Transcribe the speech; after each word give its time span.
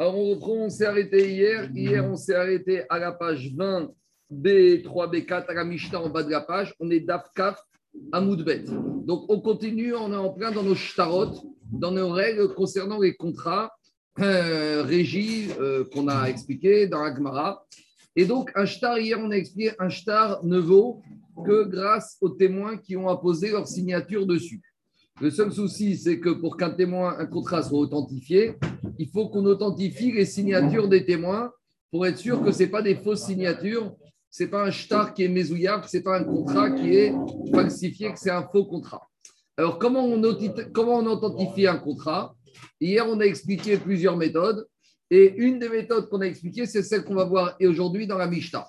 Alors, 0.00 0.16
on 0.16 0.30
reprend, 0.30 0.52
on 0.52 0.70
s'est 0.70 0.86
arrêté 0.86 1.28
hier. 1.28 1.68
Hier, 1.74 2.04
on 2.04 2.14
s'est 2.14 2.36
arrêté 2.36 2.84
à 2.88 3.00
la 3.00 3.10
page 3.10 3.52
20, 3.52 3.90
B3, 4.32 4.86
B4, 4.86 5.46
à 5.48 5.54
la 5.54 5.64
Mishnah 5.64 6.00
en 6.00 6.08
bas 6.08 6.22
de 6.22 6.30
la 6.30 6.40
page. 6.40 6.72
On 6.78 6.88
est 6.88 7.00
d'Afkaf 7.00 7.60
à 8.12 8.20
Moudbet. 8.20 8.62
Donc, 9.04 9.24
on 9.28 9.40
continue, 9.40 9.96
on 9.96 10.12
est 10.12 10.16
en 10.16 10.32
plein 10.32 10.52
dans 10.52 10.62
nos 10.62 10.76
shtarot, 10.76 11.32
dans 11.72 11.90
nos 11.90 12.10
règles 12.10 12.54
concernant 12.54 13.00
les 13.00 13.16
contrats 13.16 13.72
euh, 14.20 14.84
régis 14.84 15.50
euh, 15.58 15.84
qu'on 15.92 16.06
a 16.06 16.26
expliqué 16.26 16.86
dans 16.86 17.02
la 17.02 17.12
Gemara. 17.12 17.66
Et 18.14 18.24
donc, 18.24 18.52
un 18.54 18.66
shtar, 18.66 19.00
hier, 19.00 19.18
on 19.20 19.32
a 19.32 19.36
expliqué 19.36 19.72
un 19.80 19.88
shtar 19.88 20.44
ne 20.44 20.58
vaut 20.58 21.02
que 21.44 21.64
grâce 21.64 22.18
aux 22.20 22.30
témoins 22.30 22.76
qui 22.76 22.96
ont 22.96 23.08
apposé 23.08 23.50
leur 23.50 23.66
signature 23.66 24.28
dessus. 24.28 24.62
Le 25.20 25.30
seul 25.30 25.52
souci, 25.52 25.96
c'est 25.96 26.20
que 26.20 26.30
pour 26.30 26.56
qu'un 26.56 26.76
un 26.78 27.26
contrat 27.26 27.64
soit 27.64 27.78
authentifié, 27.78 28.54
il 28.98 29.08
faut 29.08 29.28
qu'on 29.28 29.44
authentifie 29.46 30.12
les 30.12 30.24
signatures 30.24 30.88
des 30.88 31.04
témoins 31.04 31.50
pour 31.90 32.06
être 32.06 32.18
sûr 32.18 32.40
que 32.44 32.52
ce 32.52 32.60
n'est 32.60 32.68
pas 32.68 32.82
des 32.82 32.94
fausses 32.94 33.24
signatures, 33.24 33.96
ce 34.30 34.44
n'est 34.44 34.50
pas 34.50 34.64
un 34.64 34.70
shtar 34.70 35.14
qui 35.14 35.24
est 35.24 35.28
mésouillable, 35.28 35.84
ce 35.88 35.96
n'est 35.96 36.04
pas 36.04 36.18
un 36.18 36.24
contrat 36.24 36.70
qui 36.70 36.94
est 36.94 37.12
falsifié, 37.52 38.12
que 38.12 38.18
c'est 38.18 38.30
un 38.30 38.44
faux 38.44 38.66
contrat. 38.66 39.08
Alors, 39.56 39.80
comment 39.80 40.04
on, 40.04 40.22
authentifie 40.22 41.66
un 41.66 41.78
contrat? 41.78 42.36
Hier, 42.80 43.04
on 43.08 43.18
a 43.18 43.24
expliqué 43.24 43.76
plusieurs 43.76 44.16
méthodes. 44.16 44.68
Et 45.10 45.34
une 45.36 45.58
des 45.58 45.68
méthodes 45.68 46.08
qu'on 46.08 46.20
a 46.20 46.26
expliquées, 46.26 46.66
c'est 46.66 46.84
celle 46.84 47.02
qu'on 47.02 47.16
va 47.16 47.24
voir 47.24 47.56
aujourd'hui 47.60 48.06
dans 48.06 48.18
la 48.18 48.28
Mishnah. 48.28 48.68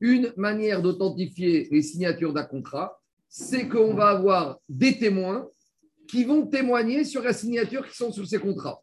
Une 0.00 0.32
manière 0.36 0.82
d'authentifier 0.82 1.68
les 1.70 1.82
signatures 1.82 2.32
d'un 2.32 2.44
contrat, 2.44 2.98
c'est 3.28 3.68
qu'on 3.68 3.94
va 3.94 4.08
avoir 4.08 4.58
des 4.68 4.98
témoins 4.98 5.46
qui 6.06 6.24
vont 6.24 6.46
témoigner 6.46 7.04
sur 7.04 7.22
la 7.22 7.32
signature 7.32 7.86
qui 7.88 7.96
sont 7.96 8.12
sur 8.12 8.26
ces 8.26 8.38
contrats. 8.38 8.82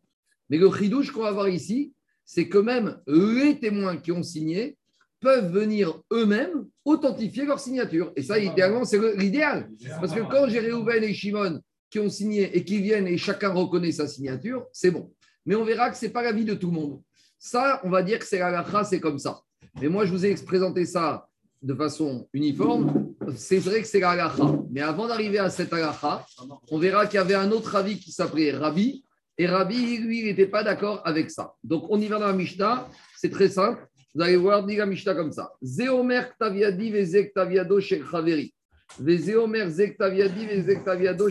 Mais 0.50 0.58
le 0.58 0.72
chidouche 0.72 1.12
qu'on 1.12 1.24
va 1.24 1.32
voir 1.32 1.50
ici, 1.50 1.94
c'est 2.26 2.48
que 2.48 2.58
même 2.58 3.02
les 3.08 3.60
témoins 3.60 3.98
qui 3.98 4.12
ont 4.12 4.24
signé 4.24 4.78
peuvent 5.20 5.52
venir 5.52 6.02
eux-mêmes 6.12 6.68
authentifier 6.84 7.46
leur 7.46 7.60
signature. 7.60 8.12
Et 8.16 8.24
ça, 8.24 8.38
idéalement, 8.38 8.84
c'est 8.84 9.00
l'idéal. 9.16 9.70
Parce 10.00 10.14
que 10.14 10.20
quand 10.22 10.50
j'ai 10.50 10.60
Réhouven 10.60 11.04
et 11.04 11.14
Shimon 11.14 11.62
qui 11.90 12.00
ont 12.00 12.10
signé 12.10 12.56
et 12.58 12.64
qui 12.64 12.82
viennent 12.82 13.08
et 13.08 13.18
chacun 13.18 13.54
reconnaît 13.54 13.92
sa 13.92 14.08
signature, 14.08 14.66
c'est 14.74 14.92
bon. 14.92 15.14
Mais 15.46 15.56
on 15.56 15.64
verra 15.64 15.90
que 15.90 15.98
ce 15.98 16.06
n'est 16.06 16.12
pas 16.12 16.24
la 16.24 16.34
vie 16.34 16.46
de 16.46 16.54
tout 16.54 16.68
le 16.68 16.74
monde. 16.74 17.02
Ça, 17.40 17.82
on 17.84 17.90
va 17.90 18.04
dire 18.04 18.20
que 18.20 18.26
c'est 18.26 18.40
la 18.40 18.84
c'est 18.84 19.00
comme 19.00 19.20
ça. 19.20 19.42
Mais 19.82 19.90
moi, 19.90 20.06
je 20.06 20.12
vous 20.12 20.26
ai 20.26 20.34
présenté 20.36 20.86
ça 20.86 21.28
de 21.62 21.74
façon 21.74 22.28
uniforme, 22.34 23.03
c'est 23.36 23.60
vrai 23.60 23.82
que 23.82 23.88
c'est 23.88 24.00
la 24.00 24.36
Mais 24.72 24.82
avant 24.82 25.08
d'arriver 25.08 25.40
à 25.40 25.50
cette 25.50 25.74
halakha, 25.74 26.26
on 26.70 26.78
verra 26.78 27.06
qu'il 27.06 27.16
y 27.16 27.20
avait 27.20 27.36
un 27.36 27.52
autre 27.52 27.76
avis 27.76 28.00
qui 28.00 28.12
s'appelait 28.12 28.52
Rabbi. 28.52 29.04
Et 29.38 29.48
Rabbi, 29.48 29.98
lui, 29.98 30.20
il 30.20 30.26
n'était 30.26 30.48
pas 30.48 30.64
d'accord 30.64 31.02
avec 31.06 31.32
ça. 31.32 31.54
Donc, 31.64 31.86
on 31.90 32.00
y 32.00 32.08
va 32.08 32.20
dans 32.20 32.28
la 32.28 32.34
Mishnah. 32.34 32.88
C'est 33.18 33.32
très 33.32 33.50
simple. 33.50 33.88
Vous 34.14 34.22
allez 34.22 34.38
voir, 34.38 34.64
dit 34.64 34.76
la 34.76 34.86
Mishnah 34.86 35.16
comme 35.16 35.32
ça. 35.32 35.52
Zeomer 35.64 36.22
ktaviadi 36.36 36.92
vezek 36.92 37.34
taviado 37.34 37.80
shel 37.80 38.04
chaveri. 38.06 38.54
Vezeomer 39.00 39.70
zek 39.70 39.98
taviadi 39.98 40.46
vezek 40.46 40.86
taviado. 40.86 41.30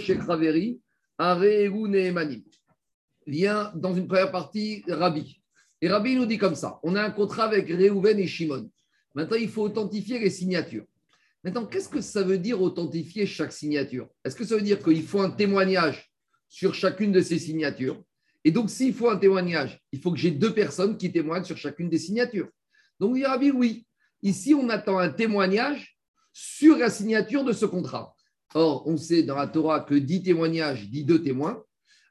Areu 1.19 1.89
neemanim. 1.89 2.43
Vient 3.27 3.71
dans 3.77 3.95
une 3.95 4.09
première 4.09 4.33
partie 4.33 4.83
Rabbi. 4.89 5.41
Et 5.81 5.89
Rabbi 5.89 6.17
nous 6.17 6.27
dit 6.27 6.39
comme 6.39 6.57
ça. 6.57 6.81
On 6.83 6.97
a 6.97 7.03
un 7.03 7.11
contrat 7.11 7.45
avec 7.45 7.69
Reuven 7.69 8.19
et 8.19 8.27
Shimon. 8.27 8.69
Maintenant, 9.15 9.37
il 9.37 9.49
faut 9.49 9.63
authentifier 9.63 10.19
les 10.19 10.31
signatures. 10.31 10.85
Maintenant, 11.45 11.67
qu'est-ce 11.67 11.89
que 11.89 12.01
ça 12.01 12.23
veut 12.23 12.39
dire 12.39 12.63
authentifier 12.63 13.27
chaque 13.27 13.53
signature? 13.53 14.09
Est-ce 14.25 14.37
que 14.37 14.45
ça 14.45 14.55
veut 14.55 14.63
dire 14.63 14.83
qu'il 14.83 15.03
faut 15.03 15.21
un 15.21 15.31
témoignage 15.31 16.13
sur 16.49 16.75
chacune 16.75 17.11
de 17.11 17.21
ces 17.21 17.39
signatures? 17.39 18.03
Et 18.45 18.51
donc, 18.51 18.71
s'il 18.71 18.95
faut 18.95 19.11
un 19.11 19.17
témoignage, 19.17 19.81
il 19.93 20.01
faut 20.01 20.13
que 20.13 20.19
j'ai 20.19 20.31
deux 20.31 20.55
personnes 20.55 20.97
qui 20.97 21.11
témoignent 21.11 21.45
sur 21.45 21.57
chacune 21.57 21.89
des 21.89 21.99
signatures. 21.99 22.49
Donc, 23.01 23.17
il 23.17 23.27
dit 23.41 23.51
oui. 23.51 23.87
Ici, 24.23 24.55
on 24.55 24.69
attend 24.69 24.99
un 24.99 25.11
témoignage 25.11 25.99
sur 26.33 26.77
la 26.79 26.91
signature 26.91 27.45
de 27.45 27.53
ce 27.53 27.67
contrat. 27.67 28.15
Or, 28.55 28.87
on 28.87 28.97
sait 28.97 29.23
dans 29.23 29.37
la 29.37 29.49
Torah 29.49 29.81
que 29.81 29.95
dix 29.95 30.23
témoignages 30.23 30.89
dit 30.89 31.05
deux 31.05 31.23
témoins. 31.23 31.63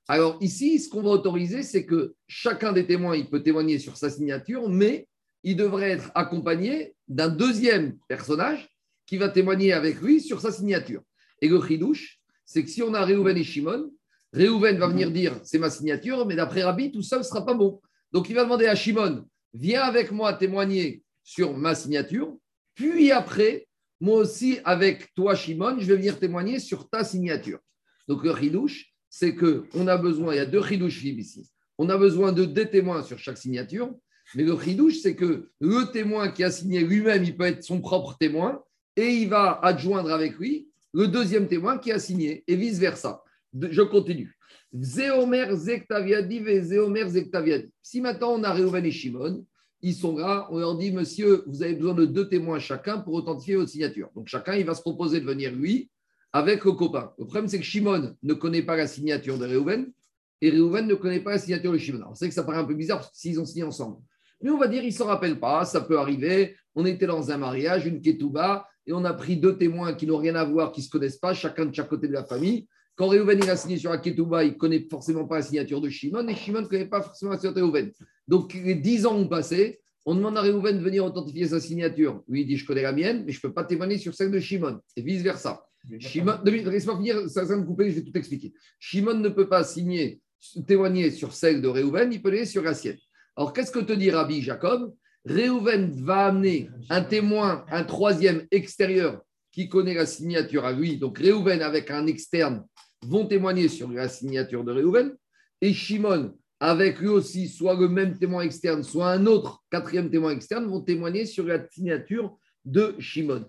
Alors 0.08 0.38
ici, 0.42 0.80
ce 0.80 0.90
qu'on 0.90 1.04
va 1.04 1.10
autoriser, 1.12 1.64
c'est 1.64 1.86
que 1.86 2.16
chacun 2.28 2.74
des 2.74 2.86
témoins, 2.86 3.16
il 3.16 3.30
peut 3.30 3.44
témoigner 3.44 3.80
sur 3.80 3.96
sa 3.96 4.10
signature, 4.10 4.68
mais 4.68 5.08
il 5.44 5.56
devrait 5.56 5.92
être 5.92 6.12
accompagné 6.16 6.96
d'un 7.08 7.30
deuxième 7.30 7.98
personnage 8.08 8.68
qui 9.12 9.18
va 9.18 9.28
témoigner 9.28 9.74
avec 9.74 10.00
lui 10.00 10.22
sur 10.22 10.40
sa 10.40 10.54
signature. 10.54 11.02
Et 11.42 11.50
le 11.50 11.62
chidouche, 11.62 12.22
c'est 12.46 12.64
que 12.64 12.70
si 12.70 12.82
on 12.82 12.94
a 12.94 13.04
Réhouven 13.04 13.36
et 13.36 13.44
Shimon, 13.44 13.92
Réhouven 14.32 14.78
va 14.78 14.88
venir 14.88 15.12
dire 15.12 15.38
c'est 15.44 15.60
ma 15.60 15.70
signature, 15.70 16.26
mais 16.26 16.38
d'après 16.38 16.64
Rabbi, 16.64 16.94
tout 16.94 17.02
ça 17.02 17.18
ne 17.18 17.24
sera 17.24 17.46
pas 17.46 17.54
bon. 17.54 17.82
Donc 18.14 18.30
il 18.30 18.36
va 18.36 18.46
demander 18.46 18.68
à 18.68 18.76
Shimon 18.76 19.26
viens 19.54 19.82
avec 19.82 20.14
moi 20.14 20.32
témoigner 20.32 21.04
sur 21.26 21.58
ma 21.58 21.76
signature, 21.76 22.34
puis 22.74 23.12
après, 23.12 23.68
moi 24.00 24.16
aussi, 24.16 24.60
avec 24.64 25.14
toi, 25.14 25.36
Shimon, 25.36 25.76
je 25.80 25.88
vais 25.88 25.98
venir 25.98 26.18
témoigner 26.18 26.60
sur 26.60 26.90
ta 26.90 27.04
signature. 27.04 27.60
Donc 28.08 28.24
le 28.24 28.34
chidouche, 28.34 28.94
c'est 29.10 29.36
qu'on 29.36 29.88
a 29.88 29.98
besoin, 29.98 30.36
il 30.36 30.38
y 30.38 30.40
a 30.40 30.46
deux 30.46 30.64
chidouches 30.64 31.04
ici, 31.04 31.52
on 31.78 31.90
a 31.90 31.98
besoin 31.98 32.32
de 32.32 32.46
deux 32.46 32.70
témoins 32.70 33.04
sur 33.04 33.20
chaque 33.20 33.38
signature, 33.38 33.94
mais 34.36 34.44
le 34.44 34.58
chidouche, 34.58 35.00
c'est 35.02 35.18
que 35.18 35.50
le 35.60 35.92
témoin 35.92 36.32
qui 36.32 36.46
a 36.46 36.50
signé 36.50 36.80
lui-même, 36.80 37.26
il 37.26 37.36
peut 37.36 37.44
être 37.44 37.62
son 37.62 37.82
propre 37.82 38.16
témoin 38.18 38.64
et 38.96 39.10
il 39.10 39.30
va 39.30 39.60
adjoindre 39.62 40.12
avec 40.12 40.38
lui 40.38 40.70
le 40.94 41.08
deuxième 41.08 41.48
témoin 41.48 41.78
qui 41.78 41.92
a 41.92 42.00
signé 42.00 42.44
et 42.48 42.56
vice-versa. 42.56 43.24
Je 43.60 43.82
continue. 43.82 44.38
Zéomer 44.74 45.48
Zektaviadi 45.56 46.44
Zéomer 46.62 47.10
Zektaviadi. 47.10 47.72
Si 47.82 48.02
maintenant 48.02 48.34
on 48.34 48.44
a 48.44 48.54
Réhouven 48.54 48.86
et 48.86 48.92
Shimon, 48.92 49.46
ils 49.82 49.96
sont 49.96 50.18
là, 50.18 50.48
on 50.52 50.60
leur 50.60 50.78
dit, 50.78 50.92
monsieur, 50.92 51.44
vous 51.48 51.64
avez 51.64 51.74
besoin 51.74 51.94
de 51.94 52.06
deux 52.06 52.30
témoins 52.30 52.60
chacun 52.60 53.00
pour 53.00 53.16
authentifier 53.16 53.56
votre 53.56 53.70
signature. 53.70 54.10
Donc 54.16 54.28
chacun, 54.28 54.54
il 54.54 54.66
va 54.66 54.76
se 54.76 54.82
proposer 54.82 55.20
de 55.20 55.26
venir 55.26 55.52
lui 55.52 55.90
avec 56.34 56.64
le 56.66 56.74
copain. 56.74 57.12
Le 57.18 57.26
problème, 57.26 57.48
c'est 57.48 57.58
que 57.58 57.66
Shimon 57.66 58.16
ne 58.22 58.34
connaît 58.34 58.62
pas 58.62 58.76
la 58.76 58.88
signature 58.88 59.38
de 59.38 59.46
Réhouven 59.46 59.92
et 60.40 60.50
Réhouven 60.50 60.88
ne 60.88 60.96
connaît 60.96 61.20
pas 61.20 61.32
la 61.32 61.40
signature 61.40 61.72
de 61.72 61.78
Shimon. 61.78 62.06
On 62.10 62.16
sait 62.16 62.28
que 62.28 62.34
ça 62.34 62.44
paraît 62.44 62.60
un 62.60 62.64
peu 62.64 62.76
bizarre 62.76 63.10
s'ils 63.14 63.40
ont 63.40 63.46
signé 63.46 63.64
ensemble. 63.64 63.98
Mais 64.42 64.50
on 64.50 64.58
va 64.58 64.68
dire, 64.68 64.84
il 64.84 64.88
ne 64.88 64.94
s'en 64.94 65.06
rappelle 65.06 65.40
pas, 65.40 65.66
ça 65.66 65.82
peut 65.82 66.00
arriver. 66.00 66.56
On 66.76 66.86
était 66.86 67.08
dans 67.08 67.32
un 67.32 67.38
mariage, 67.38 67.86
une 67.86 68.02
ketouba, 68.02 68.68
et 68.88 68.94
on 68.94 69.06
a 69.06 69.14
pris 69.14 69.38
deux 69.38 69.58
témoins 69.58 69.94
qui 69.94 70.08
n'ont 70.08 70.18
rien 70.18 70.36
à 70.36 70.44
voir, 70.44 70.72
qui 70.72 70.82
ne 70.82 70.86
se 70.86 70.90
connaissent 70.90 71.18
pas, 71.18 71.34
chacun 71.34 71.66
de 71.66 71.76
chaque 71.76 71.90
côté 71.90 72.08
de 72.08 72.14
la 72.14 72.24
famille. 72.24 72.68
Quand 72.96 73.08
Réhouven 73.08 73.40
il 73.42 73.50
a 73.50 73.56
signé 73.56 73.78
sur 73.78 73.92
la 73.92 73.98
ketouba, 73.98 74.44
il 74.44 74.52
ne 74.52 74.58
connaît 74.58 74.86
forcément 74.90 75.26
pas 75.26 75.38
la 75.38 75.42
signature 75.42 75.82
de 75.82 75.90
Shimon, 75.90 76.28
et 76.28 76.36
Shimon 76.36 76.62
ne 76.62 76.68
connaît 76.68 76.88
pas 76.88 77.02
forcément 77.02 77.32
la 77.32 77.38
signature 77.38 77.56
de 77.56 77.62
Réhouven. 77.62 77.92
Donc, 78.28 78.54
les 78.54 78.76
dix 78.76 79.06
ans 79.06 79.16
ont 79.16 79.28
passé. 79.28 79.80
On 80.06 80.16
demande 80.16 80.38
à 80.38 80.42
Réhouven 80.42 80.78
de 80.78 80.84
venir 80.84 81.06
authentifier 81.06 81.48
sa 81.48 81.60
signature. 81.60 82.24
Lui, 82.28 82.42
il 82.42 82.48
dit 82.48 82.58
Je 82.58 82.66
connais 82.66 82.82
la 82.82 82.92
mienne, 82.92 83.24
mais 83.26 83.32
je 83.32 83.38
ne 83.38 83.42
peux 83.42 83.54
pas 83.54 83.64
témoigner 83.64 83.98
sur 83.98 84.14
celle 84.14 84.32
de 84.32 84.40
Shimon, 84.40 84.80
et 84.96 85.02
vice-versa. 85.02 85.66
Shimon, 86.00 86.34
laisse-moi 86.44 86.98
finir, 86.98 87.30
ça 87.30 87.44
va 87.44 87.58
me 87.58 87.66
couper, 87.66 87.90
je 87.90 88.00
vais 88.00 88.04
tout 88.04 88.18
expliquer. 88.18 88.54
Shimon 88.80 89.16
ne 89.16 89.30
peut 89.30 89.48
pas 89.48 89.64
signer, 89.64 90.22
témoigner 90.68 91.12
sur 91.12 91.34
celle 91.34 91.62
de 91.62 91.68
Réhouven, 91.68 92.12
il 92.12 92.22
peut 92.22 92.30
aller 92.30 92.46
sur 92.46 92.62
la 92.62 92.74
sienne. 92.74 92.98
Alors, 93.36 93.54
qu'est-ce 93.54 93.72
que 93.72 93.80
te 93.80 93.94
dit 93.94 94.12
Rabbi 94.12 94.42
Jacob? 94.42 94.94
Réhouven 95.26 95.92
va 96.04 96.28
amener 96.28 96.70
un 96.90 97.04
témoin, 97.04 97.66
un 97.70 97.84
troisième 97.84 98.48
extérieur 98.52 99.22
qui 99.52 99.70
connaît 99.70 99.94
la 99.94 100.06
signature 100.06 100.66
à 100.66 100.72
lui. 100.72 100.98
Donc, 100.98 101.20
Réhouven 101.20 101.62
avec 101.62 101.92
un 101.92 102.08
externe 102.08 102.66
vont 103.04 103.28
témoigner 103.28 103.68
sur 103.68 103.92
la 103.92 104.10
signature 104.10 104.64
de 104.64 104.72
Réhouven. 104.72 105.16
Et 105.62 105.74
Shimon, 105.74 106.34
avec 106.60 107.00
lui 107.00 107.10
aussi, 107.10 107.48
soit 107.48 107.80
le 107.80 107.88
même 107.88 108.18
témoin 108.18 108.44
externe, 108.44 108.84
soit 108.84 109.12
un 109.12 109.26
autre 109.26 109.64
quatrième 109.70 110.10
témoin 110.10 110.32
externe, 110.32 110.66
vont 110.66 110.82
témoigner 110.82 111.26
sur 111.26 111.46
la 111.46 111.68
signature 111.70 112.38
de 112.66 112.96
Shimon. 113.00 113.46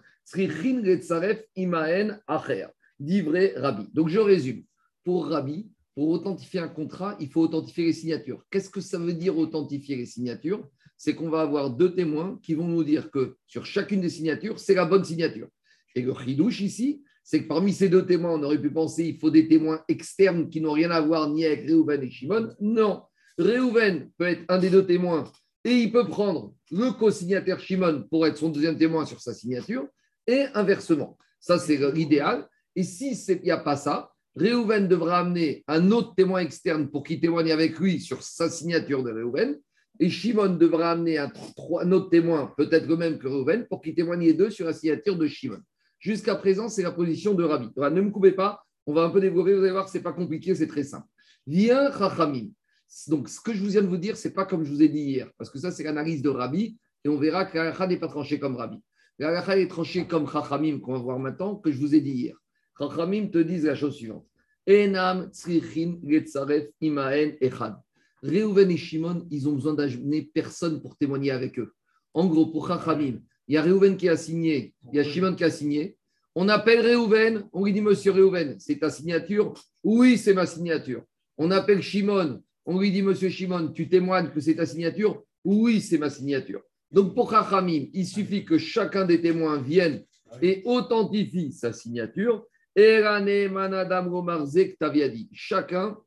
Imaen 1.57 2.21
Acher, 2.27 2.67
dit 2.99 3.21
vrai 3.23 3.55
Rabbi. 3.57 3.89
Donc, 3.95 4.09
je 4.09 4.19
résume. 4.19 4.65
Pour 5.05 5.27
Rabbi, 5.27 5.71
pour 5.95 6.09
authentifier 6.09 6.61
un 6.61 6.69
contrat, 6.69 7.17
il 7.21 7.29
faut 7.29 7.43
authentifier 7.43 7.87
les 7.87 7.93
signatures. 7.93 8.45
Qu'est-ce 8.51 8.71
que 8.71 8.81
ça 8.81 8.99
veut 8.99 9.13
dire 9.13 9.37
authentifier 9.37 9.97
les 9.97 10.07
signatures? 10.07 10.69
C'est 11.05 11.17
qu'on 11.17 11.31
va 11.31 11.41
avoir 11.41 11.71
deux 11.71 11.97
témoins 11.97 12.39
qui 12.45 12.55
vont 12.55 12.69
nous 12.69 12.85
dire 12.85 13.11
que 13.11 13.35
sur 13.49 13.67
chacune 13.67 14.01
des 14.01 14.09
signatures, 14.09 14.61
c'est 14.61 14.75
la 14.75 14.85
bonne 14.85 15.03
signature. 15.03 15.49
Et 15.97 16.03
le 16.03 16.15
chidouche 16.15 16.61
ici, 16.61 17.03
c'est 17.25 17.43
que 17.43 17.49
parmi 17.49 17.73
ces 17.73 17.89
deux 17.89 18.07
témoins, 18.07 18.39
on 18.39 18.43
aurait 18.45 18.61
pu 18.61 18.71
penser 18.71 19.07
qu'il 19.07 19.19
faut 19.19 19.33
des 19.33 19.49
témoins 19.49 19.83
externes 19.89 20.49
qui 20.49 20.61
n'ont 20.61 20.71
rien 20.71 20.93
à 20.93 21.01
voir 21.01 21.29
ni 21.29 21.45
avec 21.45 21.67
Réhouven 21.67 22.05
et 22.05 22.09
Shimon. 22.09 22.55
Non, 22.61 23.03
Réhouven 23.37 24.13
peut 24.17 24.29
être 24.29 24.45
un 24.49 24.59
des 24.59 24.71
deux 24.71 24.87
témoins 24.87 25.25
et 25.65 25.73
il 25.73 25.91
peut 25.91 26.07
prendre 26.07 26.55
le 26.71 26.93
co-signataire 26.93 27.59
Shimon 27.59 28.07
pour 28.09 28.25
être 28.25 28.37
son 28.37 28.51
deuxième 28.51 28.79
témoin 28.79 29.05
sur 29.05 29.21
sa 29.21 29.35
signature 29.35 29.89
et 30.29 30.45
inversement. 30.55 31.19
Ça, 31.41 31.59
c'est 31.59 31.79
l'idéal. 31.93 32.47
Et 32.77 32.85
si 32.85 33.21
il 33.29 33.41
n'y 33.43 33.51
a 33.51 33.59
pas 33.59 33.77
ça, 33.77 34.13
Réhouven 34.37 34.87
devra 34.87 35.19
amener 35.19 35.65
un 35.67 35.91
autre 35.91 36.15
témoin 36.15 36.43
externe 36.43 36.89
pour 36.89 37.03
qu'il 37.03 37.19
témoigne 37.19 37.51
avec 37.51 37.77
lui 37.81 37.99
sur 37.99 38.23
sa 38.23 38.49
signature 38.49 39.03
de 39.03 39.11
Réhouven. 39.11 39.59
Et 40.03 40.11
Shimon 40.11 40.57
devra 40.57 40.91
amener 40.91 41.19
un, 41.19 41.31
autre 41.93 42.11
témoin, 42.11 42.53
peut-être 42.57 42.89
le 42.89 42.97
même 42.97 43.19
que 43.21 43.29
Réhouven, 43.29 43.69
pour 43.69 43.81
qu'il 43.81 43.95
témoigne 43.95 44.23
les 44.23 44.35
deux 44.35 44.51
sur 44.51 44.67
la 44.67 44.73
signature 44.73 45.17
de 45.17 45.29
Shimon. 45.29 45.61
Jusqu'à 46.01 46.35
présent, 46.35 46.69
c'est 46.69 46.83
la 46.83 46.91
position 46.91 47.35
de 47.35 47.45
Rabbi. 47.45 47.69
ne 47.77 48.01
me 48.01 48.11
coupez 48.11 48.33
pas, 48.33 48.65
on 48.85 48.95
va 48.95 49.05
un 49.05 49.11
peu 49.11 49.21
développer, 49.21 49.55
vous 49.55 49.63
allez 49.63 49.71
voir 49.71 49.85
que 49.85 49.93
ce 49.93 49.99
n'est 49.99 50.03
pas 50.03 50.13
compliqué, 50.13 50.57
c'est 50.57 50.67
très 50.67 50.83
simple. 50.83 51.07
Viens, 51.47 51.97
Chachamim. 51.97 52.49
Donc, 53.07 53.29
ce 53.29 53.41
que 53.41 53.55
je 53.55 53.63
vous 53.63 53.71
viens 53.71 53.83
de 53.83 53.87
vous 53.87 53.97
dire, 53.97 54.17
ce 54.17 54.27
n'est 54.27 54.35
pas 54.35 54.45
comme 54.45 54.65
je 54.65 54.73
vous 54.73 54.83
ai 54.83 54.89
dit 54.89 55.03
hier, 55.03 55.31
parce 55.39 55.51
que 55.51 55.61
ça, 55.61 55.71
c'est 55.71 55.85
l'analyse 55.85 56.21
de 56.21 56.31
Rabbi, 56.31 56.77
et 57.05 57.09
on 57.09 57.17
verra 57.17 57.45
que 57.45 57.57
la 57.57 57.87
n'est 57.87 57.97
pas 57.97 58.09
tranchée 58.09 58.41
comme 58.41 58.57
Rabbi. 58.57 58.79
La 59.21 59.57
est 59.57 59.69
tranchée 59.69 60.09
comme 60.09 60.29
Chachamim, 60.29 60.81
qu'on 60.81 60.95
va 60.95 60.99
voir 60.99 61.21
maintenant, 61.21 61.55
que 61.55 61.71
je 61.71 61.79
vous 61.79 61.95
ai 61.95 62.01
dit 62.01 62.11
hier. 62.11 62.37
Chachamim 62.77 63.29
te 63.29 63.39
disent 63.39 63.67
la 63.67 63.77
chose 63.77 63.95
suivante. 63.95 64.27
Enam 64.67 65.31
tzrichin 65.31 66.01
getzaref 66.03 66.71
imaen 66.81 67.37
echad. 67.41 67.77
Reuven 68.23 68.71
et 68.71 68.77
Shimon, 68.77 69.27
ils 69.31 69.49
ont 69.49 69.53
besoin 69.53 69.75
d'amener 69.75 70.23
personne 70.23 70.81
pour 70.81 70.97
témoigner 70.97 71.31
avec 71.31 71.59
eux. 71.59 71.75
En 72.15 72.27
gros, 72.27 72.47
pour 72.47 72.69
Chachamim, 72.69 73.21
il 73.49 73.55
y 73.55 73.57
a 73.57 73.63
Reuven 73.63 73.97
qui 73.97 74.09
a 74.09 74.17
signé, 74.17 74.75
il 74.93 74.97
y 74.97 75.01
a 75.01 75.05
Shimon 75.05 75.35
qui 75.35 75.45
a 75.45 75.51
signé. 75.51 75.97
On 76.35 76.49
appelle 76.49 76.81
Reuven, 76.81 77.49
on 77.53 77.65
lui 77.65 77.73
dit 77.73 77.81
Monsieur 77.81 78.13
Reuven, 78.13 78.57
c'est 78.59 78.79
ta 78.79 78.91
signature 78.91 79.53
Oui, 79.83 80.17
c'est 80.17 80.35
ma 80.35 80.47
signature. 80.47 81.03
On 81.37 81.51
appelle 81.51 81.83
Shimon, 81.83 82.43
on 82.65 82.79
lui 82.79 82.93
dit 82.93 83.03
Monsieur 83.03 83.29
Shimon, 83.29 83.73
tu 83.73 83.89
témoignes 83.89 84.31
que 84.31 84.41
c'est 84.41 84.55
ta 84.55 84.67
signature 84.67 85.23
Oui, 85.45 85.81
c'est 85.81 85.99
ma 85.99 86.11
signature. 86.11 86.63
Donc 86.91 87.15
pour 87.15 87.31
Chachamim, 87.31 87.87
il 87.93 88.07
suffit 88.07 88.45
que 88.45 88.57
chacun 88.57 89.05
des 89.05 89.21
témoins 89.21 89.61
vienne 89.61 90.05
et 90.41 90.63
authentifie 90.65 91.53
sa 91.53 91.73
signature. 91.73 92.47
Chacun 95.33 95.99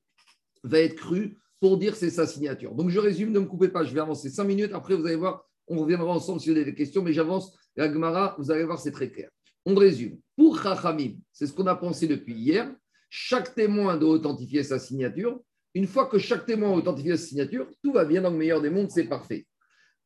va 0.64 0.80
être 0.80 0.96
cru 0.96 1.38
pour 1.66 1.80
dire 1.80 1.96
c'est 1.96 2.12
sa 2.12 2.28
signature. 2.28 2.76
Donc 2.76 2.92
je 2.92 3.00
résume, 3.00 3.32
ne 3.32 3.40
me 3.40 3.48
coupez 3.48 3.70
pas, 3.70 3.84
je 3.84 3.92
vais 3.92 4.00
avancer 4.00 4.30
cinq 4.30 4.44
minutes. 4.44 4.72
Après, 4.76 4.96
vous 4.96 5.04
allez 5.08 5.16
voir, 5.16 5.50
on 5.68 5.80
reviendra 5.80 6.12
ensemble 6.12 6.40
si 6.40 6.52
vous 6.52 6.56
avez 6.56 6.66
des 6.66 6.76
questions, 6.76 7.02
mais 7.02 7.12
j'avance. 7.12 7.58
La 7.76 7.92
Gemara, 7.92 8.36
vous 8.38 8.52
allez 8.52 8.64
voir, 8.64 8.80
c'est 8.80 8.92
très 8.92 9.10
clair. 9.10 9.32
On 9.66 9.74
résume. 9.74 10.20
Pour 10.38 10.62
Chachamim, 10.62 11.16
c'est 11.34 11.48
ce 11.48 11.54
qu'on 11.54 11.66
a 11.66 11.74
pensé 11.74 12.06
depuis 12.06 12.36
hier. 12.36 12.72
Chaque 13.10 13.56
témoin 13.56 13.98
doit 13.98 14.12
authentifier 14.12 14.62
sa 14.62 14.78
signature. 14.78 15.40
Une 15.74 15.88
fois 15.88 16.06
que 16.06 16.20
chaque 16.20 16.46
témoin 16.46 16.70
a 16.70 16.76
authentifié 16.76 17.18
sa 17.18 17.26
signature, 17.26 17.68
tout 17.84 17.94
va 17.94 18.06
bien 18.06 18.22
dans 18.22 18.30
le 18.30 18.38
meilleur 18.38 18.62
des 18.62 18.70
mondes, 18.70 18.92
c'est 18.92 19.06
parfait. 19.06 19.48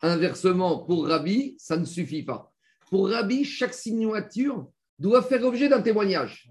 Inversement, 0.01 0.85
pour 0.85 1.07
Rabbi, 1.07 1.57
ça 1.59 1.75
ne 1.75 1.83
suffit 1.83 2.23
pas. 2.23 2.53
Pour 2.89 3.09
Rabbi, 3.09 3.43
chaque 3.43 3.73
signature 3.73 4.65
doit 4.97 5.23
faire 5.23 5.41
l'objet 5.41 5.67
d'un 5.67 5.81
témoignage. 5.81 6.49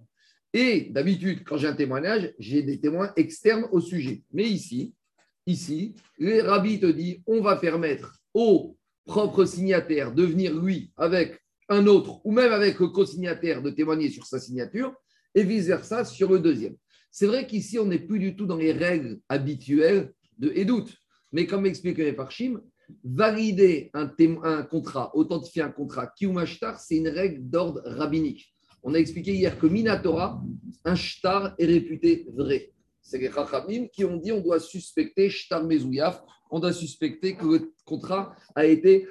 Et 0.53 0.89
d'habitude, 0.91 1.45
quand 1.45 1.57
j'ai 1.57 1.69
un 1.69 1.75
témoignage, 1.75 2.35
j'ai 2.39 2.63
des 2.63 2.81
témoins 2.81 3.13
externes 3.17 3.67
au 3.71 3.81
sujet. 3.81 4.23
Mais 4.33 4.45
ici, 4.45 4.95
ici, 5.49 5.95
le 6.19 6.43
rabbi 6.43 6.79
te 6.79 6.87
dit, 6.87 7.23
on 7.27 7.41
va 7.41 7.57
permettre 7.57 8.21
au 8.35 8.77
propre 9.05 9.45
signataire 9.45 10.15
de 10.15 10.23
venir, 10.23 10.55
lui, 10.55 10.93
avec 10.97 11.41
un 11.69 11.87
autre, 11.87 12.21
ou 12.25 12.33
même 12.33 12.53
avec 12.53 12.79
le 12.79 12.89
co-signataire, 12.89 13.63
de 13.63 13.71
témoigner 13.71 14.11
sur 14.11 14.27
sa 14.27 14.39
signature, 14.39 14.95
et 15.35 15.43
vice-versa 15.43 16.05
sur 16.05 16.31
le 16.31 16.39
deuxième. 16.39 16.77
C'est 17.11 17.27
vrai 17.27 17.47
qu'ici, 17.47 17.79
on 17.79 17.87
n'est 17.87 17.99
plus 17.99 18.19
du 18.19 18.37
tout 18.37 18.47
dans 18.47 18.57
les 18.57 18.73
règles 18.73 19.19
habituelles 19.29 20.13
de 20.39 20.53
Edout. 20.55 20.87
Mais 21.33 21.47
comme 21.47 21.67
explique 21.67 21.99
les 21.99 22.13
Parchim, 22.13 22.61
valider 23.05 23.91
un, 23.95 24.07
contrat, 24.63 25.11
authentifier 25.15 25.63
un 25.63 25.71
contrat, 25.71 26.07
kiumashtar, 26.07 26.79
c'est 26.79 26.97
une 26.97 27.09
règle 27.09 27.49
d'ordre 27.49 27.83
rabbinique. 27.85 28.55
On 28.83 28.95
a 28.95 28.99
expliqué 28.99 29.35
hier 29.35 29.59
que 29.59 29.67
Minatora, 29.67 30.43
un 30.85 30.95
shtar 30.95 31.55
est 31.59 31.67
réputé 31.67 32.27
vrai. 32.35 32.73
C'est 33.09 33.17
les 33.17 33.33
Chachamim 33.33 33.87
qui 33.91 34.05
ont 34.05 34.19
dit 34.19 34.33
on 34.33 34.41
doit 34.41 34.61
suspecter 34.61 35.31
shtar 35.31 35.65
mezouyaf, 35.65 36.23
on 36.51 36.61
doit 36.61 36.75
suspecter 36.75 37.37
que 37.37 37.47
le 37.47 37.73
contrat 37.87 38.37
a 38.55 38.67
été 38.67 39.09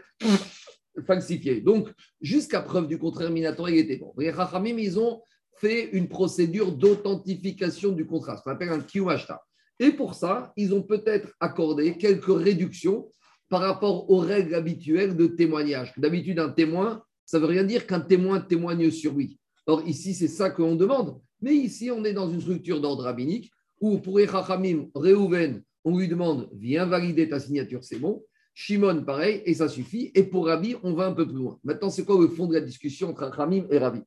falsifié. 1.08 1.62
Donc, 1.62 1.90
jusqu'à 2.22 2.62
preuve 2.62 2.88
du 2.88 3.00
contraire, 3.00 3.32
Minatora, 3.32 3.72
il 3.72 3.80
était 3.80 3.98
bon. 3.98 4.14
Les 4.16 4.32
Chachamim, 4.32 4.78
ils 4.78 5.00
ont 5.00 5.24
fait 5.56 5.90
une 5.94 6.08
procédure 6.08 6.74
d'authentification 6.74 7.92
du 7.92 8.06
contrat, 8.06 8.38
ce 8.38 8.44
qu'on 8.44 8.52
appelle 8.52 8.70
un 8.70 8.82
kiumashtar. 8.82 9.40
Et 9.80 9.90
pour 9.90 10.14
ça, 10.14 10.54
ils 10.56 10.76
ont 10.76 10.84
peut-être 10.84 11.34
accordé 11.40 11.98
quelques 11.98 12.26
réductions 12.28 13.10
par 13.50 13.62
rapport 13.62 14.12
aux 14.12 14.20
règles 14.20 14.54
habituelles 14.54 15.18
de 15.18 15.26
témoignage. 15.26 15.92
D'habitude, 15.98 16.38
un 16.38 16.50
témoin, 16.50 17.02
ça 17.26 17.40
ne 17.40 17.42
veut 17.42 17.50
rien 17.50 17.64
dire 17.64 17.88
qu'un 17.88 18.02
témoin 18.02 18.42
témoigne 18.42 18.92
sur 18.92 19.16
lui. 19.16 19.40
Or, 19.66 19.82
ici, 19.88 20.14
c'est 20.14 20.28
ça 20.28 20.52
qu'on 20.52 20.76
demande. 20.76 21.20
Mais 21.42 21.56
ici, 21.56 21.90
on 21.90 22.04
est 22.06 22.14
dans 22.14 22.30
une 22.30 22.42
structure 22.42 22.80
d'ordre 22.80 23.04
rabbinique 23.04 23.52
où 23.80 24.00
pour 24.00 24.20
Echachamim, 24.20 24.90
Reuven, 24.94 25.64
on 25.84 25.98
lui 25.98 26.08
demande 26.08 26.50
viens 26.54 26.86
valider 26.86 27.30
ta 27.30 27.40
signature, 27.40 27.84
c'est 27.84 28.00
bon. 28.00 28.24
Shimon, 28.54 29.04
pareil, 29.04 29.44
et 29.46 29.54
ça 29.54 29.70
suffit. 29.70 30.12
Et 30.16 30.24
pour 30.24 30.48
Rabbi, 30.48 30.76
on 30.82 30.94
va 30.94 31.06
un 31.06 31.14
peu 31.14 31.28
plus 31.28 31.38
loin. 31.38 31.60
Maintenant, 31.64 31.92
c'est 31.92 32.04
quoi 32.04 32.20
le 32.20 32.28
fond 32.28 32.48
de 32.48 32.56
la 32.56 32.62
discussion 32.62 33.10
entre 33.10 33.30
Chachamim 33.30 33.68
et 33.70 33.78
Rabbi? 33.78 34.02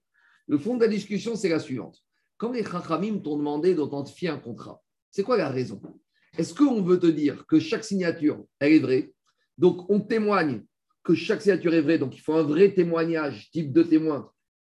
Le 0.48 0.58
fond 0.58 0.76
de 0.76 0.80
la 0.80 0.88
discussion, 0.88 1.36
c'est 1.36 1.48
la 1.48 1.60
suivante. 1.60 1.98
Quand 2.36 2.50
les 2.50 2.64
Chachamim 2.64 3.20
t'ont 3.20 3.36
demandé 3.36 3.74
d'authentifier 3.74 4.28
un 4.28 4.38
contrat, 4.38 4.82
c'est 5.10 5.22
quoi 5.22 5.36
la 5.36 5.48
raison? 5.48 5.80
Est-ce 6.36 6.52
qu'on 6.52 6.82
veut 6.82 6.98
te 6.98 7.06
dire 7.06 7.46
que 7.46 7.60
chaque 7.60 7.84
signature, 7.84 8.44
elle 8.58 8.72
est 8.72 8.78
vraie? 8.80 9.12
Donc, 9.56 9.88
on 9.88 10.00
témoigne 10.00 10.64
que 11.04 11.14
chaque 11.14 11.42
signature 11.42 11.74
est 11.74 11.82
vraie, 11.82 11.98
donc 11.98 12.16
il 12.16 12.20
faut 12.20 12.34
un 12.34 12.42
vrai 12.42 12.72
témoignage, 12.72 13.50
type 13.52 13.72
de 13.72 13.82
témoin. 13.82 14.30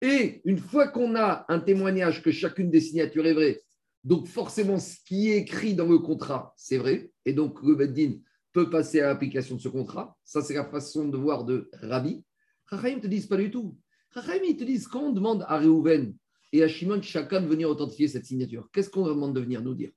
Et 0.01 0.41
une 0.45 0.57
fois 0.57 0.87
qu'on 0.87 1.15
a 1.15 1.45
un 1.47 1.59
témoignage 1.59 2.21
que 2.21 2.31
chacune 2.31 2.69
des 2.69 2.81
signatures 2.81 3.25
est 3.25 3.33
vraie, 3.33 3.61
donc 4.03 4.27
forcément 4.27 4.79
ce 4.79 4.95
qui 5.05 5.29
est 5.29 5.37
écrit 5.37 5.75
dans 5.75 5.87
le 5.87 5.99
contrat, 5.99 6.53
c'est 6.57 6.77
vrai, 6.77 7.11
et 7.25 7.33
donc 7.33 7.61
le 7.61 7.75
Beddin 7.75 8.13
peut 8.51 8.69
passer 8.69 8.99
à 8.99 9.07
l'application 9.07 9.55
de 9.55 9.61
ce 9.61 9.69
contrat. 9.69 10.17
Ça, 10.23 10.41
c'est 10.41 10.53
la 10.53 10.65
façon 10.65 11.07
de 11.07 11.17
voir 11.17 11.45
de 11.45 11.69
Rabbi. 11.73 12.23
Rachaim 12.65 12.97
ne 12.97 13.01
te 13.01 13.07
disent 13.07 13.27
pas 13.27 13.37
du 13.37 13.51
tout. 13.51 13.77
Rachaim, 14.11 14.41
ils 14.47 14.57
te 14.57 14.63
disent 14.63 14.87
quand 14.87 15.03
on 15.03 15.11
demande 15.11 15.45
à 15.47 15.59
Reuven 15.59 16.13
et 16.51 16.63
à 16.63 16.67
Shimon 16.67 17.01
chacun 17.01 17.41
de 17.41 17.47
venir 17.47 17.69
authentifier 17.69 18.07
cette 18.07 18.25
signature, 18.25 18.69
qu'est-ce 18.73 18.89
qu'on 18.89 19.05
leur 19.05 19.15
demande 19.15 19.35
de 19.35 19.39
venir 19.39 19.61
nous 19.61 19.73
dire? 19.73 19.91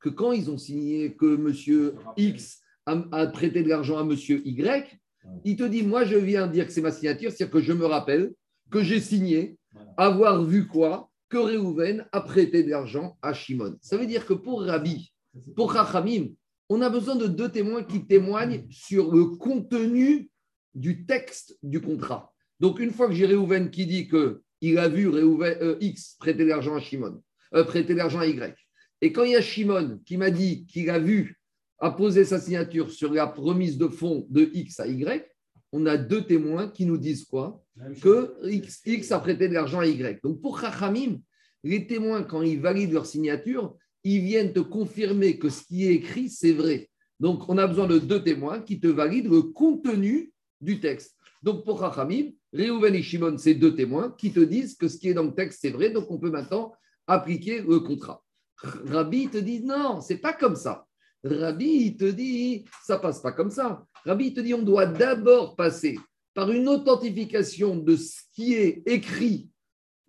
Que 0.00 0.08
quand 0.08 0.32
ils 0.32 0.50
ont 0.50 0.58
signé 0.58 1.14
que 1.14 1.36
monsieur 1.36 1.94
X 2.16 2.60
à, 2.86 3.26
prêter 3.28 3.62
de 3.62 3.68
l'argent 3.68 3.98
à 3.98 4.04
monsieur 4.04 4.42
Y, 4.44 4.98
il 5.44 5.56
te 5.56 5.62
dit, 5.62 5.84
moi, 5.84 6.04
je 6.04 6.16
viens 6.16 6.48
dire 6.48 6.66
que 6.66 6.72
c'est 6.72 6.80
ma 6.80 6.90
signature, 6.90 7.30
c'est-à-dire 7.30 7.52
que 7.52 7.60
je 7.60 7.72
me 7.72 7.86
rappelle 7.86 8.34
que 8.70 8.82
j'ai 8.82 8.98
signé, 8.98 9.58
avoir 9.96 10.42
vu 10.42 10.66
quoi? 10.66 11.11
Que 11.32 11.38
Réhouven 11.38 12.04
a 12.12 12.20
prêté 12.20 12.62
de 12.62 12.68
l'argent 12.68 13.16
à 13.22 13.32
Shimon. 13.32 13.78
Ça 13.80 13.96
veut 13.96 14.04
dire 14.04 14.26
que 14.26 14.34
pour 14.34 14.64
Rabbi, 14.64 15.14
pour 15.56 15.72
Chachamim, 15.72 16.26
on 16.68 16.82
a 16.82 16.90
besoin 16.90 17.16
de 17.16 17.26
deux 17.26 17.48
témoins 17.48 17.84
qui 17.84 18.06
témoignent 18.06 18.66
sur 18.68 19.10
le 19.10 19.24
contenu 19.24 20.28
du 20.74 21.06
texte 21.06 21.56
du 21.62 21.80
contrat. 21.80 22.34
Donc, 22.60 22.80
une 22.80 22.90
fois 22.90 23.08
que 23.08 23.14
j'ai 23.14 23.24
Réhouven 23.24 23.70
qui 23.70 23.86
dit 23.86 24.10
qu'il 24.10 24.76
a 24.76 24.90
vu 24.90 25.08
Réhouven, 25.08 25.56
euh, 25.62 25.78
X 25.80 26.16
prêter 26.20 26.44
de 26.44 26.50
l'argent 26.50 26.74
à 26.74 26.80
Shimon, 26.80 27.22
euh, 27.54 27.64
prêter 27.64 27.94
l'argent 27.94 28.20
Y, 28.20 28.54
et 29.00 29.10
quand 29.10 29.24
il 29.24 29.32
y 29.32 29.36
a 29.36 29.40
Shimon 29.40 30.00
qui 30.04 30.18
m'a 30.18 30.30
dit 30.30 30.66
qu'il 30.66 30.90
a 30.90 30.98
vu 30.98 31.40
a 31.78 31.92
posé 31.92 32.26
sa 32.26 32.40
signature 32.40 32.90
sur 32.90 33.10
la 33.10 33.24
remise 33.24 33.78
de 33.78 33.88
fonds 33.88 34.26
de 34.28 34.50
X 34.52 34.80
à 34.80 34.86
Y, 34.86 35.31
on 35.72 35.86
a 35.86 35.96
deux 35.96 36.24
témoins 36.24 36.68
qui 36.68 36.86
nous 36.86 36.98
disent 36.98 37.24
quoi 37.24 37.64
Que 38.00 38.36
X, 38.84 39.12
a 39.12 39.18
prêté 39.18 39.48
de 39.48 39.54
l'argent 39.54 39.80
à 39.80 39.86
Y. 39.86 40.22
Donc 40.22 40.40
pour 40.40 40.60
Chachamim, 40.60 41.18
les 41.64 41.86
témoins, 41.86 42.22
quand 42.22 42.42
ils 42.42 42.60
valident 42.60 42.92
leur 42.92 43.06
signature, 43.06 43.74
ils 44.04 44.20
viennent 44.20 44.52
te 44.52 44.60
confirmer 44.60 45.38
que 45.38 45.48
ce 45.48 45.62
qui 45.62 45.86
est 45.86 45.94
écrit, 45.94 46.28
c'est 46.28 46.52
vrai. 46.52 46.90
Donc 47.18 47.48
on 47.48 47.56
a 47.56 47.66
besoin 47.66 47.86
de 47.86 47.98
deux 47.98 48.22
témoins 48.22 48.60
qui 48.60 48.80
te 48.80 48.88
valident 48.88 49.30
le 49.30 49.42
contenu 49.42 50.32
du 50.60 50.80
texte. 50.80 51.16
Donc 51.42 51.64
pour 51.64 51.80
Chachamim, 51.80 52.32
Reuven 52.52 52.94
et 52.94 53.02
Shimon, 53.02 53.38
c'est 53.38 53.54
deux 53.54 53.74
témoins 53.74 54.14
qui 54.18 54.32
te 54.32 54.40
disent 54.40 54.76
que 54.76 54.88
ce 54.88 54.98
qui 54.98 55.08
est 55.08 55.14
dans 55.14 55.24
le 55.24 55.34
texte, 55.34 55.60
c'est 55.62 55.70
vrai. 55.70 55.90
Donc 55.90 56.10
on 56.10 56.18
peut 56.18 56.30
maintenant 56.30 56.72
appliquer 57.06 57.62
le 57.62 57.80
contrat. 57.80 58.22
Rabbi 58.62 59.28
te 59.28 59.38
dit 59.38 59.60
non, 59.64 60.00
c'est 60.00 60.18
pas 60.18 60.32
comme 60.32 60.56
ça. 60.56 60.86
Rabbi, 61.24 61.86
il 61.86 61.96
te 61.96 62.04
dit, 62.04 62.64
ça 62.84 62.98
passe 62.98 63.20
pas 63.20 63.32
comme 63.32 63.50
ça. 63.50 63.84
Rabbi, 64.04 64.26
il 64.26 64.34
te 64.34 64.40
dit, 64.40 64.54
on 64.54 64.62
doit 64.62 64.86
d'abord 64.86 65.54
passer 65.54 65.98
par 66.34 66.50
une 66.50 66.68
authentification 66.68 67.76
de 67.76 67.96
ce 67.96 68.22
qui 68.32 68.54
est 68.54 68.82
écrit, 68.86 69.48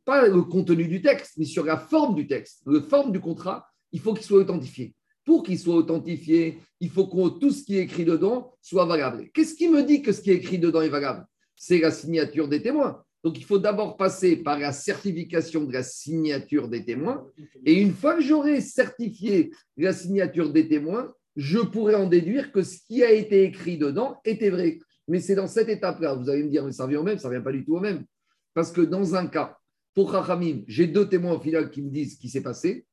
pas 0.06 0.28
le 0.28 0.42
contenu 0.44 0.88
du 0.88 1.02
texte, 1.02 1.34
mais 1.38 1.46
sur 1.46 1.66
la 1.66 1.78
forme 1.78 2.16
du 2.16 2.28
texte, 2.28 2.62
la 2.66 2.82
forme 2.82 3.12
du 3.12 3.20
contrat, 3.20 3.68
il 3.92 4.00
faut 4.00 4.14
qu'il 4.14 4.26
soit 4.26 4.40
authentifié. 4.40 4.96
Pour 5.26 5.44
qu'il 5.44 5.58
soit 5.58 5.76
authentifié, 5.76 6.60
il 6.80 6.90
faut 6.90 7.08
que 7.08 7.40
tout 7.40 7.52
ce 7.52 7.64
qui 7.64 7.78
est 7.78 7.84
écrit 7.84 8.04
dedans 8.04 8.54
soit 8.62 8.86
valable. 8.86 9.30
Qu'est-ce 9.34 9.56
qui 9.56 9.70
me 9.70 9.84
dit 9.84 10.02
que 10.02 10.12
ce 10.12 10.22
qui 10.22 10.32
est 10.32 10.36
écrit 10.36 10.60
dedans 10.60 10.82
est 10.82 10.90
valable? 10.90 11.26
C'est 11.56 11.80
la 11.80 11.92
signature 11.92 12.50
des 12.50 12.62
témoins. 12.62 13.04
Donc, 13.24 13.38
il 13.40 13.46
faut 13.46 13.60
d'abord 13.60 13.96
passer 13.96 14.36
par 14.36 14.60
la 14.60 14.74
certification 14.74 15.64
de 15.64 15.72
la 15.72 15.84
signature 15.84 16.68
des 16.68 16.84
témoins. 16.84 17.26
Et 17.66 17.82
une 17.82 17.94
fois 17.94 18.16
que 18.16 18.22
j'aurai 18.22 18.60
certifié 18.60 19.52
la 19.78 19.94
signature 19.94 20.52
des 20.52 20.68
témoins, 20.68 21.14
je 21.36 21.60
pourrai 21.60 21.96
en 21.96 22.08
déduire 22.08 22.52
que 22.52 22.62
ce 22.64 22.80
qui 22.86 23.04
a 23.04 23.12
été 23.12 23.44
écrit 23.44 23.78
dedans 23.78 24.20
était 24.26 24.50
vrai. 24.50 24.80
Mais 25.08 25.20
c'est 25.20 25.36
dans 25.36 25.48
cette 25.48 25.70
étape-là, 25.70 26.16
vous 26.16 26.30
allez 26.30 26.44
me 26.44 26.50
dire, 26.50 26.66
mais 26.66 26.72
ça 26.72 26.84
revient 26.84 26.98
au 26.98 27.04
même, 27.04 27.18
ça 27.18 27.28
ne 27.30 27.34
vient 27.34 27.42
pas 27.42 27.52
du 27.52 27.64
tout 27.64 27.76
au 27.76 27.80
même. 27.80 28.06
Parce 28.54 28.72
que 28.72 28.82
dans 28.82 29.16
un 29.16 29.28
cas, 29.28 29.58
pour 29.94 30.12
Chachamim, 30.12 30.64
j'ai 30.68 30.88
deux 30.88 31.08
témoins 31.08 31.34
au 31.34 31.40
final 31.40 31.70
qui 31.70 31.82
me 31.82 31.90
disent 31.90 32.16
ce 32.16 32.20
qui 32.20 32.30
s'est 32.30 32.44
passé. 32.44 32.86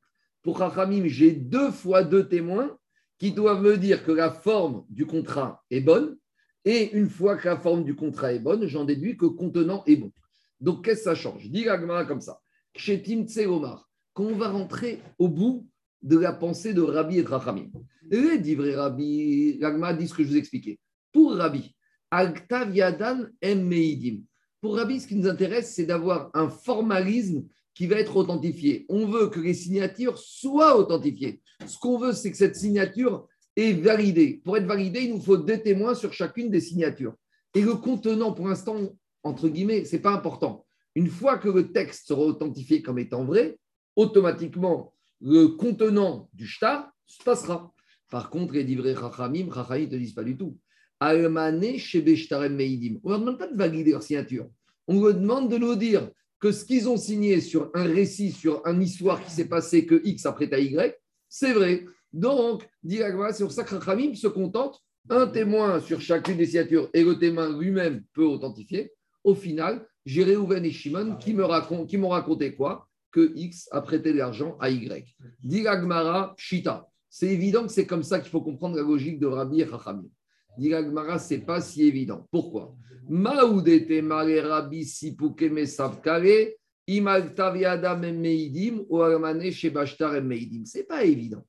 Pour 0.42 0.58
Chachamim, 0.58 1.06
j'ai 1.06 1.32
deux 1.32 1.70
fois 1.70 2.02
deux 2.02 2.28
témoins 2.28 2.76
qui 3.18 3.32
doivent 3.32 3.62
me 3.62 3.76
dire 3.76 4.04
que 4.04 4.12
la 4.12 4.30
forme 4.30 4.84
du 4.88 5.06
contrat 5.06 5.62
est 5.70 5.80
bonne. 5.80 6.16
Et 6.64 6.92
une 6.92 7.08
fois 7.08 7.36
que 7.36 7.48
la 7.48 7.56
forme 7.56 7.84
du 7.84 7.94
contrat 7.94 8.32
est 8.32 8.38
bonne, 8.38 8.66
j'en 8.66 8.84
déduis 8.84 9.16
que 9.16 9.26
le 9.26 9.30
contenant 9.30 9.82
est 9.86 9.96
bon. 9.96 10.12
Donc, 10.60 10.84
qu'est-ce 10.84 11.00
que 11.00 11.04
ça 11.04 11.14
change? 11.14 11.48
Dis 11.50 11.64
comme 12.08 12.20
ça. 12.20 12.40
Chez 12.76 13.02
Tim 13.02 13.24
Omar, 13.48 13.88
quand 14.12 14.24
on 14.24 14.36
va 14.36 14.50
rentrer 14.50 15.00
au 15.18 15.28
bout 15.28 15.66
de 16.02 16.18
la 16.18 16.32
pensée 16.32 16.72
de 16.74 16.82
Rabbi 16.82 17.18
et 17.18 17.22
Rachamim. 17.22 17.70
Les 18.10 18.74
Rabbi, 18.74 19.58
l'Agma 19.58 19.92
dit 19.92 20.08
ce 20.08 20.14
que 20.14 20.22
je 20.22 20.28
vous 20.28 20.36
expliquais. 20.36 20.78
Pour 21.12 21.34
Rabbi, 21.34 21.74
Altav 22.10 22.74
Yadan 22.74 23.28
Meidim. 23.42 24.22
Pour 24.60 24.76
Rabbi, 24.76 25.00
ce 25.00 25.06
qui 25.06 25.16
nous 25.16 25.28
intéresse, 25.28 25.74
c'est 25.74 25.86
d'avoir 25.86 26.30
un 26.34 26.48
formalisme 26.48 27.44
qui 27.74 27.86
va 27.86 27.96
être 27.96 28.16
authentifié. 28.16 28.84
On 28.88 29.06
veut 29.06 29.28
que 29.28 29.40
les 29.40 29.54
signatures 29.54 30.18
soient 30.18 30.76
authentifiées. 30.76 31.40
Ce 31.66 31.78
qu'on 31.78 31.98
veut, 31.98 32.12
c'est 32.12 32.30
que 32.30 32.36
cette 32.36 32.56
signature 32.56 33.26
est 33.56 33.72
validée. 33.72 34.40
Pour 34.44 34.56
être 34.56 34.66
validée, 34.66 35.02
il 35.02 35.14
nous 35.14 35.20
faut 35.20 35.36
deux 35.36 35.58
témoins 35.58 35.94
sur 35.94 36.12
chacune 36.12 36.50
des 36.50 36.60
signatures. 36.60 37.14
Et 37.54 37.62
le 37.62 37.74
contenant, 37.74 38.32
pour 38.32 38.48
l'instant, 38.48 38.76
entre 39.22 39.48
guillemets, 39.48 39.84
ce 39.84 39.96
n'est 39.96 40.02
pas 40.02 40.12
important. 40.12 40.66
Une 40.94 41.08
fois 41.08 41.38
que 41.38 41.48
le 41.48 41.72
texte 41.72 42.08
sera 42.08 42.22
authentifié 42.22 42.82
comme 42.82 42.98
étant 42.98 43.24
vrai, 43.24 43.58
automatiquement, 43.96 44.94
le 45.20 45.48
contenant 45.48 46.28
du 46.32 46.46
shtar 46.46 46.90
se 47.06 47.22
passera. 47.22 47.72
Par 48.10 48.30
contre, 48.30 48.54
les 48.54 48.64
livrets 48.64 48.94
Rachamim, 48.94 49.48
Rachamim 49.50 49.84
ne 49.84 49.90
te 49.90 49.96
disent 49.96 50.14
pas 50.14 50.24
du 50.24 50.36
tout. 50.36 50.58
On 51.00 51.12
ne 51.12 51.22
leur 51.22 51.30
demande 53.20 53.38
pas 53.38 53.46
de 53.46 53.56
valider 53.56 53.92
leur 53.92 54.02
signature. 54.02 54.48
On 54.86 55.00
leur 55.00 55.14
demande 55.14 55.50
de 55.50 55.58
nous 55.58 55.76
dire 55.76 56.10
que 56.40 56.52
ce 56.52 56.64
qu'ils 56.64 56.88
ont 56.88 56.96
signé 56.96 57.40
sur 57.40 57.70
un 57.74 57.84
récit, 57.84 58.32
sur 58.32 58.66
une 58.66 58.82
histoire 58.82 59.22
qui 59.24 59.30
s'est 59.30 59.48
passée 59.48 59.86
que 59.86 60.00
X 60.04 60.26
après 60.26 60.52
à 60.52 60.58
Y, 60.58 60.98
c'est 61.28 61.52
vrai. 61.52 61.84
Donc, 62.12 62.68
c'est 62.84 63.44
pour 63.44 63.52
ça 63.52 63.62
que 63.62 63.74
Rachamim 63.74 64.14
se 64.14 64.26
contente 64.26 64.82
un 65.08 65.26
témoin 65.26 65.80
sur 65.80 66.00
chacune 66.00 66.36
des 66.36 66.46
signatures 66.46 66.90
et 66.92 67.04
le 67.04 67.18
témoin 67.18 67.56
lui-même 67.58 68.02
peut 68.12 68.24
authentifier. 68.24 68.92
Au 69.24 69.34
final, 69.34 69.86
j'ai 70.06 70.24
Réhouven 70.24 70.64
et 70.64 70.70
Shimon 70.70 71.16
qui 71.16 71.34
m'ont 71.34 72.08
raconté 72.08 72.54
quoi? 72.54 72.88
Que 73.12 73.32
X 73.36 73.68
a 73.72 73.80
prêté 73.80 74.12
de 74.12 74.18
l'argent 74.18 74.56
à 74.60 74.70
Y. 74.70 75.16
Diragmara 75.42 76.34
Shita. 76.36 76.86
C'est 77.08 77.28
évident 77.28 77.66
que 77.66 77.72
c'est 77.72 77.86
comme 77.86 78.04
ça 78.04 78.20
qu'il 78.20 78.30
faut 78.30 78.40
comprendre 78.40 78.76
la 78.76 78.82
logique 78.82 79.18
de 79.18 79.26
Rabbi 79.26 79.60
et 79.60 79.66
Chachamim. 79.66 80.08
Diragmara, 80.56 81.18
ce 81.18 81.34
n'est 81.34 81.40
pas 81.40 81.60
si 81.60 81.82
évident. 81.82 82.26
Pourquoi? 82.30 82.74
Maoudete 83.08 84.02
Mare 84.02 84.44
Rabbi 84.44 84.84
Sipukeme 84.84 85.66
Savkare, 85.66 86.54
Meidim, 86.88 88.84
ou 88.88 89.00
Aramane 89.02 89.50
Shebashtar 89.50 90.22
Meidim. 90.22 90.64
Ce 90.64 90.78
n'est 90.78 90.84
pas 90.84 91.04
évident. 91.04 91.44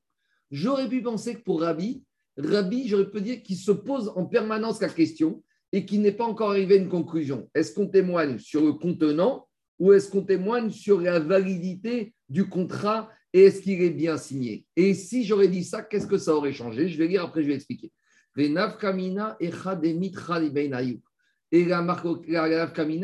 J'aurais 0.50 0.88
pu 0.88 1.00
penser 1.02 1.36
que 1.36 1.42
pour 1.42 1.60
Rabbi, 1.62 2.02
Rabbi, 2.36 2.88
j'aurais 2.88 3.10
pu 3.10 3.20
dire 3.20 3.42
qu'il 3.42 3.56
se 3.56 3.72
pose 3.72 4.12
en 4.16 4.26
permanence 4.26 4.80
la 4.80 4.88
question 4.88 5.42
et 5.72 5.86
qu'il 5.86 6.02
n'est 6.02 6.12
pas 6.12 6.26
encore 6.26 6.50
arrivé 6.50 6.74
à 6.74 6.78
une 6.78 6.88
conclusion. 6.88 7.48
Est-ce 7.54 7.74
qu'on 7.74 7.88
témoigne 7.88 8.38
sur 8.38 8.64
le 8.64 8.74
contenant 8.74 9.48
ou 9.78 9.92
est-ce 9.92 10.10
qu'on 10.10 10.22
témoigne 10.22 10.70
sur 10.70 11.00
la 11.00 11.18
validité 11.18 12.14
du 12.28 12.48
contrat 12.48 13.10
et 13.32 13.44
est-ce 13.44 13.62
qu'il 13.62 13.80
est 13.82 13.90
bien 13.90 14.18
signé? 14.18 14.66
Et 14.76 14.94
si 14.94 15.24
j'aurais 15.24 15.48
dit 15.48 15.64
ça, 15.64 15.82
qu'est-ce 15.82 16.06
que 16.06 16.18
ça 16.18 16.34
aurait 16.34 16.52
changé? 16.52 16.88
Je 16.88 16.98
vais 16.98 17.08
lire, 17.08 17.24
après 17.24 17.42
je 17.42 17.48
vais 17.48 17.54
expliquer. 17.54 17.90
Et 18.36 18.48
la 18.48 18.68
kamina, 18.70 19.36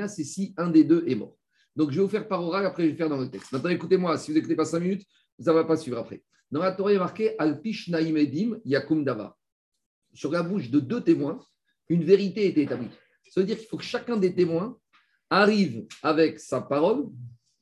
c'est 0.08 0.24
si 0.24 0.54
un 0.56 0.70
des 0.70 0.84
deux 0.84 1.04
est 1.06 1.14
mort. 1.14 1.36
Donc 1.74 1.90
je 1.90 1.96
vais 1.96 2.02
vous 2.02 2.08
faire 2.08 2.28
par 2.28 2.42
oral, 2.44 2.66
après 2.66 2.84
je 2.84 2.90
vais 2.90 2.96
faire 2.96 3.08
dans 3.08 3.20
le 3.20 3.30
texte. 3.30 3.52
Maintenant 3.52 3.70
écoutez-moi, 3.70 4.18
si 4.18 4.30
vous 4.30 4.36
n'écoutez 4.36 4.56
pas 4.56 4.64
cinq 4.64 4.80
minutes, 4.80 5.06
ça 5.38 5.52
ne 5.52 5.56
va 5.56 5.64
pas 5.64 5.76
suivre 5.76 5.98
après. 5.98 6.22
Dans 6.50 6.60
la 6.60 6.72
Torah, 6.72 6.92
il 6.92 6.96
est 6.96 6.98
marqué 6.98 7.38
Alpish 7.38 7.88
Naïmedim 7.88 8.58
Yakum 8.64 9.04
Dava. 9.04 9.36
Sur 10.14 10.32
la 10.32 10.42
bouche 10.42 10.70
de 10.70 10.80
deux 10.80 11.02
témoins, 11.02 11.38
une 11.88 12.04
vérité 12.04 12.46
était 12.46 12.62
établie. 12.62 12.90
Ça 13.30 13.40
veut 13.40 13.46
dire 13.46 13.58
qu'il 13.58 13.66
faut 13.66 13.76
que 13.76 13.84
chacun 13.84 14.16
des 14.16 14.34
témoins 14.34 14.78
arrive 15.30 15.86
avec 16.02 16.38
sa 16.38 16.60
parole 16.60 17.06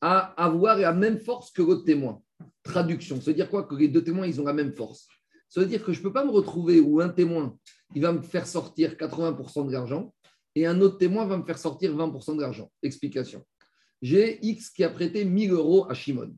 à 0.00 0.18
avoir 0.42 0.78
la 0.78 0.92
même 0.92 1.18
force 1.18 1.50
que 1.50 1.62
l'autre 1.62 1.84
témoin. 1.84 2.20
Traduction, 2.62 3.20
ça 3.20 3.30
veut 3.30 3.34
dire 3.34 3.48
quoi 3.48 3.64
Que 3.64 3.74
les 3.74 3.88
deux 3.88 4.04
témoins, 4.04 4.26
ils 4.26 4.40
ont 4.40 4.44
la 4.44 4.52
même 4.52 4.72
force? 4.72 5.08
Ça 5.48 5.60
veut 5.60 5.66
dire 5.66 5.84
que 5.84 5.92
je 5.92 5.98
ne 5.98 6.02
peux 6.04 6.12
pas 6.12 6.24
me 6.24 6.30
retrouver 6.30 6.80
où 6.80 7.00
un 7.00 7.08
témoin, 7.08 7.56
il 7.94 8.02
va 8.02 8.12
me 8.12 8.22
faire 8.22 8.46
sortir 8.46 8.94
80% 8.94 9.66
de 9.66 9.72
l'argent 9.72 10.12
et 10.54 10.66
un 10.66 10.80
autre 10.80 10.98
témoin 10.98 11.26
va 11.26 11.36
me 11.36 11.44
faire 11.44 11.58
sortir 11.58 11.96
20% 11.96 12.36
de 12.36 12.40
l'argent. 12.40 12.70
Explication. 12.82 13.44
J'ai 14.02 14.44
X 14.44 14.70
qui 14.70 14.84
a 14.84 14.90
prêté 14.90 15.24
1000 15.24 15.52
euros 15.52 15.90
à 15.90 15.94
Shimon 15.94 16.34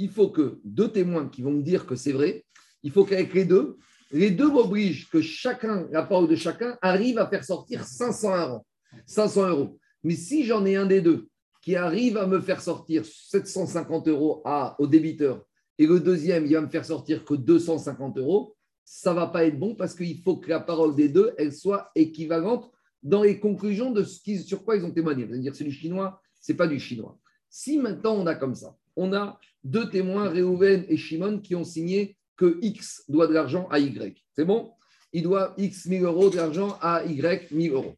il 0.00 0.08
faut 0.08 0.30
que 0.30 0.58
deux 0.64 0.88
témoins 0.88 1.28
qui 1.28 1.42
vont 1.42 1.52
me 1.52 1.62
dire 1.62 1.84
que 1.84 1.94
c'est 1.94 2.12
vrai, 2.12 2.46
il 2.82 2.90
faut 2.90 3.04
qu'avec 3.04 3.34
les 3.34 3.44
deux, 3.44 3.76
les 4.12 4.30
deux 4.30 4.50
m'obligent 4.50 5.08
que 5.08 5.20
chacun, 5.20 5.88
la 5.90 6.02
parole 6.02 6.28
de 6.28 6.36
chacun, 6.36 6.76
arrive 6.82 7.18
à 7.18 7.26
faire 7.28 7.44
sortir 7.44 7.84
500 7.84 8.48
euros. 8.48 8.66
500 9.06 9.48
euros. 9.48 9.78
Mais 10.02 10.14
si 10.14 10.44
j'en 10.44 10.64
ai 10.64 10.76
un 10.76 10.86
des 10.86 11.00
deux 11.00 11.28
qui 11.62 11.76
arrive 11.76 12.16
à 12.16 12.26
me 12.26 12.40
faire 12.40 12.60
sortir 12.60 13.04
750 13.04 14.08
euros 14.08 14.42
au 14.78 14.86
débiteur 14.86 15.44
et 15.78 15.86
le 15.86 16.00
deuxième, 16.00 16.46
il 16.46 16.54
va 16.54 16.60
me 16.60 16.68
faire 16.68 16.84
sortir 16.84 17.24
que 17.24 17.34
250 17.34 18.18
euros, 18.18 18.56
ça 18.84 19.10
ne 19.10 19.16
va 19.16 19.26
pas 19.28 19.44
être 19.44 19.58
bon 19.58 19.74
parce 19.74 19.94
qu'il 19.94 20.20
faut 20.22 20.36
que 20.36 20.48
la 20.48 20.60
parole 20.60 20.96
des 20.96 21.08
deux, 21.08 21.32
elle 21.38 21.52
soit 21.52 21.90
équivalente 21.94 22.70
dans 23.02 23.22
les 23.22 23.38
conclusions 23.38 23.90
de 23.90 24.02
ce 24.02 24.20
qui, 24.20 24.38
sur 24.38 24.64
quoi 24.64 24.76
ils 24.76 24.84
ont 24.84 24.90
témoigné. 24.90 25.24
Vous 25.24 25.32
allez 25.32 25.42
dire, 25.42 25.54
c'est 25.54 25.64
du 25.64 25.72
chinois, 25.72 26.20
c'est 26.40 26.54
pas 26.54 26.66
du 26.66 26.80
chinois. 26.80 27.18
Si 27.48 27.78
maintenant 27.78 28.14
on 28.14 28.26
a 28.26 28.34
comme 28.34 28.54
ça, 28.54 28.76
on 28.96 29.12
a 29.12 29.38
deux 29.62 29.88
témoins, 29.90 30.28
Réhouven 30.28 30.84
et 30.88 30.96
Shimon, 30.96 31.38
qui 31.38 31.54
ont 31.54 31.64
signé 31.64 32.16
que 32.40 32.58
X 32.62 33.04
doit 33.06 33.26
de 33.26 33.34
l'argent 33.34 33.68
à 33.70 33.78
Y. 33.78 34.16
C'est 34.34 34.46
bon? 34.46 34.72
Il 35.12 35.24
doit 35.24 35.54
X 35.58 35.84
1000 35.84 36.04
euros 36.04 36.30
d'argent 36.30 36.78
à 36.80 37.04
Y 37.04 37.52
1000 37.52 37.72
euros. 37.72 37.96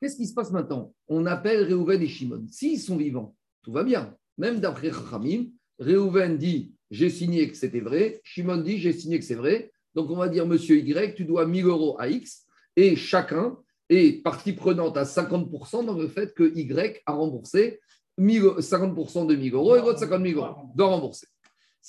Qu'est-ce 0.00 0.16
qui 0.16 0.26
se 0.26 0.34
passe 0.34 0.50
maintenant? 0.50 0.92
On 1.06 1.24
appelle 1.24 1.62
Réhouven 1.62 2.02
et 2.02 2.08
Shimon. 2.08 2.46
S'ils 2.50 2.80
sont 2.80 2.96
vivants, 2.96 3.36
tout 3.62 3.70
va 3.70 3.84
bien. 3.84 4.16
Même 4.38 4.58
d'après 4.58 4.90
Khamim, 4.90 5.50
Réhouven 5.78 6.36
dit 6.36 6.74
j'ai 6.90 7.10
signé 7.10 7.48
que 7.48 7.56
c'était 7.56 7.78
vrai. 7.78 8.20
Shimon 8.24 8.56
dit 8.56 8.78
j'ai 8.78 8.92
signé 8.92 9.20
que 9.20 9.24
c'est 9.24 9.36
vrai. 9.36 9.70
Donc 9.94 10.10
on 10.10 10.16
va 10.16 10.28
dire 10.28 10.44
monsieur 10.44 10.76
Y, 10.76 11.14
tu 11.14 11.24
dois 11.24 11.46
1000 11.46 11.66
euros 11.66 11.96
à 12.00 12.08
X. 12.08 12.44
Et 12.74 12.96
chacun 12.96 13.56
est 13.88 14.20
partie 14.24 14.52
prenante 14.52 14.96
à 14.96 15.04
50% 15.04 15.84
dans 15.84 15.96
le 15.96 16.08
fait 16.08 16.34
que 16.34 16.52
Y 16.56 17.02
a 17.06 17.12
remboursé 17.12 17.78
50% 18.18 19.26
de 19.28 19.36
1000 19.36 19.54
euros 19.54 19.76
et 19.76 19.80
l'autre 19.80 20.00
50 20.00 20.26
000 20.26 20.40
euros, 20.40 20.56
doit 20.74 20.88
rembourser. 20.88 21.28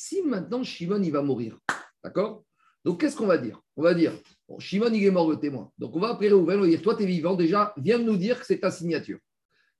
Si 0.02 0.22
maintenant 0.22 0.64
Shimon 0.64 1.04
il 1.04 1.12
va 1.12 1.22
mourir, 1.22 1.60
d'accord? 2.02 2.46
Donc 2.86 3.02
qu'est-ce 3.02 3.18
qu'on 3.18 3.28
va 3.28 3.38
dire? 3.38 3.62
On 3.76 3.82
va 3.82 3.94
dire, 3.94 4.14
Shimon 4.58 4.94
il 4.94 5.04
est 5.04 5.12
mort 5.12 5.30
le 5.30 5.38
témoin. 5.38 5.74
Donc 5.78 5.94
on 5.94 6.00
va 6.00 6.12
appeler 6.12 6.30
Réhouven, 6.30 6.58
on 6.58 6.62
va 6.62 6.68
dire, 6.70 6.82
toi 6.82 6.96
tu 6.96 7.04
es 7.04 7.06
vivant 7.06 7.36
déjà, 7.36 7.74
viens 7.76 7.98
nous 7.98 8.16
dire 8.16 8.40
que 8.40 8.46
c'est 8.46 8.62
ta 8.62 8.72
signature. 8.72 9.20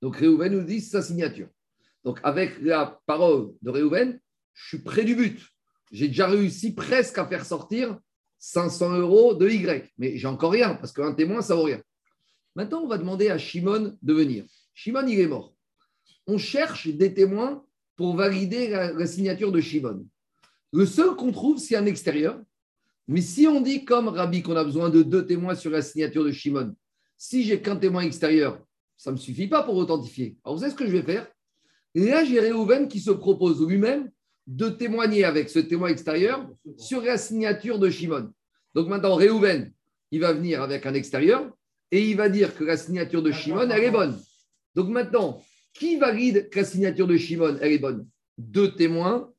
Donc 0.02 0.16
Réhouven 0.16 0.52
nous 0.52 0.62
dit 0.62 0.82
sa 0.82 1.00
signature. 1.00 1.48
Donc 2.04 2.20
avec 2.22 2.60
la 2.60 3.00
parole 3.06 3.54
de 3.62 3.70
Réhouven, 3.70 4.20
je 4.52 4.68
suis 4.68 4.80
près 4.80 5.04
du 5.04 5.14
but. 5.14 5.40
J'ai 5.90 6.08
déjà 6.08 6.26
réussi 6.26 6.74
presque 6.74 7.16
à 7.16 7.24
faire 7.24 7.46
sortir 7.46 7.98
500 8.40 8.98
euros 8.98 9.32
de 9.32 9.48
Y. 9.48 9.90
Mais 9.96 10.18
j'ai 10.18 10.26
encore 10.26 10.52
rien, 10.52 10.74
parce 10.74 10.92
qu'un 10.92 11.14
témoin, 11.14 11.40
ça 11.40 11.54
vaut 11.54 11.62
rien. 11.62 11.80
Maintenant, 12.54 12.82
on 12.82 12.88
va 12.88 12.98
demander 12.98 13.30
à 13.30 13.38
Shimon 13.38 13.96
de 14.02 14.12
venir. 14.12 14.44
Shimon, 14.74 15.06
il 15.06 15.18
est 15.18 15.26
mort 15.26 15.54
on 16.30 16.38
cherche 16.38 16.88
des 16.88 17.12
témoins 17.12 17.64
pour 18.00 18.16
valider 18.16 18.68
la, 18.68 19.06
signature 19.06 19.52
de 19.52 19.60
Shimon. 19.60 20.06
Le 20.72 20.86
seul 20.86 21.16
qu'on 21.16 21.32
trouve, 21.32 21.58
c'est 21.58 21.76
un 21.76 21.84
extérieur. 21.84 22.40
Mais 23.06 23.20
si 23.20 23.46
on 23.46 23.60
dit 23.60 23.84
comme 23.84 24.08
Rabbi 24.08 24.42
qu'on 24.42 24.56
a 24.56 24.64
besoin 24.64 24.88
de 24.88 25.02
deux 25.02 25.26
témoins 25.26 25.54
sur 25.54 25.70
la 25.70 25.82
signature 25.82 26.24
de 26.24 26.32
Shimon, 26.32 26.74
si 27.18 27.44
j'ai 27.44 27.60
qu'un 27.60 27.76
témoin 27.76 28.00
extérieur, 28.00 28.58
ça 28.96 29.10
ne 29.10 29.16
me 29.16 29.20
suffit 29.20 29.48
pas 29.48 29.64
pour 29.64 29.76
authentifier. 29.76 30.38
Alors 30.42 30.56
vous 30.56 30.62
savez 30.62 30.72
ce 30.72 30.78
que 30.78 30.86
je 30.86 30.92
vais 30.92 31.02
faire? 31.02 31.30
Et 31.94 32.06
là, 32.06 32.24
j'ai 32.24 32.40
Réhouven 32.40 32.88
qui 32.88 33.00
se 33.00 33.10
propose 33.10 33.62
lui-même 33.68 34.10
de 34.46 34.70
témoigner 34.70 35.24
avec 35.24 35.50
ce 35.50 35.58
témoin 35.58 35.90
extérieur 35.90 36.48
sur 36.78 37.02
la 37.02 37.18
signature 37.18 37.78
de 37.78 37.90
Shimon. 37.90 38.32
Donc 38.74 38.88
maintenant, 38.88 39.16
Réhouven, 39.16 39.74
il 40.10 40.20
va 40.20 40.32
venir 40.32 40.62
avec 40.62 40.86
un 40.86 40.94
extérieur 40.94 41.52
et 41.90 42.08
il 42.08 42.16
va 42.16 42.30
dire 42.30 42.56
que 42.56 42.64
la 42.64 42.78
signature 42.78 43.22
de 43.22 43.30
Shimon, 43.30 43.68
elle 43.68 43.84
est 43.84 43.90
bonne. 43.90 44.18
Donc 44.74 44.88
maintenant, 44.88 45.42
qui 45.72 45.96
valide 45.96 46.48
que 46.50 46.60
la 46.60 46.64
signature 46.64 47.06
de 47.06 47.16
Shimon, 47.16 47.58
elle 47.60 47.72
est 47.72 47.78
bonne? 47.78 48.06
Deux 48.38 48.74
témoins. 48.74 49.30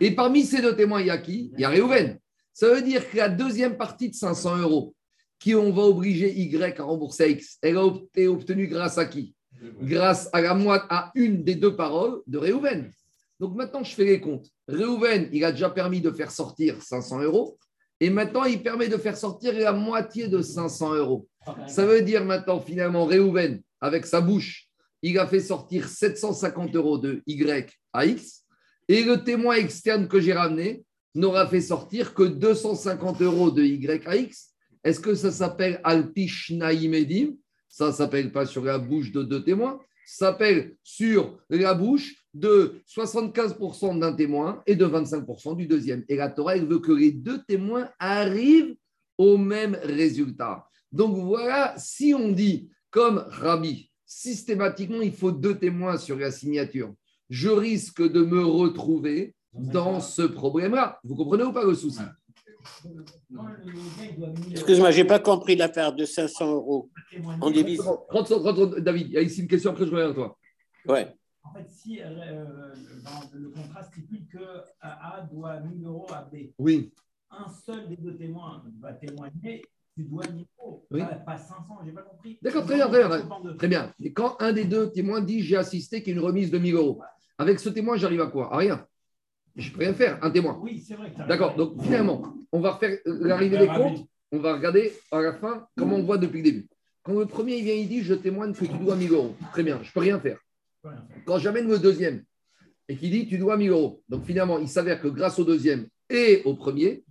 Et 0.00 0.10
parmi 0.10 0.44
ces 0.44 0.60
deux 0.60 0.76
témoins, 0.76 1.00
il 1.00 1.08
y 1.08 1.10
a 1.10 1.18
qui? 1.18 1.50
Il 1.54 1.60
y 1.60 1.64
a 1.64 1.68
Réhouven. 1.68 2.18
Ça 2.52 2.72
veut 2.72 2.82
dire 2.82 3.08
que 3.10 3.16
la 3.16 3.28
deuxième 3.28 3.76
partie 3.76 4.08
de 4.08 4.14
500 4.14 4.58
euros, 4.58 4.94
qui 5.38 5.54
on 5.54 5.72
va 5.72 5.82
obliger 5.82 6.32
Y 6.32 6.78
à 6.78 6.82
rembourser 6.82 7.32
X, 7.32 7.58
elle 7.60 7.76
a 7.76 7.86
été 7.86 8.28
obtenue 8.28 8.66
grâce 8.66 8.98
à 8.98 9.04
qui? 9.04 9.34
Grâce 9.82 10.28
à 10.32 10.40
la 10.40 10.54
moitié, 10.54 10.86
à 10.90 11.10
une 11.14 11.44
des 11.44 11.54
deux 11.54 11.76
paroles 11.76 12.22
de 12.26 12.38
Réhouven. 12.38 12.90
Donc 13.38 13.54
maintenant, 13.54 13.84
je 13.84 13.94
fais 13.94 14.04
les 14.04 14.20
comptes. 14.20 14.46
Réhouven, 14.68 15.28
il 15.32 15.44
a 15.44 15.52
déjà 15.52 15.70
permis 15.70 16.00
de 16.00 16.10
faire 16.10 16.30
sortir 16.30 16.82
500 16.82 17.22
euros. 17.22 17.58
Et 18.00 18.10
maintenant, 18.10 18.44
il 18.44 18.62
permet 18.62 18.88
de 18.88 18.96
faire 18.96 19.16
sortir 19.16 19.54
la 19.54 19.72
moitié 19.72 20.28
de 20.28 20.40
500 20.40 20.94
euros. 20.94 21.26
Ça 21.66 21.86
veut 21.86 22.02
dire 22.02 22.24
maintenant, 22.24 22.60
finalement, 22.60 23.06
Réhouven, 23.06 23.62
avec 23.80 24.06
sa 24.06 24.20
bouche, 24.20 24.65
il 25.06 25.18
a 25.18 25.26
fait 25.26 25.40
sortir 25.40 25.88
750 25.88 26.74
euros 26.74 26.98
de 26.98 27.22
Y 27.26 27.72
à 27.92 28.06
X, 28.06 28.42
et 28.88 29.04
le 29.04 29.22
témoin 29.22 29.54
externe 29.54 30.08
que 30.08 30.20
j'ai 30.20 30.32
ramené 30.32 30.84
n'aura 31.14 31.46
fait 31.46 31.60
sortir 31.60 32.12
que 32.12 32.24
250 32.24 33.22
euros 33.22 33.50
de 33.50 33.62
Y 33.62 34.06
à 34.06 34.16
X. 34.16 34.50
Est-ce 34.82 35.00
que 35.00 35.14
ça 35.14 35.30
s'appelle 35.30 35.80
Alpish 35.84 36.50
Naïmedim 36.50 37.36
Ça 37.68 37.88
ne 37.88 37.92
s'appelle 37.92 38.32
pas 38.32 38.46
sur 38.46 38.64
la 38.64 38.78
bouche 38.78 39.12
de 39.12 39.22
deux 39.22 39.44
témoins, 39.44 39.78
ça 40.04 40.26
s'appelle 40.26 40.76
sur 40.82 41.38
la 41.50 41.74
bouche 41.74 42.16
de 42.34 42.80
75% 42.88 44.00
d'un 44.00 44.12
témoin 44.12 44.62
et 44.66 44.74
de 44.74 44.86
25% 44.86 45.56
du 45.56 45.66
deuxième. 45.66 46.04
Et 46.08 46.16
la 46.16 46.30
Torah, 46.30 46.56
elle 46.56 46.66
veut 46.66 46.80
que 46.80 46.92
les 46.92 47.12
deux 47.12 47.42
témoins 47.44 47.88
arrivent 47.98 48.76
au 49.18 49.36
même 49.36 49.78
résultat. 49.82 50.68
Donc 50.90 51.16
voilà, 51.16 51.74
si 51.78 52.12
on 52.12 52.32
dit 52.32 52.70
comme 52.90 53.24
Rabbi, 53.28 53.85
systématiquement, 54.06 55.02
il 55.02 55.12
faut 55.12 55.32
deux 55.32 55.58
témoins 55.58 55.98
sur 55.98 56.16
la 56.16 56.30
signature, 56.30 56.94
je 57.28 57.48
risque 57.48 58.02
de 58.02 58.22
me 58.22 58.44
retrouver 58.44 59.34
dans 59.52 60.00
ce 60.00 60.22
problème-là. 60.22 61.00
Vous 61.02 61.16
comprenez 61.16 61.44
ou 61.44 61.52
pas 61.52 61.64
le 61.64 61.74
souci 61.74 62.02
Excuse-moi, 64.50 64.90
je 64.90 65.02
n'ai 65.02 65.06
pas 65.06 65.18
compris 65.18 65.56
l'affaire 65.56 65.92
de 65.92 66.04
500 66.04 66.52
euros. 66.52 66.90
On 67.40 67.50
divise. 67.50 67.78
30, 67.78 68.26
30, 68.26 68.78
David, 68.80 69.08
il 69.08 69.12
y 69.12 69.18
a 69.18 69.22
ici 69.22 69.42
une 69.42 69.48
question, 69.48 69.70
après 69.70 69.86
je 69.86 69.90
reviens 69.90 70.10
à 70.10 70.14
toi. 70.14 70.38
Ouais. 70.86 71.14
En 71.42 71.52
fait, 71.52 71.68
si 71.70 72.00
euh, 72.02 72.44
dans 73.04 73.38
le 73.38 73.50
contrat 73.50 73.84
stipule 73.84 74.26
que 74.26 74.38
A 74.80 75.26
doit 75.30 75.60
1000 75.60 75.84
euros 75.86 76.06
à 76.12 76.22
B, 76.22 76.50
oui. 76.58 76.92
un 77.30 77.48
seul 77.48 77.88
des 77.88 77.96
deux 77.96 78.16
témoins 78.16 78.64
va 78.80 78.94
témoigner, 78.94 79.62
tu 79.96 80.02
dois 80.04 80.24
1000 80.26 80.44
euros, 80.58 80.86
oui. 80.90 81.00
pas, 81.00 81.06
pas 81.06 81.38
500, 81.38 81.64
j'ai 81.86 81.92
pas 81.92 82.02
compris. 82.02 82.38
D'accord, 82.42 82.66
très 82.66 82.74
bien, 82.74 82.88
très 82.88 83.08
bien. 83.08 83.54
Très 83.56 83.68
bien. 83.68 83.94
Et 83.98 84.12
quand 84.12 84.36
un 84.40 84.52
des 84.52 84.66
deux 84.66 84.90
témoins 84.92 85.22
dit 85.22 85.42
j'ai 85.42 85.56
assisté 85.56 86.02
qu'il 86.02 86.14
y 86.14 86.16
a 86.16 86.20
une 86.20 86.26
remise 86.26 86.50
de 86.50 86.58
1000 86.58 86.74
euros, 86.74 87.00
avec 87.38 87.58
ce 87.58 87.70
témoin, 87.70 87.96
j'arrive 87.96 88.20
à 88.20 88.26
quoi? 88.26 88.52
À 88.52 88.58
rien. 88.58 88.86
Je 89.56 89.72
peux 89.72 89.80
rien 89.80 89.94
faire, 89.94 90.22
un 90.22 90.30
témoin. 90.30 90.58
Oui, 90.62 90.84
c'est 90.86 90.94
vrai. 90.94 91.10
D'accord, 91.26 91.56
donc 91.56 91.82
finalement, 91.82 92.34
on 92.52 92.60
va 92.60 92.72
refaire 92.72 92.98
l'arrivée 93.06 93.56
des 93.56 93.68
comptes, 93.68 94.06
on 94.32 94.38
va 94.38 94.52
regarder 94.52 94.92
à 95.10 95.22
la 95.22 95.32
fin 95.32 95.66
comment 95.78 95.96
on 95.96 96.02
voit 96.02 96.18
depuis 96.18 96.42
le 96.42 96.44
début. 96.44 96.68
Quand 97.02 97.14
le 97.14 97.24
premier 97.24 97.56
il 97.56 97.64
vient, 97.64 97.74
il 97.74 97.88
dit 97.88 98.02
je 98.02 98.12
témoigne 98.12 98.52
que 98.52 98.66
tu 98.66 98.76
dois 98.76 98.96
1000 98.96 99.12
euros. 99.12 99.34
Très 99.52 99.62
bien, 99.62 99.78
je 99.82 99.88
ne 99.88 99.92
peux 99.92 100.00
rien 100.00 100.20
faire. 100.20 100.38
Quand 101.24 101.38
j'amène 101.38 101.68
le 101.68 101.78
deuxième 101.78 102.22
et 102.86 102.96
qu'il 102.96 103.10
dit 103.10 103.26
tu 103.26 103.38
dois 103.38 103.56
1000 103.56 103.70
euros, 103.70 104.02
donc 104.10 104.26
finalement, 104.26 104.58
il 104.58 104.68
s'avère 104.68 105.00
que 105.00 105.08
grâce 105.08 105.38
au 105.38 105.44
deuxième 105.44 105.86
et 106.10 106.42
au 106.44 106.54
premier, 106.54 107.02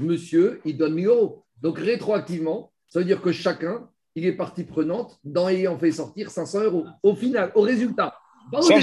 monsieur, 0.00 0.60
il 0.64 0.76
donne 0.76 0.94
1000 0.94 1.06
euros. 1.06 1.44
Donc 1.62 1.78
rétroactivement, 1.78 2.72
ça 2.88 2.98
veut 2.98 3.04
dire 3.04 3.22
que 3.22 3.32
chacun, 3.32 3.88
il 4.16 4.26
est 4.26 4.32
partie 4.32 4.64
prenante 4.64 5.18
dans 5.24 5.48
ayant 5.48 5.78
fait 5.78 5.92
sortir 5.92 6.30
500 6.30 6.64
euros. 6.64 6.84
Au 7.02 7.14
final, 7.14 7.52
au 7.54 7.62
résultat. 7.62 8.18
Ça, 8.60 8.80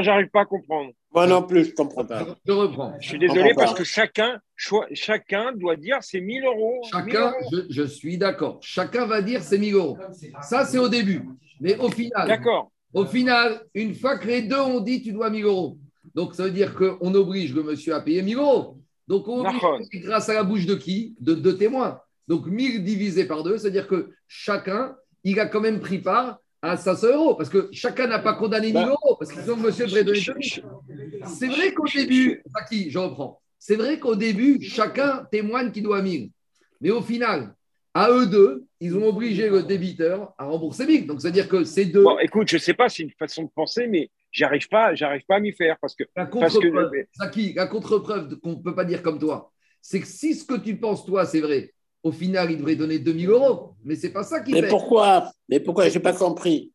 j'arrive 0.00 0.30
pas 0.30 0.40
à 0.40 0.44
comprendre. 0.46 0.90
Moi 1.14 1.26
non 1.26 1.42
plus, 1.42 1.66
je 1.66 1.70
ne 1.70 1.74
comprends 1.74 2.06
pas. 2.06 2.26
Je 2.46 2.52
reprends. 2.52 2.94
Je 2.98 3.08
suis 3.10 3.18
désolé 3.18 3.52
parce 3.54 3.74
que 3.74 3.84
chacun, 3.84 4.40
chacun 4.94 5.52
doit 5.52 5.76
dire 5.76 5.98
c'est 6.00 6.22
1000 6.22 6.44
euros. 6.44 6.82
Chacun, 6.90 7.34
je, 7.52 7.58
je, 7.68 7.82
suis 7.82 8.16
d'accord. 8.16 8.58
Chacun 8.62 9.04
va 9.04 9.20
dire 9.20 9.42
c'est 9.42 9.58
1000 9.58 9.74
euros. 9.74 9.98
Ça, 10.42 10.64
c'est 10.64 10.78
au 10.78 10.88
début. 10.88 11.28
Mais 11.60 11.76
au 11.76 11.90
final, 11.90 12.26
d'accord. 12.26 12.72
Au 12.94 13.04
final, 13.04 13.62
une 13.74 13.94
fois 13.94 14.18
que 14.18 14.26
les 14.26 14.42
deux 14.42 14.60
ont 14.60 14.80
dit 14.80 15.02
tu 15.02 15.12
dois 15.12 15.28
1000 15.28 15.44
euros, 15.44 15.78
donc 16.14 16.34
ça 16.34 16.44
veut 16.44 16.50
dire 16.50 16.74
qu'on 16.74 17.14
oblige 17.14 17.54
le 17.54 17.62
monsieur 17.62 17.94
à 17.94 18.00
payer 18.00 18.22
1000 18.22 18.38
euros. 18.38 18.78
Donc 19.06 19.28
on 19.28 19.44
oblige 19.44 20.02
grâce 20.02 20.30
à 20.30 20.34
la 20.34 20.44
bouche 20.44 20.64
de 20.64 20.74
qui? 20.74 21.14
De 21.20 21.34
deux 21.34 21.58
témoins. 21.58 22.00
Donc 22.28 22.46
1000 22.46 22.84
divisé 22.84 23.24
par 23.24 23.42
deux, 23.42 23.58
c'est-à-dire 23.58 23.86
que 23.86 24.10
chacun, 24.28 24.96
il 25.24 25.38
a 25.40 25.46
quand 25.46 25.60
même 25.60 25.80
pris 25.80 25.98
part 25.98 26.38
à 26.62 26.76
500 26.76 27.08
euros, 27.14 27.34
parce 27.34 27.48
que 27.48 27.68
chacun 27.72 28.06
n'a 28.06 28.20
pas 28.20 28.34
condamné 28.34 28.72
1000 28.72 28.86
euros, 28.86 29.16
parce 29.18 29.32
qu'ils 29.32 29.50
ont 29.50 29.56
monsieur 29.56 29.86
devrait 29.86 30.04
donner 30.04 30.20
2000. 30.20 30.64
C'est 31.26 31.48
vrai 31.48 31.72
qu'au 31.74 31.86
début, 31.86 32.42
qui 32.70 32.90
je 32.90 32.98
reprends, 32.98 33.40
c'est 33.58 33.76
vrai 33.76 33.98
qu'au 33.98 34.14
début, 34.14 34.62
chacun 34.62 35.26
témoigne 35.30 35.72
qu'il 35.72 35.82
doit 35.82 36.02
1000. 36.02 36.30
Mais 36.80 36.90
au 36.90 37.02
final, 37.02 37.54
à 37.94 38.10
eux 38.10 38.26
deux, 38.26 38.64
ils 38.80 38.96
ont 38.96 39.06
obligé 39.06 39.48
le 39.48 39.62
débiteur 39.62 40.32
à 40.38 40.44
rembourser 40.44 40.86
1000. 40.86 41.06
Donc, 41.06 41.20
c'est-à-dire 41.20 41.48
que 41.48 41.64
ces 41.64 41.84
deux. 41.84 42.02
Bon, 42.02 42.18
écoute, 42.18 42.48
je 42.48 42.56
ne 42.56 42.60
sais 42.60 42.74
pas, 42.74 42.88
c'est 42.88 43.02
une 43.02 43.10
façon 43.10 43.44
de 43.44 43.50
penser, 43.54 43.86
mais 43.86 44.10
j'arrive 44.30 44.68
pas, 44.68 44.94
j'arrive 44.94 45.24
pas 45.26 45.36
à 45.36 45.40
m'y 45.40 45.52
faire 45.52 45.76
parce 45.80 45.94
que. 45.94 46.04
La 46.16 46.26
contre-preuve, 46.26 46.90
la 47.54 47.66
contre-preuve 47.66 48.38
qu'on 48.40 48.50
ne 48.50 48.62
peut 48.62 48.74
pas 48.74 48.84
dire 48.84 49.02
comme 49.02 49.18
toi, 49.18 49.52
c'est 49.80 50.00
que 50.00 50.06
si 50.06 50.34
ce 50.34 50.44
que 50.44 50.58
tu 50.58 50.76
penses, 50.76 51.04
toi, 51.04 51.26
c'est 51.26 51.40
vrai, 51.40 51.72
au 52.02 52.12
final, 52.12 52.50
il 52.50 52.58
devrait 52.58 52.76
donner 52.76 52.98
2000 52.98 53.28
euros. 53.30 53.74
Mais 53.84 53.94
c'est 53.96 54.12
pas 54.12 54.22
ça 54.24 54.40
qui 54.40 54.52
Mais 54.52 54.62
fait. 54.62 54.68
pourquoi? 54.68 55.30
Mais 55.48 55.60
pourquoi? 55.60 55.88
Je 55.88 55.94
n'ai 55.94 56.02
pas 56.02 56.12
compris. 56.12 56.72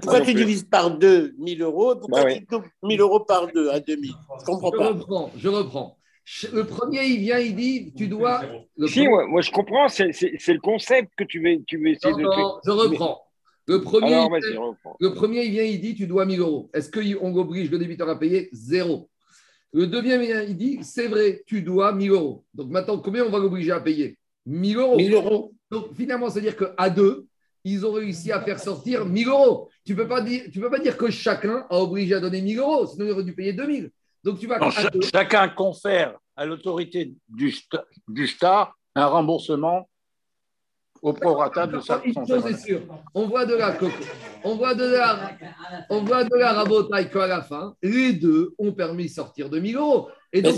Pourquoi 0.00 0.20
tu 0.22 0.34
divises 0.34 0.64
par 0.64 0.96
deux 0.98 1.34
1000 1.38 1.62
euros? 1.62 1.94
Pourquoi 1.96 2.24
Bah 2.24 2.34
tu 2.34 2.44
doubles 2.50 2.68
1000 2.82 3.00
euros 3.00 3.20
par 3.20 3.46
deux 3.52 3.68
à 3.70 3.78
2000 3.80 4.10
Je 4.10 4.40
ne 4.40 4.44
comprends 4.46 4.70
Je 4.72 4.76
pas. 4.76 4.88
reprends, 4.88 5.30
je 5.36 5.48
reprends. 5.48 5.98
Le 6.52 6.64
premier, 6.64 7.04
il 7.04 7.18
vient, 7.20 7.38
il 7.38 7.54
dit, 7.54 7.92
tu 7.96 8.06
dois. 8.08 8.42
le 8.76 8.86
Si, 8.86 9.06
moi, 9.06 9.26
moi, 9.26 9.40
je 9.40 9.50
comprends, 9.50 9.88
c'est 9.88 10.06
le 10.12 10.60
concept 10.60 11.10
que 11.16 11.24
tu 11.24 11.40
veux, 11.42 11.62
tu 11.66 11.78
veux 11.78 11.88
essayer 11.88 12.12
Non, 12.14 12.18
de. 12.18 12.24
non, 12.24 12.58
je 12.64 12.70
reprends. 12.70 13.22
Le 13.66 13.80
premier, 13.80 14.14
Alors, 14.14 14.36
il 14.38 14.58
le 15.00 15.14
premier, 15.14 15.44
il 15.44 15.52
vient, 15.52 15.62
il 15.62 15.80
dit, 15.80 15.94
tu 15.94 16.06
dois 16.08 16.24
1000 16.26 16.40
euros. 16.40 16.68
Est-ce 16.74 16.90
qu'on 16.90 17.36
oblige 17.36 17.70
le 17.70 17.78
débiteur 17.78 18.08
à 18.08 18.18
payer? 18.18 18.48
Zéro. 18.52 19.08
Le 19.72 19.86
deuxième, 19.86 20.22
il 20.22 20.56
dit, 20.56 20.80
c'est 20.82 21.06
vrai, 21.06 21.42
tu 21.46 21.62
dois 21.62 21.92
1000 21.92 22.10
euros. 22.10 22.44
Donc 22.54 22.70
maintenant, 22.70 22.98
combien 22.98 23.24
on 23.24 23.30
va 23.30 23.38
l'obliger 23.38 23.70
à 23.72 23.80
payer? 23.80 24.18
1000 24.46 24.76
euros. 24.76 24.96
1000 24.96 25.14
euros. 25.14 25.52
Donc 25.70 25.94
finalement, 25.94 26.28
c'est-à-dire 26.30 26.56
qu'à 26.56 26.90
deux, 26.90 27.26
ils 27.64 27.86
ont 27.86 27.92
réussi 27.92 28.32
à 28.32 28.40
faire 28.40 28.58
sortir 28.58 29.04
1000 29.04 29.28
euros. 29.28 29.68
Tu 29.84 29.92
ne 29.92 29.96
peux, 29.98 30.08
pas 30.08 30.20
dire- 30.20 30.44
tu 30.52 30.60
peux 30.60 30.70
pas 30.70 30.78
dire 30.80 30.96
que 30.96 31.10
chacun 31.10 31.64
a 31.70 31.78
obligé 31.78 32.14
à 32.14 32.20
donner 32.20 32.42
1000 32.42 32.58
euros, 32.58 32.86
sinon 32.86 33.06
il 33.06 33.10
aurait 33.12 33.24
dû 33.24 33.34
payer 33.34 33.52
2000. 33.52 33.90
Donc 34.24 34.38
tu 34.38 34.46
vas 34.46 34.58
Non, 34.58 34.68
deux. 34.92 35.00
chacun 35.02 35.48
confère 35.48 36.16
à 36.36 36.44
l'autorité 36.46 37.12
du, 37.28 37.54
du 38.08 38.26
STAR 38.26 38.74
un 38.94 39.06
remboursement 39.06 39.88
au 41.02 41.12
prorata 41.12 41.66
de 41.66 41.80
sa, 41.80 42.00
Une 42.04 42.14
chose 42.26 42.46
est 42.46 42.64
sûre, 42.64 42.82
on 43.12 43.26
voit 43.26 43.44
de 43.44 43.54
là, 43.54 43.76
on 44.44 44.54
voit 44.54 44.74
de 44.74 44.84
là, 44.84 45.32
on 45.90 46.02
voit 46.04 46.24
de 46.24 46.34
là, 46.36 47.04
qu'à 47.04 47.26
la 47.26 47.42
fin, 47.42 47.74
les 47.82 48.12
deux 48.12 48.54
ont 48.58 48.72
permis 48.72 49.06
de 49.06 49.10
sortir 49.10 49.50
de 49.50 49.58
1000 49.58 49.76
euros. 49.76 50.08
Et 50.32 50.40
donc, 50.40 50.54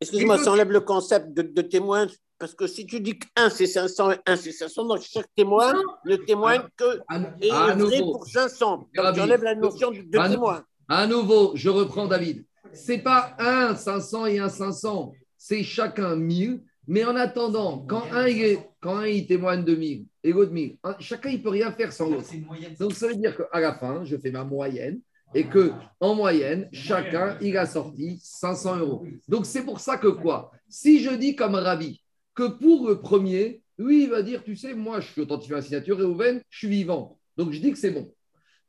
Excuse-moi, 0.00 0.38
ça 0.38 0.52
enlève 0.52 0.70
le 0.70 0.80
concept 0.80 1.34
de, 1.34 1.42
de 1.42 1.62
témoin. 1.62 2.06
Parce 2.38 2.54
que 2.54 2.66
si 2.66 2.84
tu 2.86 3.00
dis 3.00 3.18
qu'un 3.18 3.48
c'est 3.48 3.66
500 3.66 4.12
et 4.12 4.16
un 4.26 4.36
c'est 4.36 4.52
500, 4.52 4.84
donc 4.86 5.00
chaque 5.02 5.32
témoin 5.36 5.72
ne 6.04 6.16
témoigne 6.16 6.62
que 6.76 7.00
à, 7.08 7.18
et 7.40 7.50
à 7.50 7.54
est 7.54 7.72
vrai 7.72 7.76
nouveau, 7.76 8.12
pour 8.12 8.26
500. 8.26 8.76
Donc 8.78 8.88
Rabbi, 8.96 9.18
j'enlève 9.18 9.42
la 9.44 9.54
notion 9.54 9.90
de, 9.90 10.02
de 10.02 10.18
à- 10.18 10.28
témoin. 10.28 10.64
à 10.88 11.06
nouveau, 11.06 11.52
je 11.54 11.70
reprends 11.70 12.06
David. 12.06 12.44
C'est 12.72 12.98
pas 12.98 13.34
un 13.38 13.74
500 13.76 14.26
et 14.26 14.38
un 14.40 14.48
500, 14.48 15.12
c'est 15.38 15.62
chacun 15.62 16.16
1000. 16.16 16.60
Mais 16.86 17.04
en 17.04 17.16
attendant, 17.16 17.78
quand 17.88 18.02
un, 18.12 18.26
il 18.28 18.42
est- 18.42 18.58
quand 18.80 18.96
un 18.96 19.06
il 19.06 19.26
témoigne 19.26 19.64
de 19.64 19.74
1000 19.74 20.06
et 20.22 20.32
l'autre 20.32 20.52
1000, 20.52 20.76
hein, 20.84 20.96
chacun 21.00 21.30
il 21.30 21.42
peut 21.42 21.48
rien 21.50 21.72
faire 21.72 21.92
sans 21.92 22.08
l'autre. 22.10 22.28
Donc 22.78 22.92
ça 22.92 23.08
veut 23.08 23.16
dire 23.16 23.36
qu'à 23.36 23.60
la 23.60 23.74
fin, 23.74 24.04
je 24.04 24.16
fais 24.16 24.30
ma 24.30 24.44
moyenne 24.44 25.00
et 25.34 25.44
que 25.44 25.72
en 26.00 26.14
moyenne, 26.14 26.68
chacun 26.72 27.38
il 27.40 27.56
a 27.56 27.66
sorti 27.66 28.18
500 28.22 28.76
euros. 28.78 29.06
Donc 29.28 29.46
c'est 29.46 29.62
pour 29.64 29.80
ça 29.80 29.96
que 29.96 30.08
quoi? 30.08 30.50
Si 30.68 31.00
je 31.00 31.10
dis 31.10 31.34
comme 31.34 31.54
Ravi 31.54 32.00
que 32.34 32.48
pour 32.48 32.88
le 32.88 33.00
premier, 33.00 33.62
lui 33.78 34.04
il 34.04 34.10
va 34.10 34.22
dire, 34.22 34.42
tu 34.44 34.54
sais, 34.56 34.74
moi 34.74 35.00
je 35.00 35.10
suis 35.10 35.20
authentifié 35.22 35.54
à 35.54 35.58
la 35.58 35.62
signature 35.62 35.98
et 36.00 36.04
Oven, 36.04 36.42
je 36.50 36.58
suis 36.58 36.68
vivant. 36.68 37.18
Donc 37.36 37.52
je 37.52 37.60
dis 37.60 37.72
que 37.72 37.78
c'est 37.78 37.90
bon. 37.90 38.12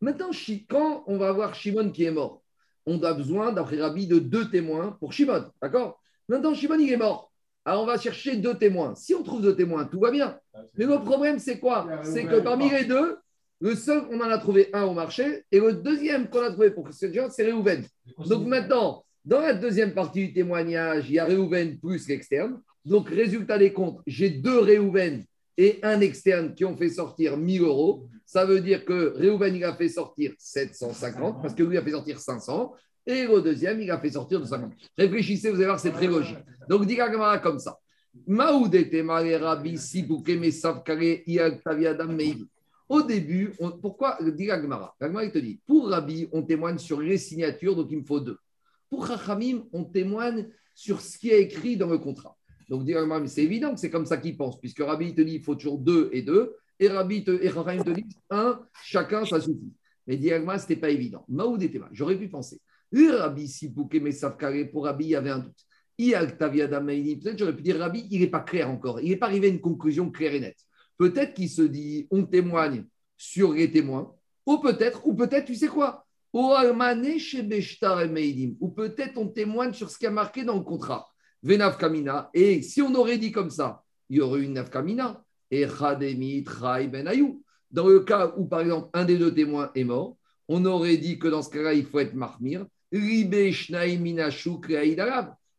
Maintenant, 0.02 0.30
quand 0.70 1.04
on 1.08 1.18
va 1.18 1.32
voir 1.32 1.54
Shimon 1.56 1.90
qui 1.92 2.04
est 2.04 2.12
mort, 2.12 2.42
on 2.86 3.02
a 3.04 3.14
besoin, 3.14 3.52
d'après 3.52 3.82
Rabbi, 3.82 4.08
de 4.08 4.20
deux 4.20 4.50
témoins 4.50 4.92
pour 5.00 5.14
Shimon. 5.14 5.46
D'accord? 5.62 6.00
Maintenant, 6.28 6.54
Shimon, 6.54 6.78
il 6.80 6.92
est 6.92 6.98
mort. 6.98 7.32
Alors, 7.66 7.84
on 7.84 7.86
va 7.88 7.98
chercher 7.98 8.38
deux 8.38 8.54
témoins. 8.54 8.94
Si 8.96 9.16
on 9.16 9.24
trouve 9.24 9.42
deux 9.42 9.56
témoins, 9.56 9.86
tout 9.86 10.00
va 10.00 10.12
bien. 10.12 10.38
Mais 10.78 10.86
le 10.86 11.00
problème, 11.00 11.40
c'est 11.40 11.60
quoi 11.60 11.88
C'est 12.04 12.26
que 12.26 12.40
parmi 12.40 12.70
les 12.70 12.86
deux, 12.86 13.18
le 13.60 13.76
seul, 13.76 14.04
on 14.12 14.20
en 14.20 14.30
a 14.30 14.38
trouvé 14.38 14.70
un 14.74 14.84
au 14.84 14.94
marché, 14.94 15.44
et 15.52 15.60
le 15.60 15.74
deuxième 15.74 16.30
qu'on 16.30 16.44
a 16.44 16.52
trouvé 16.52 16.70
pour 16.70 16.94
ce 16.94 17.12
genre, 17.12 17.32
c'est 17.32 17.44
Réhouven. 17.44 17.84
Donc 18.28 18.46
maintenant, 18.46 19.04
dans 19.24 19.40
la 19.40 19.54
deuxième 19.54 19.94
partie 19.94 20.28
du 20.28 20.34
témoignage, 20.34 21.10
il 21.10 21.16
y 21.16 21.20
a 21.20 21.26
Réhouven 21.26 21.80
plus 21.80 22.08
l'externe. 22.08 22.62
Donc, 22.86 23.10
résultat 23.10 23.58
des 23.58 23.74
comptes, 23.74 24.00
j'ai 24.06 24.30
deux 24.30 24.60
Réhouven 24.60 25.24
et 25.58 25.80
un 25.82 26.00
externe 26.02 26.54
qui 26.54 26.66
ont 26.66 26.78
fait 26.78 26.90
sortir 26.90 27.36
1000 27.36 27.64
euros. 27.64 28.08
Ça 28.28 28.46
veut 28.46 28.60
dire 28.60 28.86
que 28.86 29.14
Réhouven, 29.16 29.56
il 29.56 29.64
a 29.64 29.74
fait 29.74 29.90
sortir 29.90 30.34
750 30.38 31.42
parce 31.42 31.56
que 31.56 31.64
lui 31.64 31.78
a 31.78 31.82
fait 31.82 31.92
sortir 31.92 32.20
500. 32.20 32.74
Et 33.08 33.26
le 33.26 33.42
deuxième, 33.42 33.82
il 33.82 33.92
a 33.92 34.00
fait 34.00 34.12
sortir 34.12 34.40
de 34.40 34.46
50. 34.46 34.72
Réfléchissez, 34.98 35.50
vous 35.50 35.58
allez 35.58 35.66
voir, 35.66 35.80
c'est 35.80 35.92
très 35.92 36.08
logique. 36.08 36.38
Donc, 36.68 36.86
dit 36.88 36.96
la 36.96 37.12
Gemara 37.12 37.38
comme 37.40 37.60
ça. 37.60 37.80
Au 42.88 43.02
début, 43.02 43.54
pourquoi 43.82 44.18
dit 44.22 44.46
La 44.46 44.62
Gemara, 44.62 44.96
il 45.24 45.32
te 45.32 45.38
dit 45.38 45.60
pour 45.68 45.90
Rabbi, 45.90 46.28
on 46.32 46.42
témoigne 46.44 46.78
sur 46.78 47.02
les 47.02 47.18
signatures, 47.18 47.76
donc 47.76 47.88
il 47.92 47.98
me 47.98 48.04
faut 48.04 48.22
deux. 48.22 48.38
Pour 48.90 49.06
Chachamim, 49.06 49.66
on 49.74 49.84
témoigne 49.84 50.48
sur 50.74 51.02
ce 51.02 51.18
qui 51.18 51.30
est 51.30 51.42
écrit 51.42 51.76
dans 51.78 51.90
le 51.90 51.98
contrat. 51.98 52.38
Donc, 52.70 52.86
dit 52.86 52.94
mais 52.94 53.28
c'est 53.28 53.44
évident 53.44 53.74
que 53.74 53.80
c'est 53.80 53.90
comme 53.92 54.06
ça 54.06 54.18
qu'il 54.18 54.38
pense, 54.38 54.60
puisque 54.60 54.80
Rabbi 54.80 55.08
il 55.08 55.16
te 55.16 55.22
dit 55.22 55.34
il 55.36 55.44
faut 55.44 55.56
toujours 55.56 55.78
deux 55.78 56.10
et 56.14 56.22
deux, 56.22 56.56
et 56.80 56.88
Rabbi 56.88 57.24
te, 57.24 57.32
et 57.32 57.50
Chachamim 57.50 57.84
te 57.84 57.90
dit 57.90 58.08
un, 58.30 58.62
chacun, 58.84 59.26
ça 59.26 59.42
suffit. 59.42 59.74
Mais 60.08 60.16
dit 60.16 60.30
la 60.30 60.40
Gemara, 60.40 60.58
ce 60.58 60.64
n'était 60.64 60.80
pas 60.80 60.90
évident. 60.90 61.26
Maoudete 61.28 61.76
mare, 61.76 61.90
j'aurais 61.92 62.18
pu 62.18 62.30
penser. 62.30 62.62
Rabbi 62.96 63.48
sibuke 63.48 64.02
mesav 64.02 64.38
kare, 64.38 64.70
pour 64.72 64.86
Rabbi, 64.86 65.06
il 65.06 65.10
y 65.10 65.16
avait 65.16 65.32
un 65.32 65.40
doute. 65.40 65.66
Peut-être 65.98 67.38
j'aurais 67.38 67.56
pu 67.56 67.62
dire 67.62 67.80
Rabbi, 67.80 68.08
il 68.12 68.20
n'est 68.20 68.28
pas 68.28 68.42
clair 68.42 68.70
encore, 68.70 69.00
il 69.00 69.10
n'est 69.10 69.16
pas 69.18 69.28
arrivé 69.28 69.48
à 69.48 69.50
une 69.50 69.62
conclusion 69.62 70.12
claire 70.12 70.34
et 70.34 70.40
nette. 70.40 70.60
Peut-être 70.98 71.34
qu'il 71.34 71.50
se 71.50 71.62
dit, 71.62 72.08
on 72.12 72.26
témoigne 72.26 72.86
sur 73.18 73.54
les 73.54 73.72
témoins, 73.72 74.14
ou 74.46 74.58
peut-être, 74.60 75.08
ou 75.08 75.14
peut-être, 75.14 75.46
tu 75.46 75.56
sais 75.56 75.68
quoi? 75.68 76.06
Ou 76.34 76.54
peut-être 78.76 79.18
on 79.18 79.28
témoigne 79.30 79.72
sur 79.72 79.90
ce 79.90 79.98
qui 79.98 80.06
a 80.06 80.12
marqué 80.12 80.44
dans 80.44 80.56
le 80.56 80.64
contrat. 80.64 81.08
Venav 81.42 81.78
Kamina. 81.78 82.30
Et 82.34 82.62
si 82.62 82.82
on 82.82 82.94
aurait 82.96 83.18
dit 83.18 83.32
comme 83.32 83.50
ça, 83.50 83.84
il 84.10 84.18
y 84.18 84.22
aurait 84.22 84.42
une 84.42 84.54
Nafkamina. 84.54 85.24
Et 85.50 85.66
Khademi, 85.66 86.44
Trai, 86.44 86.88
Ben 86.88 87.08
Ayou. 87.08 87.42
Dans 87.72 87.88
le 87.88 88.02
cas 88.02 88.34
où, 88.36 88.46
par 88.46 88.60
exemple, 88.62 88.90
un 88.94 89.06
des 89.06 89.18
deux 89.18 89.34
témoins 89.34 89.72
est 89.76 89.86
mort, 89.86 90.18
on 90.50 90.66
aurait 90.66 90.98
dit 90.98 91.18
que 91.20 91.30
dans 91.30 91.42
ce 91.42 91.50
cas-là, 91.50 91.74
il 91.74 91.86
faut 91.86 92.00
être 92.00 92.16
marmir. 92.16 92.66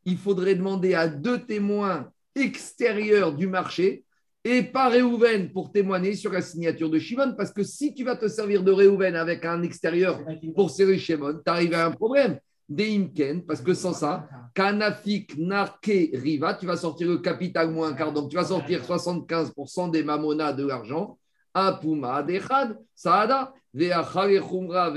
Il 0.04 0.16
faudrait 0.16 0.54
demander 0.54 0.94
à 0.94 1.08
deux 1.08 1.44
témoins 1.44 2.10
extérieurs 2.34 3.34
du 3.34 3.46
marché 3.46 4.04
et 4.44 4.62
pas 4.62 4.88
Réhouven 4.88 5.50
pour 5.52 5.72
témoigner 5.72 6.14
sur 6.14 6.32
la 6.32 6.40
signature 6.40 6.88
de 6.88 6.98
Shimon. 6.98 7.34
Parce 7.36 7.52
que 7.52 7.64
si 7.64 7.94
tu 7.94 8.04
vas 8.04 8.16
te 8.16 8.28
servir 8.28 8.62
de 8.62 8.70
Réhouven 8.70 9.16
avec 9.16 9.44
un 9.44 9.62
extérieur 9.62 10.20
pour 10.54 10.70
serrer 10.70 10.98
Shimon, 10.98 11.40
tu 11.44 11.50
arrives 11.50 11.74
à 11.74 11.86
un 11.86 11.90
problème. 11.90 12.38
Deimken, 12.68 13.44
parce 13.44 13.60
que 13.60 13.74
sans 13.74 13.92
ça, 13.92 14.28
Kanafik 14.54 15.36
Narke 15.38 16.10
Riva, 16.14 16.54
tu 16.54 16.66
vas 16.66 16.76
sortir 16.76 17.08
le 17.08 17.18
capital 17.18 17.70
moins 17.70 17.90
un 17.90 17.92
quart, 17.94 18.12
donc 18.12 18.30
tu 18.30 18.36
vas 18.36 18.44
sortir 18.44 18.82
75% 18.82 19.90
des 19.90 20.02
mamonas 20.02 20.52
de 20.52 20.66
l'argent. 20.66 21.16
Apuma 21.54 22.22
Dechad, 22.24 22.76
Saada, 22.94 23.52
Veachare 23.72 24.40
Khumra, 24.40 24.92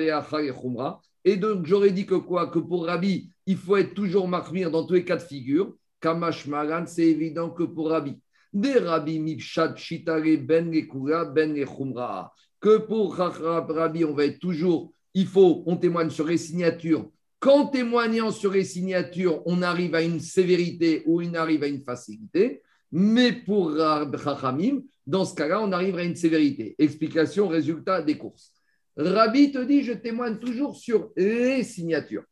Khumra. 0.59 1.01
Et 1.25 1.37
donc 1.37 1.65
j'aurais 1.65 1.91
dit 1.91 2.05
que 2.05 2.15
quoi? 2.15 2.47
Que 2.47 2.59
pour 2.59 2.85
Rabbi, 2.85 3.29
il 3.45 3.57
faut 3.57 3.77
être 3.77 3.93
toujours 3.93 4.27
marmir 4.27 4.71
dans 4.71 4.85
tous 4.85 4.93
les 4.93 5.05
cas 5.05 5.17
de 5.17 5.21
figure. 5.21 5.75
Kamash 6.01 6.47
Maran, 6.47 6.85
c'est 6.87 7.07
évident 7.07 7.49
que 7.49 7.63
pour 7.63 7.89
Rabbi. 7.89 8.17
Des 8.53 8.79
Rabbi 8.79 9.19
Mipshat 9.19 9.75
Shitare 9.75 10.37
Ben 10.41 10.73
Gekura 10.73 11.25
Ben 11.25 11.53
Khumra. 11.65 12.33
Que 12.59 12.77
pour 12.77 13.15
Rabbi, 13.15 14.05
on 14.05 14.13
va 14.13 14.25
être 14.25 14.39
toujours, 14.39 14.93
il 15.13 15.27
faut, 15.27 15.63
on 15.65 15.77
témoigne 15.77 16.09
sur 16.09 16.27
les 16.27 16.37
signatures 16.37 17.09
Qu'en 17.39 17.67
témoignant 17.67 18.31
sur 18.31 18.51
les 18.51 18.65
signatures, 18.65 19.41
on 19.45 19.61
arrive 19.61 19.95
à 19.95 20.01
une 20.01 20.19
sévérité 20.19 21.03
ou 21.05 21.21
on 21.21 21.33
arrive 21.35 21.63
à 21.63 21.67
une 21.67 21.83
facilité, 21.83 22.61
mais 22.91 23.31
pour 23.31 23.71
Rachamim, 23.71 24.81
dans 25.07 25.23
ce 25.23 25.35
cas-là, 25.35 25.61
on 25.61 25.71
arrive 25.71 25.95
à 25.97 26.03
une 26.03 26.17
sévérité. 26.17 26.75
Explication, 26.77 27.47
résultat 27.47 28.01
des 28.01 28.17
courses. 28.17 28.53
Rabbi 28.99 29.51
te 29.51 29.63
dit, 29.63 29.83
je 29.83 29.93
témoigne 29.93 30.37
toujours 30.37 30.75
sur 30.75 31.11
les 31.15 31.63
signatures. 31.63 32.23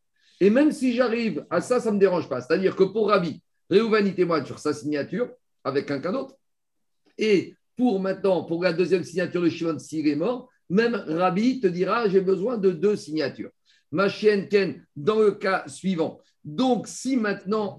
Et 0.42 0.50
même 0.50 0.72
si 0.72 0.94
j'arrive 0.94 1.46
à 1.50 1.62
ça, 1.62 1.80
ça 1.80 1.90
ne 1.90 1.96
me 1.96 2.00
dérange 2.00 2.28
pas. 2.28 2.42
C'est-à-dire 2.42 2.76
que 2.76 2.84
pour 2.84 3.08
Rabbi, 3.08 3.42
Réhouven, 3.70 4.14
témoigne 4.14 4.46
sur 4.46 4.60
sa 4.60 4.74
signature 4.74 5.30
avec 5.64 5.86
quelqu'un 5.86 6.12
d'autre. 6.12 6.36
Et 7.18 7.56
pour 7.78 8.00
maintenant, 8.02 8.44
pour 8.44 8.62
la 8.64 8.74
deuxième 8.74 9.04
signature 9.04 9.42
de 9.42 9.50
Shimon, 9.50 9.80
s'il 9.80 10.08
est 10.08 10.16
mort, 10.16 10.50
même 10.70 10.96
Rabbi 10.96 11.62
te 11.62 11.68
dira, 11.68 12.10
j'ai 12.10 12.22
besoin 12.22 12.58
de 12.58 12.72
deux 12.72 12.98
signatures. 12.98 13.52
Ma 13.92 14.10
chienne 14.10 14.50
Ken, 14.50 14.86
dans 14.96 15.20
le 15.20 15.32
cas 15.32 15.64
suivant. 15.68 16.20
Donc, 16.44 16.88
si 16.88 17.16
maintenant 17.16 17.78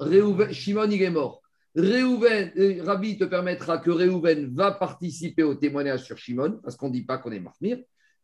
Shimon 0.51 0.91
il 0.91 1.03
est 1.03 1.11
mort, 1.11 1.43
Réhouven, 1.75 2.53
euh, 2.57 2.83
Rabbi 2.83 3.19
te 3.19 3.25
permettra 3.25 3.79
que 3.79 3.91
Réhouven 3.91 4.53
va 4.55 4.73
participer 4.73 5.43
au 5.43 5.55
témoignage 5.55 6.05
sur 6.05 6.17
Shimon, 6.17 6.59
parce 6.63 6.77
qu'on 6.77 6.89
ne 6.89 6.95
dit 6.95 7.05
pas 7.05 7.19
qu'on 7.19 7.31
est 7.31 7.41
marmir, 7.41 7.79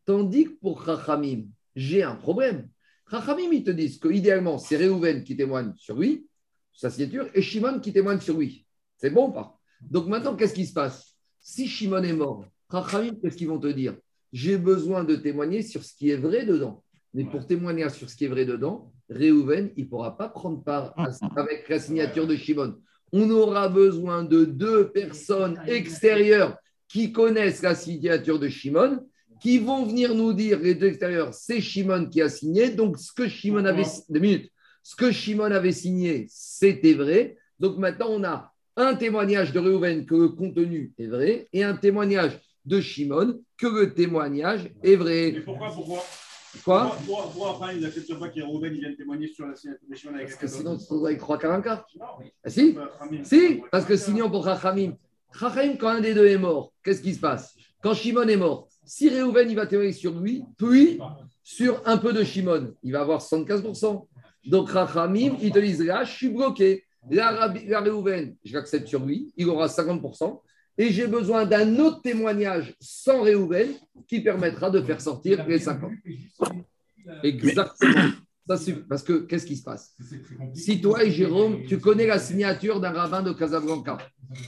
tandis 0.05 0.45
que 0.45 0.59
pour 0.61 0.85
Chachamim, 0.85 1.45
j'ai 1.75 2.03
un 2.03 2.15
problème. 2.17 2.69
Chachamim, 3.11 3.53
ils 3.53 3.65
te 3.65 3.71
disent 3.71 3.99
que 3.99 4.09
idéalement, 4.09 4.59
c'est 4.59 4.77
Réhouven 4.77 5.25
qui 5.25 5.37
témoigne 5.37 5.73
sur 5.77 5.99
lui, 5.99 6.27
sa 6.73 6.91
signature, 6.91 7.29
et 7.35 7.43
Shimon 7.43 7.81
qui 7.81 7.93
témoigne 7.93 8.21
sur 8.21 8.39
lui. 8.39 8.67
C'est 8.97 9.11
bon 9.11 9.29
ou 9.29 9.33
pas? 9.33 9.59
Donc 9.81 10.07
maintenant, 10.07 10.35
qu'est-ce 10.35 10.55
qui 10.55 10.67
se 10.67 10.73
passe? 10.73 11.15
Si 11.41 11.69
Shimon 11.69 12.03
est 12.03 12.13
mort, 12.13 12.45
Chachamim, 12.71 13.15
qu'est-ce 13.21 13.37
qu'ils 13.37 13.49
vont 13.49 13.61
te 13.61 13.69
dire? 13.69 13.97
J'ai 14.33 14.57
besoin 14.59 15.05
de 15.05 15.15
témoigner 15.15 15.63
sur 15.63 15.85
ce 15.85 15.95
qui 15.95 16.11
est 16.11 16.17
vrai 16.17 16.45
dedans. 16.45 16.83
Mais 17.13 17.25
pour 17.25 17.47
témoigner 17.47 17.89
sur 17.91 18.11
ce 18.11 18.17
qui 18.17 18.25
est 18.25 18.29
vrai 18.29 18.45
dedans, 18.45 18.93
Réhouven, 19.09 19.71
il 19.77 19.85
ne 19.85 19.89
pourra 19.89 20.17
pas 20.17 20.29
prendre 20.29 20.65
part 20.65 20.95
avec 21.37 21.69
la 21.69 21.79
signature 21.79 22.27
de 22.27 22.35
Shimon. 22.35 22.77
On 23.13 23.31
aura 23.31 23.69
besoin 23.69 24.25
de 24.25 24.45
deux 24.45 24.91
personnes 24.91 25.61
extérieures 25.69 26.57
qui 26.89 27.13
connaissent 27.13 27.63
la 27.63 27.77
signature 27.77 28.41
de 28.41 28.49
Shimon, 28.49 29.07
qui 29.41 29.59
vont 29.59 29.85
venir 29.85 30.15
nous 30.15 30.33
dire, 30.33 30.59
les 30.59 30.75
deux 30.75 30.89
extérieurs, 30.89 31.35
c'est 31.35 31.61
Shimon 31.61 32.07
qui 32.07 32.23
a 32.23 32.29
signé. 32.29 32.71
Donc, 32.71 32.99
ce 32.99 33.13
que 33.13 33.29
Shimon 33.29 33.65
avait, 33.65 33.85
minutes, 34.09 34.51
ce 34.83 34.97
que 34.97 35.11
Shimon 35.11 35.51
avait 35.51 35.73
signé, 35.73 36.27
c'était 36.29 36.95
vrai. 36.95 37.37
Donc, 37.59 37.79
maintenant, 37.79 38.09
on 38.11 38.25
a 38.25 38.53
un 38.77 38.95
témoignage 38.95 39.53
de 39.53 39.59
Réhouven 39.59 40.05
que 40.07 40.15
le 40.15 40.29
contenu 40.31 40.93
est 40.99 41.07
vrai 41.07 41.49
et 41.53 41.63
un 41.63 41.77
témoignage 41.77 42.41
de 42.65 42.81
Shimon 42.81 43.41
que 43.57 43.67
le 43.67 43.95
témoignage 43.95 44.71
est 44.83 44.97
vrai. 44.97 45.33
Mais 45.35 45.41
pourquoi, 45.41 45.71
pourquoi? 45.73 46.05
Quoi? 46.65 46.97
Pourquoi 47.05 47.33
pourquoi 47.33 47.73
il 47.73 47.81
n'accepte 47.81 48.15
pas 48.19 48.29
qu'Héroben 48.29 48.73
vienne 48.73 48.97
témoigner 48.97 49.29
sur 49.29 49.47
la 49.47 49.57
signature 49.57 49.87
de 49.89 49.95
Shimon 49.95 50.15
avec 50.15 50.29
Parce 50.29 50.41
que 50.41 50.47
sinon, 50.47 50.77
tu 50.79 50.85
trouves 50.85 51.07
avec 51.07 51.19
3 51.19 51.39
Karanka. 51.39 51.85
Non. 51.99 52.07
Ah, 52.45 52.51
si? 52.51 52.73
Bah. 52.73 52.91
Si, 53.25 53.63
parce 53.71 53.85
que 53.85 53.97
sinon, 53.97 54.31
pour 54.31 54.45
Chachamim, 54.45 54.97
Chachamim, 55.39 55.77
quand 55.77 55.89
un 55.89 56.01
des 56.01 56.15
deux 56.15 56.27
est 56.27 56.39
mort, 56.39 56.73
qu'est-ce 56.83 57.03
qui 57.03 57.15
se 57.15 57.21
passe? 57.21 57.55
Quand 57.83 57.95
Shimon 57.95 58.29
est 58.29 58.37
mort, 58.37 58.69
si 58.85 59.09
Réhouven, 59.09 59.51
il 59.51 59.57
va 59.57 59.67
témoigner 59.67 59.93
sur 59.93 60.19
lui, 60.19 60.45
puis 60.57 60.99
sur 61.43 61.83
un 61.87 61.99
peu 61.99 62.13
de 62.13 62.25
Shimon, 62.25 62.75
il 62.83 62.93
va 62.93 63.01
avoir 63.01 63.21
75%. 63.21 64.07
Donc, 64.47 64.71
Chachamim, 64.71 65.37
ils 65.41 65.53
te 65.53 65.59
disent 65.59 65.83
là, 65.83 66.05
je 66.05 66.13
suis 66.13 66.29
bloqué. 66.29 66.85
Là, 67.11 67.53
Réhouven, 67.81 68.37
je 68.45 68.55
l'accepte 68.55 68.89
sur 68.89 69.05
lui, 69.05 69.33
il 69.37 69.49
aura 69.49 69.67
50%. 69.67 70.41
Et 70.77 70.91
j'ai 70.91 71.07
besoin 71.07 71.47
d'un 71.47 71.79
autre 71.79 72.03
témoignage 72.03 72.75
sans 72.81 73.23
Réhouven 73.23 73.75
qui 74.09 74.21
permettra 74.21 74.71
de 74.71 74.83
faire 74.83 75.01
sortir 75.01 75.47
les 75.47 75.59
50. 75.59 75.93
Exactement. 77.23 77.93
Ça, 78.47 78.59
parce 78.89 79.03
que 79.03 79.21
qu'est-ce 79.21 79.47
qui 79.47 79.57
se 79.57 79.63
passe? 79.63 79.95
Si 80.53 80.79
toi 80.81 81.03
et 81.03 81.11
Jérôme, 81.11 81.65
tu 81.67 81.79
connais 81.79 82.07
la 82.07 82.19
signature 82.19 82.79
d'un 82.79 82.91
rabbin 82.91 83.23
de 83.23 83.33
Casablanca, 83.33 83.97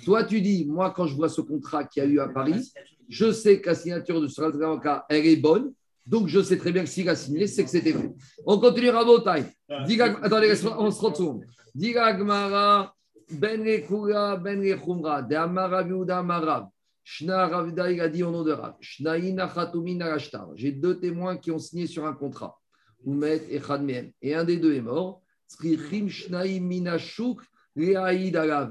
toi 0.05 0.23
tu 0.25 0.43
dis, 0.43 0.67
moi 0.67 0.93
quand 0.95 1.07
je 1.07 1.15
vois 1.15 1.31
ce 1.31 1.41
contrat 1.41 1.85
qu'il 1.85 2.03
y 2.03 2.07
a 2.07 2.09
eu 2.09 2.21
à 2.21 2.29
Paris, 2.29 2.71
je 3.09 3.33
sais 3.33 3.61
que 3.61 3.69
la 3.69 3.75
signature 3.75 4.21
de 4.21 4.27
Casablanca, 4.27 5.05
elle 5.09 5.27
est 5.27 5.37
bonne, 5.37 5.73
donc 6.07 6.29
je 6.29 6.41
sais 6.43 6.57
très 6.57 6.73
bien 6.73 6.85
que 6.85 6.89
s'il 6.89 7.09
a 7.09 7.17
signé, 7.17 7.47
c'est 7.47 7.65
que 7.65 7.71
c'était 7.71 7.93
vrai. 7.93 8.13
On 8.45 8.59
continue 8.59 8.91
à 8.91 9.05
Botaï. 9.05 9.45
Diga- 9.87 10.19
Attendez, 10.23 10.53
on 10.79 10.91
se 10.91 11.01
retourne. 11.03 11.45
Diga 11.75 12.13
Gmara, 12.13 12.95
Ben 13.31 13.63
Lekura, 13.65 14.37
Ben 14.37 14.61
Lechumra, 14.63 15.23
de 15.23 15.35
Amara 15.35 15.83
Viuda 15.83 16.19
Amarav. 16.19 16.69
Shna 17.09 17.47
Ravida, 17.49 17.91
il 17.93 18.01
a 18.01 18.09
dit 18.09 18.23
au 18.25 18.31
nom 18.33 18.43
de 18.43 18.51
Rav. 18.53 18.75
Shnaïna 18.81 19.47
Khatoumi 19.47 19.95
Narashtar. 19.95 20.49
J'ai 20.57 20.73
deux 20.73 20.99
témoins 20.99 21.37
qui 21.37 21.53
ont 21.53 21.59
signé 21.59 21.87
sur 21.87 22.05
un 22.05 22.13
contrat. 22.13 22.59
Oumet 23.05 23.43
et 23.49 23.61
Khadmien. 23.61 24.07
Et 24.21 24.35
un 24.35 24.43
des 24.43 24.57
deux 24.57 24.75
est 24.75 24.81
mort. 24.81 25.23
Tzrichim 25.49 26.09
Shnaïm 26.09 26.65
Minashuk. 26.67 27.41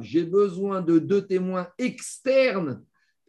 J'ai 0.02 0.24
besoin 0.24 0.82
de 0.82 1.00
deux 1.00 1.26
témoins 1.26 1.67
externes. 1.78 2.82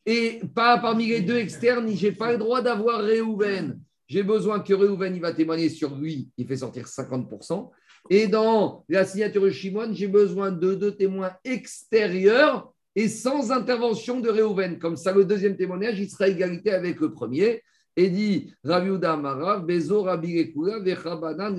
Et 0.07 0.41
pas 0.55 0.79
parmi 0.79 1.07
les 1.07 1.21
deux 1.21 1.37
externes, 1.37 1.89
j'ai 1.95 2.13
pas 2.13 2.33
le 2.33 2.39
droit 2.39 2.63
d'avoir 2.63 3.01
Réhouven. 3.03 3.79
J'ai 4.07 4.23
besoin 4.23 4.61
que 4.61 4.73
Réhouven 4.73 5.15
il 5.17 5.21
va 5.21 5.33
témoigner 5.33 5.69
sur 5.69 5.97
lui, 5.97 6.29
il 6.37 6.47
fait 6.47 6.59
sortir 6.59 6.87
50%. 6.87 7.71
Et 8.09 8.29
dans 8.29 8.85
la 8.89 9.05
signature 9.05 9.43
de 9.43 9.51
Shimon, 9.51 9.93
j'ai 9.93 10.07
besoin 10.07 10.53
de 10.53 10.75
deux 10.75 10.93
témoins 10.95 11.33
extérieurs 11.45 12.73
et 12.95 13.09
sans 13.09 13.51
intervention 13.51 14.21
de 14.21 14.29
Réhouven. 14.29 14.79
Comme 14.79 14.97
ça, 14.97 15.13
le 15.13 15.25
deuxième 15.25 15.57
témoignage, 15.57 15.99
il 15.99 16.09
sera 16.09 16.29
égalité 16.29 16.71
avec 16.71 17.01
le 17.01 17.13
premier. 17.13 17.63
Et 17.97 18.11
dit 18.11 18.53
Uda 18.65 19.17
Marav, 19.17 19.65
Bezo 19.65 20.03
Rabbi 20.03 20.35
Lekula, 20.35 20.79
Vechabanan. 20.81 21.59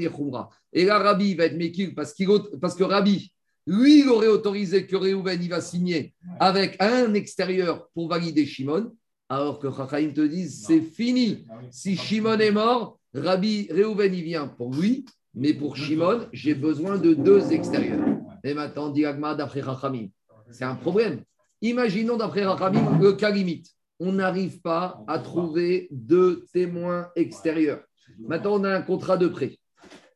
Et 0.71 0.85
là, 0.85 0.99
Rabbi 0.99 1.35
va 1.35 1.45
être 1.45 1.57
Mekil 1.57 1.95
parce, 1.95 2.13
aut- 2.27 2.57
parce 2.61 2.75
que 2.75 2.83
Rabbi, 2.83 3.33
lui, 3.67 3.99
il 3.99 4.09
aurait 4.09 4.29
autorisé 4.29 4.87
que 4.87 4.95
Réhouven 4.95 5.43
il 5.43 5.49
va 5.49 5.59
signer 5.59 6.13
avec 6.39 6.77
un 6.79 7.13
extérieur 7.13 7.89
pour 7.93 8.07
valider 8.07 8.45
Shimon, 8.45 8.93
alors 9.27 9.59
que 9.59 9.69
Chachaim 9.69 10.11
te 10.13 10.21
disent 10.21 10.63
c'est 10.65 10.81
fini. 10.81 11.45
Si 11.69 11.97
Shimon 11.97 12.39
est 12.39 12.51
mort, 12.51 12.97
Rabbi 13.13 13.67
Réhouven 13.69 14.13
il 14.13 14.23
vient 14.23 14.47
pour 14.47 14.73
lui, 14.73 15.05
mais 15.33 15.53
pour 15.53 15.75
Shimon, 15.75 16.27
j'ai 16.31 16.55
besoin 16.55 16.97
de 16.97 17.13
deux 17.13 17.51
extérieurs. 17.51 18.05
Et 18.45 18.53
maintenant, 18.53 18.89
dit 18.89 19.05
Agma 19.05 19.35
d'après 19.35 19.61
Chachamim, 19.61 20.07
c'est 20.49 20.63
un 20.63 20.75
problème. 20.75 21.21
Imaginons 21.61 22.15
d'après 22.15 22.45
Rachamim 22.45 22.99
le 22.99 23.13
cas 23.13 23.31
limite. 23.31 23.67
On 23.99 24.13
n'arrive 24.13 24.61
pas 24.61 25.03
à 25.07 25.19
trouver 25.19 25.89
deux 25.91 26.45
témoins 26.53 27.09
extérieurs. 27.17 27.83
Maintenant, 28.19 28.61
on 28.61 28.63
a 28.63 28.69
un 28.69 28.81
contrat 28.81 29.17
de 29.17 29.27
prêt. 29.27 29.57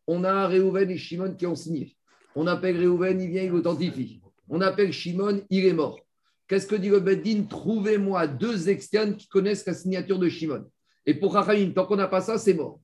On 0.08 0.24
a 0.24 0.48
Réhouven 0.48 0.90
et 0.90 0.98
Shimon 0.98 1.36
qui 1.36 1.46
ont 1.48 1.56
signé. 1.56 1.98
On 2.36 2.48
appelle 2.48 2.78
Réhouven, 2.78 3.22
il 3.22 3.30
vient, 3.30 3.44
il 3.44 3.54
authentifie. 3.54 4.22
On 4.50 4.62
appelle 4.62 4.92
Shimon, 4.92 5.42
il 5.50 5.66
est 5.66 5.74
mort. 5.74 6.00
Qu'est-ce 6.48 6.68
que 6.68 6.76
dit 6.76 6.90
le 6.90 7.00
Beddin 7.00 7.44
Trouvez-moi 7.44 8.28
deux 8.28 8.70
externes 8.70 9.16
qui 9.16 9.28
connaissent 9.28 9.66
la 9.66 9.74
signature 9.74 10.20
de 10.20 10.28
Shimon. 10.28 10.66
Et 11.06 11.14
pour 11.14 11.34
Rachamim, 11.34 11.72
tant 11.72 11.86
qu'on 11.86 11.96
n'a 11.96 12.08
pas 12.08 12.22
ça, 12.22 12.38
c'est 12.38 12.54
mort. 12.54 12.80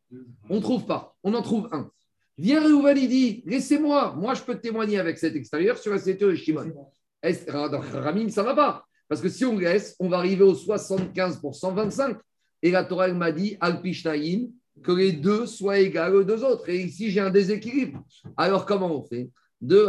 On 0.49 0.55
ne 0.55 0.61
trouve 0.61 0.85
pas. 0.85 1.15
On 1.23 1.33
en 1.33 1.41
trouve 1.41 1.69
un. 1.71 1.89
Vient 2.37 2.61
Réhouven, 2.61 2.97
il 2.97 3.09
dit 3.09 3.43
Laissez-moi, 3.45 4.13
moi 4.17 4.33
je 4.33 4.43
peux 4.43 4.57
témoigner 4.59 4.99
avec 4.99 5.17
cet 5.17 5.35
extérieur 5.35 5.77
sur 5.77 5.91
la 5.91 5.99
signature 5.99 6.29
de 6.29 6.35
Shimon. 6.35 6.71
Ramim, 7.21 8.29
ça 8.29 8.41
ne 8.41 8.47
va 8.47 8.55
pas. 8.55 8.85
Parce 9.07 9.21
que 9.21 9.29
si 9.29 9.45
on 9.45 9.57
laisse, 9.57 9.95
on 9.99 10.09
va 10.09 10.17
arriver 10.17 10.43
au 10.43 10.53
75%, 10.53 11.39
25%. 11.41 12.17
Et 12.63 12.71
la 12.71 12.83
Torah, 12.83 13.07
m'a 13.09 13.31
dit 13.31 13.57
Alpishnaïm, 13.59 14.49
que 14.83 14.91
les 14.91 15.11
deux 15.11 15.45
soient 15.45 15.79
égales 15.79 16.15
aux 16.15 16.23
deux 16.23 16.43
autres. 16.43 16.69
Et 16.69 16.81
ici, 16.81 17.09
j'ai 17.11 17.19
un 17.19 17.29
déséquilibre. 17.29 18.03
Alors, 18.35 18.65
comment 18.65 18.95
on 18.95 19.03
fait? 19.03 19.29
Deux. 19.59 19.87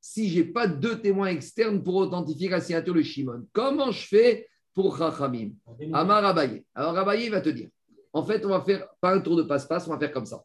Si 0.00 0.28
je 0.28 0.38
n'ai 0.38 0.44
pas 0.44 0.66
deux 0.66 1.00
témoins 1.00 1.28
externes 1.28 1.82
pour 1.82 1.96
authentifier 1.96 2.48
la 2.48 2.60
signature 2.60 2.94
de 2.94 3.02
Shimon, 3.02 3.46
comment 3.52 3.90
je 3.90 4.06
fais 4.06 4.48
pour 4.74 4.96
Chachamim 4.96 5.50
Amar 5.92 6.24
Abaye. 6.24 6.64
Alors, 6.74 6.98
Abaye 6.98 7.28
va 7.28 7.40
te 7.40 7.50
dire 7.50 7.68
en 8.12 8.24
fait, 8.24 8.44
on 8.44 8.50
va 8.50 8.60
faire 8.60 8.86
pas 9.00 9.14
un 9.14 9.20
tour 9.20 9.36
de 9.36 9.42
passe-passe, 9.42 9.86
on 9.86 9.90
va 9.90 9.98
faire 9.98 10.12
comme 10.12 10.26
ça. 10.26 10.44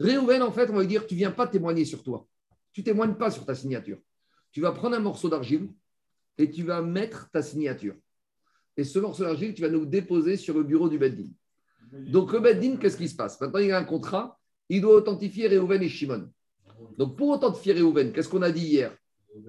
Réhouven, 0.00 0.42
en 0.42 0.50
fait, 0.50 0.70
on 0.70 0.74
va 0.74 0.80
lui 0.80 0.88
dire 0.88 1.06
tu 1.06 1.14
viens 1.14 1.30
pas 1.30 1.46
témoigner 1.46 1.84
sur 1.84 2.02
toi. 2.02 2.26
Tu 2.72 2.82
témoignes 2.82 3.14
pas 3.14 3.30
sur 3.30 3.44
ta 3.44 3.54
signature. 3.54 3.98
Tu 4.50 4.60
vas 4.60 4.72
prendre 4.72 4.96
un 4.96 5.00
morceau 5.00 5.28
d'argile 5.28 5.68
et 6.38 6.50
tu 6.50 6.62
vas 6.64 6.82
mettre 6.82 7.30
ta 7.30 7.42
signature. 7.42 7.94
Et 8.76 8.84
ce 8.84 8.98
morceau 8.98 9.24
d'argile, 9.24 9.54
tu 9.54 9.62
vas 9.62 9.68
nous 9.68 9.86
déposer 9.86 10.36
sur 10.36 10.54
le 10.54 10.64
bureau 10.64 10.88
du 10.88 10.98
Beddin. 10.98 11.28
Donc, 11.92 12.32
le 12.32 12.40
Beddin, 12.40 12.76
qu'est-ce 12.76 12.96
qui 12.96 13.08
se 13.08 13.14
passe? 13.14 13.40
Maintenant, 13.40 13.60
il 13.60 13.70
a 13.70 13.78
un 13.78 13.84
contrat, 13.84 14.38
il 14.68 14.80
doit 14.80 14.96
authentifier 14.96 15.46
Réhouven 15.46 15.82
et 15.82 15.88
Shimon. 15.88 16.28
Donc, 16.98 17.16
pour 17.16 17.28
authentifier 17.28 17.72
Réhouven, 17.72 18.12
qu'est-ce 18.12 18.28
qu'on 18.28 18.42
a 18.42 18.50
dit 18.50 18.66
hier? 18.66 18.96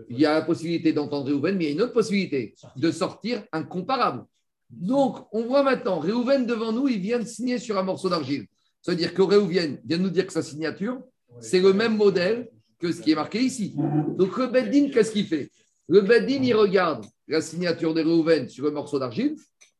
Il 0.09 0.19
y 0.19 0.25
a 0.25 0.33
la 0.33 0.41
possibilité 0.41 0.93
d'entendre 0.93 1.27
Réhouven, 1.27 1.57
mais 1.57 1.65
il 1.65 1.67
y 1.67 1.71
a 1.71 1.73
une 1.73 1.81
autre 1.81 1.93
possibilité 1.93 2.55
de 2.75 2.91
sortir 2.91 3.43
un 3.51 3.63
comparable. 3.63 4.25
Donc, 4.69 5.27
on 5.31 5.45
voit 5.45 5.63
maintenant, 5.63 5.99
Réhouven 5.99 6.45
devant 6.45 6.71
nous, 6.71 6.87
il 6.87 6.99
vient 6.99 7.19
de 7.19 7.25
signer 7.25 7.57
sur 7.57 7.77
un 7.77 7.83
morceau 7.83 8.09
d'argile. 8.09 8.45
Ça 8.81 8.91
veut 8.91 8.97
dire 8.97 9.13
que 9.13 9.21
Réhouven 9.23 9.79
vient 9.83 9.97
de 9.97 10.03
nous 10.03 10.09
dire 10.09 10.27
que 10.27 10.33
sa 10.33 10.43
signature, 10.43 11.01
c'est 11.39 11.59
le 11.59 11.73
même 11.73 11.97
modèle 11.97 12.49
que 12.77 12.91
ce 12.91 13.01
qui 13.01 13.11
est 13.11 13.15
marqué 13.15 13.39
ici. 13.39 13.75
Donc, 14.17 14.37
le 14.37 14.47
Beddin, 14.47 14.89
qu'est-ce 14.91 15.11
qu'il 15.11 15.25
fait? 15.25 15.49
Le 15.87 16.01
Beddin, 16.01 16.43
il 16.43 16.53
regarde 16.53 17.05
la 17.27 17.41
signature 17.41 17.93
de 17.93 18.01
Réhouven 18.01 18.49
sur 18.49 18.65
le 18.65 18.71
morceau 18.71 18.99
d'argile 18.99 19.35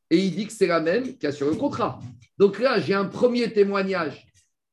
et 0.10 0.18
il 0.18 0.36
dit 0.36 0.48
que 0.48 0.54
c'est 0.54 0.68
la 0.68 0.80
même 0.80 1.04
qu'il 1.04 1.24
y 1.24 1.28
a 1.28 1.32
sur 1.32 1.50
le 1.50 1.56
contrat. 1.56 2.00
Donc 2.38 2.60
là, 2.60 2.80
j'ai 2.80 2.94
un 2.94 3.06
premier 3.06 3.52
témoignage. 3.52 4.26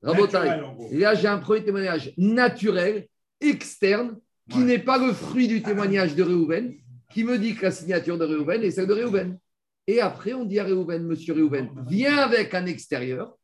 Là, 0.03 1.15
j'ai 1.15 1.29
un 1.29 1.39
premier 1.39 1.65
témoignage 1.65 2.13
naturel, 2.17 3.07
externe, 3.41 4.19
qui 4.51 4.59
Ouais. 4.59 4.65
n'est 4.65 4.79
pas 4.79 4.99
le 4.99 5.13
fruit 5.13 5.49
du 5.49 5.63
témoignage 5.63 6.15
de 6.17 6.23
Réhouven, 6.23 6.75
qui 7.13 7.25
me 7.25 7.39
dit 7.39 7.55
que 7.55 7.63
la 7.63 7.71
signature 7.71 8.19
de 8.19 8.25
Réhouven 8.25 8.63
est 8.63 8.73
celle 8.73 8.87
de 8.89 8.93
Réhouven. 8.93 9.39
Et 9.87 10.01
après, 10.01 10.35
on 10.35 10.45
dit 10.45 10.59
à 10.59 10.65
Réhouven, 10.65 11.05
monsieur 11.05 11.33
Réhouven, 11.35 11.71
viens 11.89 12.17
avec 12.19 12.53
un 12.55 12.67
extérieur 12.67 13.37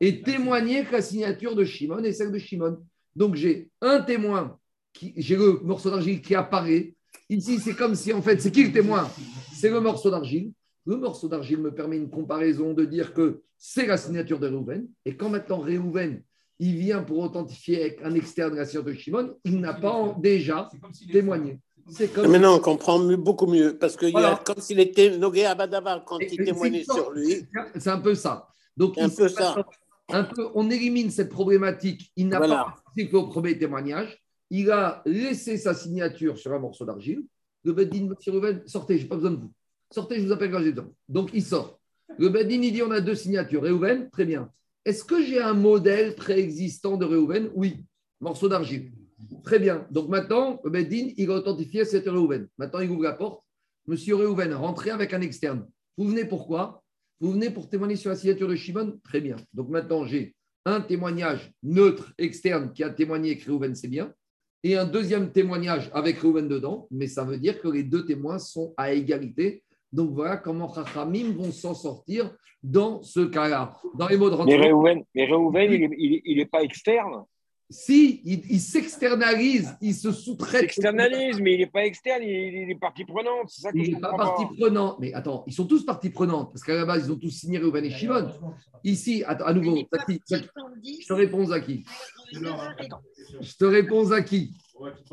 et 0.00 0.22
témoigner 0.22 0.84
que 0.84 0.92
la 0.92 1.02
signature 1.02 1.54
de 1.54 1.64
Shimon 1.64 2.02
est 2.04 2.12
celle 2.12 2.32
de 2.32 2.38
Shimon. 2.38 2.78
Donc, 3.14 3.34
j'ai 3.34 3.68
un 3.80 4.00
témoin, 4.00 4.58
qui, 4.92 5.12
j'ai 5.16 5.36
le 5.36 5.60
morceau 5.62 5.90
d'argile 5.90 6.20
qui 6.20 6.34
apparaît. 6.34 6.94
Ici, 7.28 7.58
c'est 7.58 7.74
comme 7.74 7.94
si, 7.94 8.12
en 8.12 8.22
fait, 8.22 8.40
c'est 8.40 8.50
qui 8.52 8.64
le 8.64 8.72
témoin? 8.72 9.08
C'est 9.54 9.70
le 9.70 9.80
morceau 9.80 10.10
d'argile. 10.10 10.52
Le 10.86 10.96
morceau 10.96 11.26
d'argile 11.28 11.58
me 11.58 11.74
permet 11.74 11.96
une 11.96 12.08
comparaison 12.10 12.72
de 12.72 12.84
dire 12.84 13.12
que 13.12 13.40
c'est 13.58 13.86
la 13.86 13.96
signature 13.96 14.38
de 14.38 14.46
Réhouven. 14.46 14.86
Et 15.04 15.16
quand 15.16 15.28
maintenant 15.28 15.58
Réhouven, 15.58 16.22
il 16.60 16.76
vient 16.76 17.02
pour 17.02 17.18
authentifier 17.18 17.80
avec 17.80 18.00
un 18.04 18.14
externe 18.14 18.54
la 18.54 18.64
signature 18.64 18.92
de 18.92 18.96
Shimon, 18.96 19.34
il 19.44 19.60
n'a 19.60 19.74
pas 19.74 19.90
en- 19.90 20.18
déjà 20.18 20.68
témoigné. 21.10 21.58
C'est 21.88 22.12
comme 22.12 22.28
Maintenant, 22.30 22.56
on 22.56 22.60
comprend 22.60 22.98
mieux- 22.98 23.16
beaucoup 23.16 23.46
mieux. 23.46 23.76
Parce 23.78 23.96
que 23.96 24.06
il 24.06 24.12
y 24.12 24.16
a, 24.16 24.20
Voilà. 24.20 24.42
comme 24.44 24.60
s'il 24.60 24.78
était 24.80 25.18
Nogué 25.18 25.44
Abadava, 25.44 26.02
quand 26.06 26.18
Et- 26.20 26.28
il 26.32 26.44
témoignait 26.44 26.84
sur 26.84 27.10
lui. 27.12 27.46
C'est 27.76 27.90
un 27.90 27.98
peu 28.00 28.14
ça. 28.14 28.48
Donc, 28.76 28.96
un 28.98 29.08
peu 29.08 29.28
ça. 29.28 29.56
un 30.08 30.24
peu, 30.24 30.48
on 30.54 30.70
élimine 30.70 31.10
cette 31.10 31.30
problématique. 31.30 32.12
Il 32.16 32.28
n'a 32.28 32.38
Voilà. 32.38 32.56
pas 32.56 32.64
participé 32.84 33.16
au 33.16 33.26
premier 33.28 33.58
témoignage. 33.58 34.22
Il 34.50 34.70
a 34.70 35.02
laissé 35.06 35.56
sa 35.56 35.74
signature 35.74 36.38
sur 36.38 36.52
un 36.52 36.58
morceau 36.58 36.84
d'argile. 36.84 37.24
Le 37.64 37.72
Beddin, 37.72 38.06
monsieur 38.06 38.32
Rouven, 38.32 38.62
sortez, 38.66 38.98
je 38.98 39.02
n'ai 39.02 39.08
pas 39.08 39.16
besoin 39.16 39.32
de 39.32 39.36
vous. 39.36 39.52
Sortez, 39.90 40.20
je 40.20 40.26
vous 40.26 40.32
appelle 40.32 40.50
quand 40.50 40.62
j'ai 40.62 40.72
besoin. 40.72 40.92
Donc, 41.08 41.30
il 41.34 41.42
sort. 41.42 41.80
Le 42.18 42.28
Beddin, 42.28 42.62
il 42.62 42.72
dit 42.72 42.82
on 42.82 42.90
a 42.90 43.00
deux 43.00 43.14
signatures. 43.14 43.62
Réhouven, 43.62 44.08
très 44.10 44.24
bien. 44.24 44.50
Est-ce 44.84 45.04
que 45.04 45.22
j'ai 45.22 45.40
un 45.40 45.54
modèle 45.54 46.14
préexistant 46.14 46.96
de 46.96 47.04
Réhouven? 47.04 47.50
Oui. 47.54 47.84
Morceau 48.20 48.48
d'argile. 48.48 48.92
Très 49.42 49.58
bien. 49.58 49.86
Donc 49.90 50.08
maintenant, 50.08 50.60
le 50.64 50.70
Beddin, 50.70 51.10
il 51.16 51.30
a 51.30 51.34
authentifié 51.34 51.84
cette 51.84 52.04
Réhouven. 52.04 52.48
Maintenant, 52.58 52.80
il 52.80 52.90
ouvre 52.90 53.02
la 53.02 53.12
porte. 53.12 53.42
Monsieur 53.86 54.14
Réhouven, 54.14 54.54
rentrez 54.54 54.90
avec 54.90 55.12
un 55.12 55.20
externe. 55.20 55.66
Vous 55.96 56.08
venez 56.08 56.24
pourquoi 56.24 56.82
Vous 57.20 57.32
venez 57.32 57.50
pour 57.50 57.68
témoigner 57.68 57.96
sur 57.96 58.10
la 58.10 58.16
signature 58.16 58.48
de 58.48 58.54
Shimon? 58.54 58.98
Très 59.02 59.20
bien. 59.20 59.36
Donc 59.52 59.68
maintenant, 59.68 60.04
j'ai 60.04 60.34
un 60.64 60.80
témoignage 60.80 61.52
neutre 61.62 62.12
externe 62.18 62.72
qui 62.72 62.82
a 62.82 62.90
témoigné 62.90 63.36
que 63.38 63.46
Réhouven, 63.46 63.74
c'est 63.74 63.88
bien, 63.88 64.12
et 64.64 64.76
un 64.76 64.84
deuxième 64.84 65.30
témoignage 65.32 65.90
avec 65.92 66.18
Réhouven 66.18 66.48
dedans, 66.48 66.88
mais 66.90 67.06
ça 67.06 67.24
veut 67.24 67.38
dire 67.38 67.60
que 67.60 67.68
les 67.68 67.82
deux 67.82 68.04
témoins 68.04 68.38
sont 68.38 68.74
à 68.76 68.92
égalité. 68.92 69.62
Donc 69.92 70.10
voilà 70.12 70.36
comment 70.36 70.72
Chachamim 70.74 71.32
vont 71.32 71.52
s'en 71.52 71.74
sortir 71.74 72.34
dans 72.62 73.02
ce 73.02 73.20
cas-là. 73.20 73.76
Dans 73.94 74.08
les 74.08 74.16
mots 74.16 74.28
de 74.30 74.34
Mais 74.34 74.56
rentrée, 74.56 75.04
mais 75.14 75.24
Réhouven, 75.26 75.72
il 75.72 75.80
n'est 75.80 75.96
il 75.98 76.14
est- 76.14 76.22
il 76.24 76.40
est 76.40 76.46
pas 76.50 76.62
externe? 76.62 77.24
si 77.68 78.20
il, 78.24 78.42
il 78.48 78.60
s'externalise, 78.60 79.76
il 79.80 79.92
se 79.92 80.08
Il 80.08 80.14
sous-traite. 80.14 80.62
externalise, 80.62 81.40
mais 81.40 81.54
il 81.54 81.58
n'est 81.58 81.66
pas 81.66 81.84
externe, 81.84 82.22
il, 82.22 82.28
il 82.30 82.70
est 82.70 82.78
partie 82.78 83.04
prenante. 83.04 83.48
C'est 83.48 83.62
ça 83.62 83.72
que 83.72 83.78
Il 83.78 83.94
n'est 83.94 84.00
pas 84.00 84.14
partie 84.14 84.44
prenante. 84.56 84.98
Mais 85.00 85.12
attends, 85.14 85.42
ils 85.48 85.52
sont 85.52 85.66
tous 85.66 85.84
partie 85.84 86.10
prenante, 86.10 86.50
parce 86.52 86.62
qu'à 86.62 86.74
la 86.76 86.84
base, 86.84 87.06
ils 87.06 87.12
ont 87.12 87.16
tous 87.18 87.30
signé 87.30 87.58
Réhouven 87.58 87.84
et 87.84 87.90
Shimon. 87.90 88.28
Ici, 88.84 89.24
attends, 89.26 89.46
à 89.46 89.52
nouveau, 89.52 89.78
Zaki, 89.92 90.22
Zaki, 90.28 90.48
je 91.02 91.06
te 91.08 91.12
réponds 91.12 91.50
à 91.50 91.58
qui 91.60 91.84
Je 92.32 93.56
te 93.56 93.64
réponds 93.64 94.10
à 94.12 94.22
qui 94.22 94.54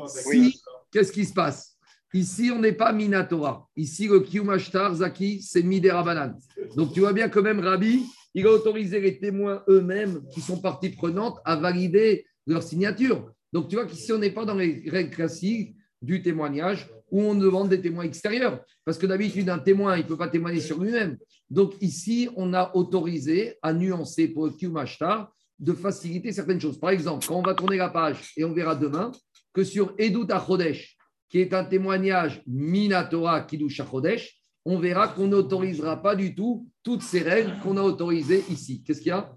Si, 0.06 0.60
qu'est-ce 0.90 1.12
qui 1.12 1.24
se 1.24 1.32
passe? 1.32 1.74
Ici, 2.14 2.52
on 2.54 2.60
n'est 2.60 2.72
pas 2.72 2.92
Minatora. 2.92 3.68
Ici, 3.76 4.06
le 4.06 4.20
Kiyumashtar, 4.20 4.94
Zaki, 4.94 5.42
c'est 5.42 5.64
Miderabanan. 5.64 6.38
Donc, 6.76 6.92
tu 6.92 7.00
vois 7.00 7.12
bien 7.12 7.28
que 7.28 7.40
même 7.40 7.58
Rabbi, 7.58 8.04
il 8.34 8.46
a 8.46 8.52
autorisé 8.52 9.00
les 9.00 9.18
témoins 9.18 9.64
eux-mêmes, 9.68 10.22
qui 10.32 10.40
sont 10.40 10.60
partie 10.60 10.90
prenante, 10.90 11.40
à 11.44 11.56
valider 11.56 12.24
leur 12.46 12.62
signature. 12.62 13.32
Donc, 13.52 13.68
tu 13.68 13.74
vois 13.74 13.86
qu'ici, 13.86 14.12
on 14.12 14.18
n'est 14.18 14.30
pas 14.30 14.44
dans 14.44 14.54
les 14.54 14.84
règles 14.88 15.10
classiques 15.10 15.74
du 16.00 16.22
témoignage 16.22 16.88
où 17.10 17.20
on 17.20 17.34
demande 17.34 17.68
des 17.68 17.80
témoins 17.80 18.04
extérieurs. 18.04 18.60
Parce 18.84 18.96
que 18.96 19.06
d'habitude, 19.06 19.48
un 19.48 19.58
témoin, 19.58 19.96
il 19.96 20.04
ne 20.04 20.08
peut 20.08 20.16
pas 20.16 20.28
témoigner 20.28 20.60
sur 20.60 20.78
lui-même. 20.78 21.18
Donc, 21.50 21.74
ici, 21.80 22.28
on 22.36 22.54
a 22.54 22.70
autorisé 22.76 23.56
à 23.60 23.72
nuancer 23.72 24.28
pour 24.28 24.46
le 24.46 24.52
Kiyumashtar 24.52 25.33
de 25.58 25.72
faciliter 25.72 26.32
certaines 26.32 26.60
choses. 26.60 26.78
Par 26.78 26.90
exemple, 26.90 27.26
quand 27.26 27.36
on 27.36 27.42
va 27.42 27.54
tourner 27.54 27.76
la 27.76 27.88
page, 27.88 28.32
et 28.36 28.44
on 28.44 28.52
verra 28.52 28.74
demain, 28.74 29.12
que 29.52 29.64
sur 29.64 29.94
Edut 29.98 30.26
Chodesh, 30.46 30.96
qui 31.28 31.40
est 31.40 31.54
un 31.54 31.64
témoignage 31.64 32.42
Minatora 32.46 33.42
Kiddush 33.42 33.82
Chodesh, 33.82 34.40
on 34.64 34.78
verra 34.78 35.08
qu'on 35.08 35.26
n'autorisera 35.26 36.00
pas 36.00 36.16
du 36.16 36.34
tout 36.34 36.68
toutes 36.82 37.02
ces 37.02 37.20
règles 37.20 37.58
qu'on 37.62 37.76
a 37.76 37.82
autorisées 37.82 38.44
ici. 38.50 38.82
Qu'est-ce 38.82 39.00
qu'il 39.00 39.08
y 39.08 39.12
a? 39.12 39.34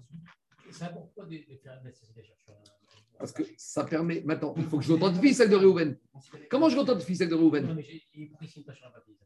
C'est 0.70 0.84
de, 0.84 0.90
faire 1.62 1.80
Parce 3.18 3.32
que 3.32 3.42
ça 3.56 3.84
permet. 3.84 4.22
Maintenant, 4.24 4.54
il 4.56 4.64
faut 4.64 4.78
que 4.78 4.84
je 4.84 4.90
l'authentifie 4.90 5.34
celle 5.34 5.50
de 5.50 5.56
Réhouven. 5.56 5.98
Comment 6.50 6.68
je 6.68 6.76
l'authentifie 6.76 7.16
celle 7.16 7.28
de 7.28 7.34
Réhouven. 7.34 7.82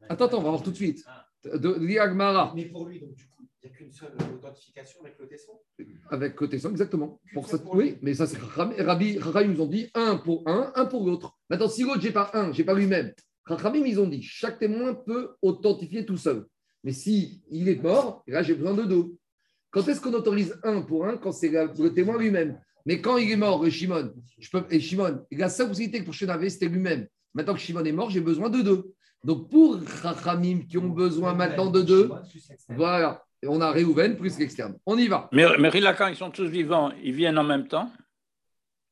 Attends, 0.09 0.26
attends, 0.26 0.38
on 0.38 0.42
va 0.42 0.50
voir 0.50 0.62
tout 0.62 0.70
de 0.70 0.76
suite. 0.76 1.05
Ah. 1.07 1.26
De 1.44 2.55
Mais 2.55 2.66
pour 2.66 2.87
lui, 2.87 3.00
donc 3.00 3.14
du 3.14 3.26
coup, 3.26 3.48
il 3.62 3.70
n'y 3.70 3.75
a 3.75 3.79
qu'une 3.79 3.92
seule 3.92 4.12
authentification 4.35 5.01
avec 5.03 5.18
le 5.18 5.29
tesson. 5.29 5.53
avec 6.11 6.35
côté 6.35 6.59
100, 6.59 6.70
exactement. 6.70 7.20
Pour 7.33 7.48
ça, 7.48 7.59
oui, 7.72 7.96
mais 8.03 8.14
ça, 8.14 8.27
Rabbi, 8.57 9.18
Rahim, 9.18 9.53
nous 9.53 9.61
ont 9.61 9.66
dit 9.66 9.88
un 9.94 10.16
pour 10.16 10.42
un, 10.48 10.72
un 10.75 10.87
pour 10.87 11.07
l'autre. 11.07 11.38
Maintenant, 11.48 11.68
si 11.68 11.83
l'autre, 11.83 12.01
j'ai 12.01 12.11
pas 12.11 12.31
un, 12.35 12.53
j'ai 12.53 12.64
pas 12.64 12.75
lui-même. 12.75 13.12
Rachamim, 13.44 13.85
ils 13.87 14.01
ont 14.01 14.09
dit 14.09 14.22
chaque 14.22 14.59
témoin 14.59 14.94
peut 14.94 15.37
authentifier 15.42 16.05
tout 16.05 16.16
seul. 16.16 16.46
Mais 16.85 16.92
si 16.92 17.42
il 17.51 17.68
est 17.68 17.81
mort, 17.81 18.25
là, 18.27 18.42
j'ai 18.42 18.55
besoin 18.55 18.75
de 18.75 18.83
deux. 18.83 19.14
Quand 19.70 19.87
est-ce 19.88 20.01
qu'on 20.01 20.12
autorise 20.12 20.59
un 20.64 20.83
pour 20.83 21.07
un 21.07 21.16
Quand 21.16 21.33
c'est 21.33 21.48
le 21.48 21.88
témoin 21.94 22.18
lui-même? 22.18 22.61
Mais 22.85 23.01
quand 23.01 23.16
il 23.16 23.31
est 23.31 23.37
mort, 23.37 23.62
le 23.62 23.70
Shimon, 23.70 24.12
je 24.38 24.51
peux, 24.51 24.64
et 24.70 24.81
Shimon, 24.81 25.25
la 25.31 25.48
seule 25.48 25.68
possibilité 25.68 26.03
pour 26.03 26.14
Shenavé, 26.14 26.51
c'était 26.51 26.66
lui-même. 26.66 27.07
Maintenant 27.33 27.55
que 27.55 27.61
Shimon 27.61 27.85
est 27.85 27.92
mort, 27.92 28.11
j'ai 28.11 28.20
besoin 28.20 28.51
de 28.51 28.61
deux. 28.61 28.92
Donc 29.25 29.51
pour 29.51 29.79
Rachamim 30.03 30.62
qui 30.68 30.79
ont 30.79 30.88
besoin 30.88 31.33
maintenant 31.35 31.70
de 31.70 31.81
deux, 31.81 32.11
voilà, 32.70 33.25
Et 33.42 33.48
on 33.48 33.61
a 33.61 33.70
Réhouven 33.72 34.16
plus 34.16 34.38
l'externe. 34.38 34.76
On 34.87 34.96
y 34.96 35.09
va. 35.09 35.28
Mais, 35.33 35.44
mais 35.59 35.68
Rilaka, 35.68 36.11
ils 36.11 36.16
sont 36.16 36.31
tous 36.31 36.46
vivants, 36.46 36.92
ils 37.02 37.12
viennent 37.12 37.38
en 37.38 37.44
même 37.44 37.66
temps. 37.66 37.90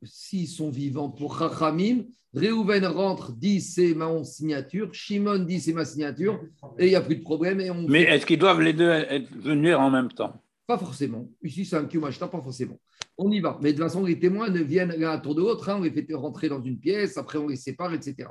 S'ils 0.03 0.49
sont 0.49 0.71
vivants 0.71 1.11
pour 1.11 1.39
Chachamim, 1.39 2.05
Réhouven 2.35 2.85
rentre, 2.87 3.33
dit 3.33 3.61
c'est 3.61 3.95
ma 3.95 4.25
signature, 4.25 4.93
Shimon 4.93 5.41
dit 5.41 5.61
c'est 5.61 5.73
ma 5.73 5.85
signature, 5.85 6.41
et 6.79 6.87
il 6.87 6.91
n'y 6.91 6.97
a 6.97 7.01
plus 7.01 7.17
de 7.17 7.23
problème. 7.23 7.61
Et 7.61 7.71
on 7.71 7.87
Mais 7.87 8.03
est-ce 8.03 8.25
qu'ils 8.27 8.39
doivent 8.39 8.61
les 8.61 8.73
deux 8.73 8.89
être, 8.89 9.31
venir 9.37 9.81
en 9.81 9.91
même 9.91 10.11
temps? 10.11 10.43
Pas 10.67 10.79
forcément. 10.79 11.29
Ici, 11.43 11.65
c'est 11.65 11.77
un 11.77 11.85
Kumashta, 11.85 12.29
pas 12.29 12.41
forcément. 12.41 12.79
On 13.19 13.31
y 13.31 13.41
va. 13.41 13.59
Mais 13.61 13.73
de 13.73 13.79
toute 13.79 13.87
façon, 13.87 14.05
les 14.05 14.19
témoins 14.19 14.49
ne 14.49 14.63
viennent 14.63 14.95
l'un 14.97 15.11
à 15.11 15.19
tour 15.19 15.35
de 15.35 15.41
l'autre. 15.41 15.69
hein. 15.69 15.77
On 15.79 15.83
les 15.83 15.91
fait 15.91 16.07
rentrer 16.15 16.49
dans 16.49 16.63
une 16.63 16.79
pièce, 16.79 17.19
après 17.19 17.39
on 17.39 17.49
les 17.49 17.57
sépare, 17.57 17.93
etc. 17.93 18.29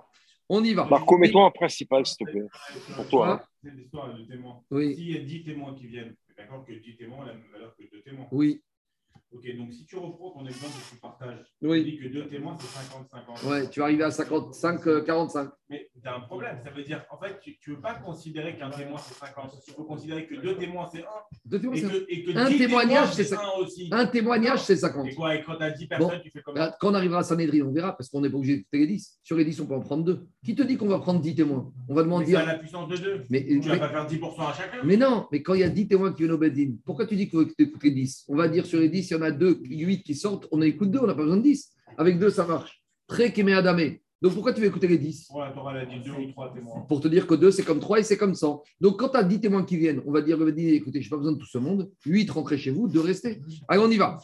On 0.50 0.64
y 0.64 0.74
va. 0.74 0.86
Marco, 0.86 1.18
mets-toi 1.18 1.44
en 1.46 1.52
principal, 1.52 2.06
s'il 2.06 2.26
te 2.26 2.32
plaît. 2.32 2.48
Pour 2.96 3.08
toi. 3.08 3.30
hein. 3.30 3.42
C'est 3.64 3.72
l'histoire 3.72 4.14
de 4.14 4.24
témoins. 4.26 4.62
Oui, 4.72 4.96
S'il 4.96 5.12
y 5.12 5.16
a 5.18 5.22
10 5.22 5.44
témoins 5.44 5.76
qui 5.76 5.88
viennent, 5.88 6.16
tu 6.26 6.34
es 6.34 6.44
d'accord 6.44 6.66
que 6.66 6.74
10 6.74 6.96
témoins 6.98 7.20
ont 7.20 7.24
la 7.24 7.34
même 7.34 7.44
valeur 7.52 7.76
que 7.78 7.84
2 7.84 8.02
témoins. 8.02 8.28
oui, 8.32 8.62
Ok, 9.32 9.46
donc 9.58 9.72
si 9.72 9.86
tu 9.86 9.96
reprends 9.96 10.32
ton 10.32 10.46
exemple 10.48 10.72
que 10.74 10.96
tu 10.96 11.00
partages, 11.00 11.38
Oui. 11.62 11.84
tu 11.86 11.92
dis 11.92 11.98
que 12.00 12.08
2 12.08 12.28
témoins, 12.28 12.56
c'est 12.60 12.66
50-50. 13.46 13.48
ouais, 13.48 13.70
tu 13.70 13.80
vas 13.80 13.86
arriver 13.86 14.04
à 14.04 14.10
55, 14.10 14.88
euh, 14.88 15.02
45. 15.04 15.52
Mais 15.70 15.88
tu 16.02 16.08
as 16.08 16.16
un 16.16 16.22
problème. 16.22 16.58
Ça 16.64 16.72
veut 16.72 16.82
dire, 16.84 17.06
en 17.12 17.20
fait, 17.20 17.40
tu 17.40 17.70
ne 17.70 17.76
veux 17.76 17.82
pas 17.82 17.94
considérer 17.94 18.58
qu'un 18.58 18.72
témoin 18.72 18.98
c'est 18.98 19.14
50. 19.14 19.54
Il 19.68 19.74
faut 19.74 19.84
considérer 19.84 20.26
que 20.26 20.34
deux 20.34 20.58
témoins 20.58 20.90
c'est 20.92 21.04
1. 21.04 21.06
Deux 21.46 21.60
témoins, 21.60 21.76
Et 21.76 21.80
c'est 21.82 21.88
que, 21.90 22.06
et 22.10 22.24
que 22.24 22.32
Un 22.36 22.50
10 22.50 22.58
témoignage, 22.58 23.10
c'est 23.14 23.24
c'est 23.24 23.36
ça. 23.36 23.42
1 23.56 23.62
aussi. 23.62 23.88
Un 23.92 24.06
témoignage, 24.08 24.64
c'est 24.64 24.76
50. 24.78 25.08
Et 25.10 25.14
quoi 25.14 25.36
Et 25.36 25.44
quand 25.44 25.58
tu 25.58 25.64
as 25.64 25.72
10 25.72 25.86
personnes, 25.86 26.22
tu 26.24 26.32
fais 26.32 26.42
comment 26.42 26.56
Regarde, 26.56 26.76
Quand 26.80 26.90
on 26.90 26.96
arrivera 26.96 27.20
à 27.20 27.24
Sanhedrin, 27.24 27.62
on 27.68 27.72
verra, 27.72 27.96
parce 27.96 28.10
qu'on 28.10 28.22
n'est 28.22 28.32
pas 28.32 28.38
obligé 28.38 28.58
d'écouter 28.58 28.80
les 28.80 28.88
10. 28.88 29.20
Sur 29.22 29.38
les 29.38 29.46
10, 29.46 29.60
on 29.60 29.68
peut 29.68 29.76
en 29.76 29.82
prendre 29.82 30.04
deux. 30.04 30.26
Qui 30.44 30.56
te 30.56 30.64
dit 30.64 30.76
qu'on 30.76 30.88
va 30.88 30.98
prendre 30.98 31.22
10 31.22 31.36
témoins? 31.36 31.72
On 31.88 31.94
va 31.94 32.02
Mais 32.02 32.06
demander. 32.06 32.26
c'est 32.32 32.36
à 32.38 32.46
la 32.46 32.56
puissance 32.58 32.90
de 32.90 32.98
2. 32.98 33.24
Mais, 33.30 33.46
Tu 33.46 33.60
vas 33.60 33.74
mais- 33.74 33.80
pas 33.80 33.90
faire 33.90 34.08
10% 34.08 34.48
à 34.48 34.54
chacun. 34.54 34.84
mais 34.84 34.98
non, 34.98 35.28
mais 35.32 35.44
quand 35.44 35.54
il 35.54 35.60
y 35.60 35.64
a 35.64 35.70
10 35.70 35.88
témoins 35.88 36.14
qui 36.14 36.24
viennent 36.24 36.32
au 36.32 36.40
Bedin, 36.40 36.72
pourquoi 36.84 37.06
tu 37.06 37.16
dis 37.16 37.30
qu'il 37.30 37.40
faut 37.40 37.46
écouter 37.60 37.92
10 37.92 38.26
On 38.28 38.36
va 38.36 38.48
dire 38.48 38.66
sur 38.66 38.80
les 38.80 38.90
10, 38.90 39.08
il 39.08 39.14
y 39.14 39.19
en 39.20 39.24
a 39.24 39.32
2, 39.32 39.60
8 39.64 40.04
qui 40.04 40.16
sortent, 40.16 40.48
on 40.52 40.62
écoute 40.62 40.92
2, 40.92 41.00
on 41.00 41.08
n'a 41.08 41.14
pas 41.14 41.24
besoin 41.24 41.38
de 41.38 41.44
10. 41.44 41.72
Avec 41.98 42.20
2, 42.20 42.30
ça 42.30 42.46
marche. 42.46 42.84
Très 43.08 43.32
kémé 43.34 43.54
adamé. 43.54 44.02
Donc 44.22 44.34
pourquoi 44.34 44.52
tu 44.52 44.60
veux 44.60 44.68
écouter 44.68 44.88
les 44.88 44.98
10 44.98 45.30
Ouais, 45.34 45.46
tu 45.54 45.60
auras 45.60 45.86
dit 45.86 46.02
2 46.04 46.12
ou 46.12 46.32
3 46.32 46.54
témoins. 46.54 46.82
Pour 46.88 47.00
te 47.00 47.08
dire 47.08 47.26
que 47.26 47.36
2, 47.36 47.52
c'est 47.52 47.64
comme 47.64 47.80
3 47.80 48.00
et 48.00 48.04
c'est 48.04 48.18
comme 48.18 48.36
100. 48.36 48.64
Donc 48.82 49.00
quand 49.00 49.10
tu 49.10 49.18
as 49.18 49.24
10 49.24 49.40
témoins 49.40 49.64
qui 49.64 49.78
viennent, 49.78 50.02
on 50.06 50.12
va 50.12 50.22
dire 50.22 50.38
écoutez, 50.42 51.02
je 51.02 51.08
n'ai 51.08 51.10
pas 51.10 51.18
besoin 51.18 51.34
de 51.34 51.38
tout 51.38 51.46
ce 51.46 51.58
monde. 51.58 51.90
8, 52.06 52.30
rentrez 52.32 52.58
chez 52.58 52.72
vous, 52.72 52.88
2, 52.88 53.00
restez. 53.00 53.42
Allez, 53.68 53.82
on 53.82 53.90
y 53.90 53.98
va. 53.98 54.18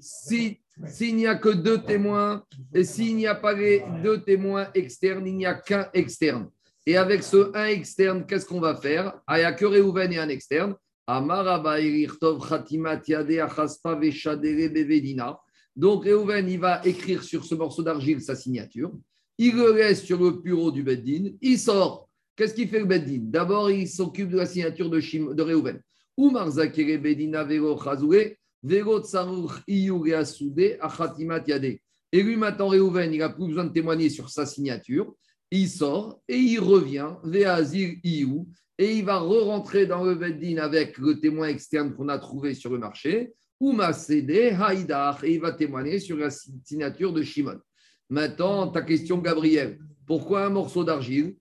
Si 0.00 0.60
s'il 0.84 1.16
n'y 1.16 1.26
a 1.26 1.36
que 1.36 1.48
deux 1.48 1.78
témoins, 1.78 2.44
et 2.74 2.84
s'il 2.84 3.16
n'y 3.16 3.26
a 3.26 3.34
pas 3.34 3.54
les 3.54 3.82
deux 4.02 4.22
témoins 4.22 4.68
externes, 4.74 5.26
il 5.26 5.36
n'y 5.36 5.46
a 5.46 5.54
qu'un 5.54 5.88
externe. 5.94 6.50
Et 6.84 6.96
avec 6.96 7.22
ce 7.22 7.50
un 7.56 7.66
externe, 7.66 8.26
qu'est-ce 8.26 8.46
qu'on 8.46 8.60
va 8.60 8.76
faire? 8.76 9.18
Ah, 9.26 9.38
Il 9.38 9.40
n'y 9.40 9.46
a 9.46 9.52
que 9.52 9.64
Réhouven 9.64 10.12
et 10.12 10.18
un 10.18 10.28
externe. 10.28 10.74
Donc 15.76 16.04
Réhouven, 16.04 16.48
il 16.48 16.58
va 16.58 16.84
écrire 16.84 17.22
sur 17.22 17.44
ce 17.44 17.54
morceau 17.54 17.82
d'argile 17.82 18.20
sa 18.20 18.34
signature. 18.34 18.92
Il 19.38 19.54
le 19.54 19.72
laisse 19.72 20.02
sur 20.02 20.20
le 20.20 20.30
bureau 20.32 20.72
du 20.72 20.82
Beddin. 20.82 21.30
Il 21.40 21.58
sort. 21.58 22.08
Qu'est-ce 22.34 22.54
qu'il 22.54 22.68
fait 22.68 22.80
le 22.80 22.86
Beddin? 22.86 23.20
D'abord, 23.22 23.70
il 23.70 23.88
s'occupe 23.88 24.30
de 24.30 24.38
la 24.38 24.46
signature 24.46 24.90
de, 24.90 24.98
Shim- 25.00 25.32
de 25.34 25.42
Yade. 31.48 31.78
Et 32.12 32.22
lui, 32.22 32.36
maintenant, 32.36 32.68
Réhouven, 32.68 33.12
il 33.12 33.18
n'a 33.18 33.28
plus 33.28 33.46
besoin 33.46 33.64
de 33.64 33.72
témoigner 33.72 34.08
sur 34.08 34.28
sa 34.28 34.44
signature. 34.46 35.14
Il 35.50 35.68
sort 35.68 36.20
et 36.26 36.36
il 36.36 36.58
revient, 36.58 37.10
Veazir 37.22 37.96
Iou, 38.02 38.48
et 38.78 38.96
il 38.96 39.04
va 39.04 39.18
re-rentrer 39.18 39.86
dans 39.86 40.04
le 40.04 40.14
Beddin 40.14 40.58
avec 40.58 40.98
le 40.98 41.18
témoin 41.18 41.48
externe 41.48 41.94
qu'on 41.94 42.08
a 42.08 42.18
trouvé 42.18 42.54
sur 42.54 42.70
le 42.70 42.78
marché, 42.78 43.32
ou 43.58 43.72
Masede 43.72 44.54
Haïdar, 44.60 45.24
et 45.24 45.34
il 45.34 45.40
va 45.40 45.52
témoigner 45.52 45.98
sur 45.98 46.16
la 46.18 46.28
signature 46.30 47.12
de 47.12 47.22
Shimon. 47.22 47.58
Maintenant, 48.10 48.68
ta 48.68 48.82
question, 48.82 49.18
Gabriel, 49.18 49.78
pourquoi 50.06 50.44
un 50.44 50.50
morceau 50.50 50.84
d'argile? 50.84 51.36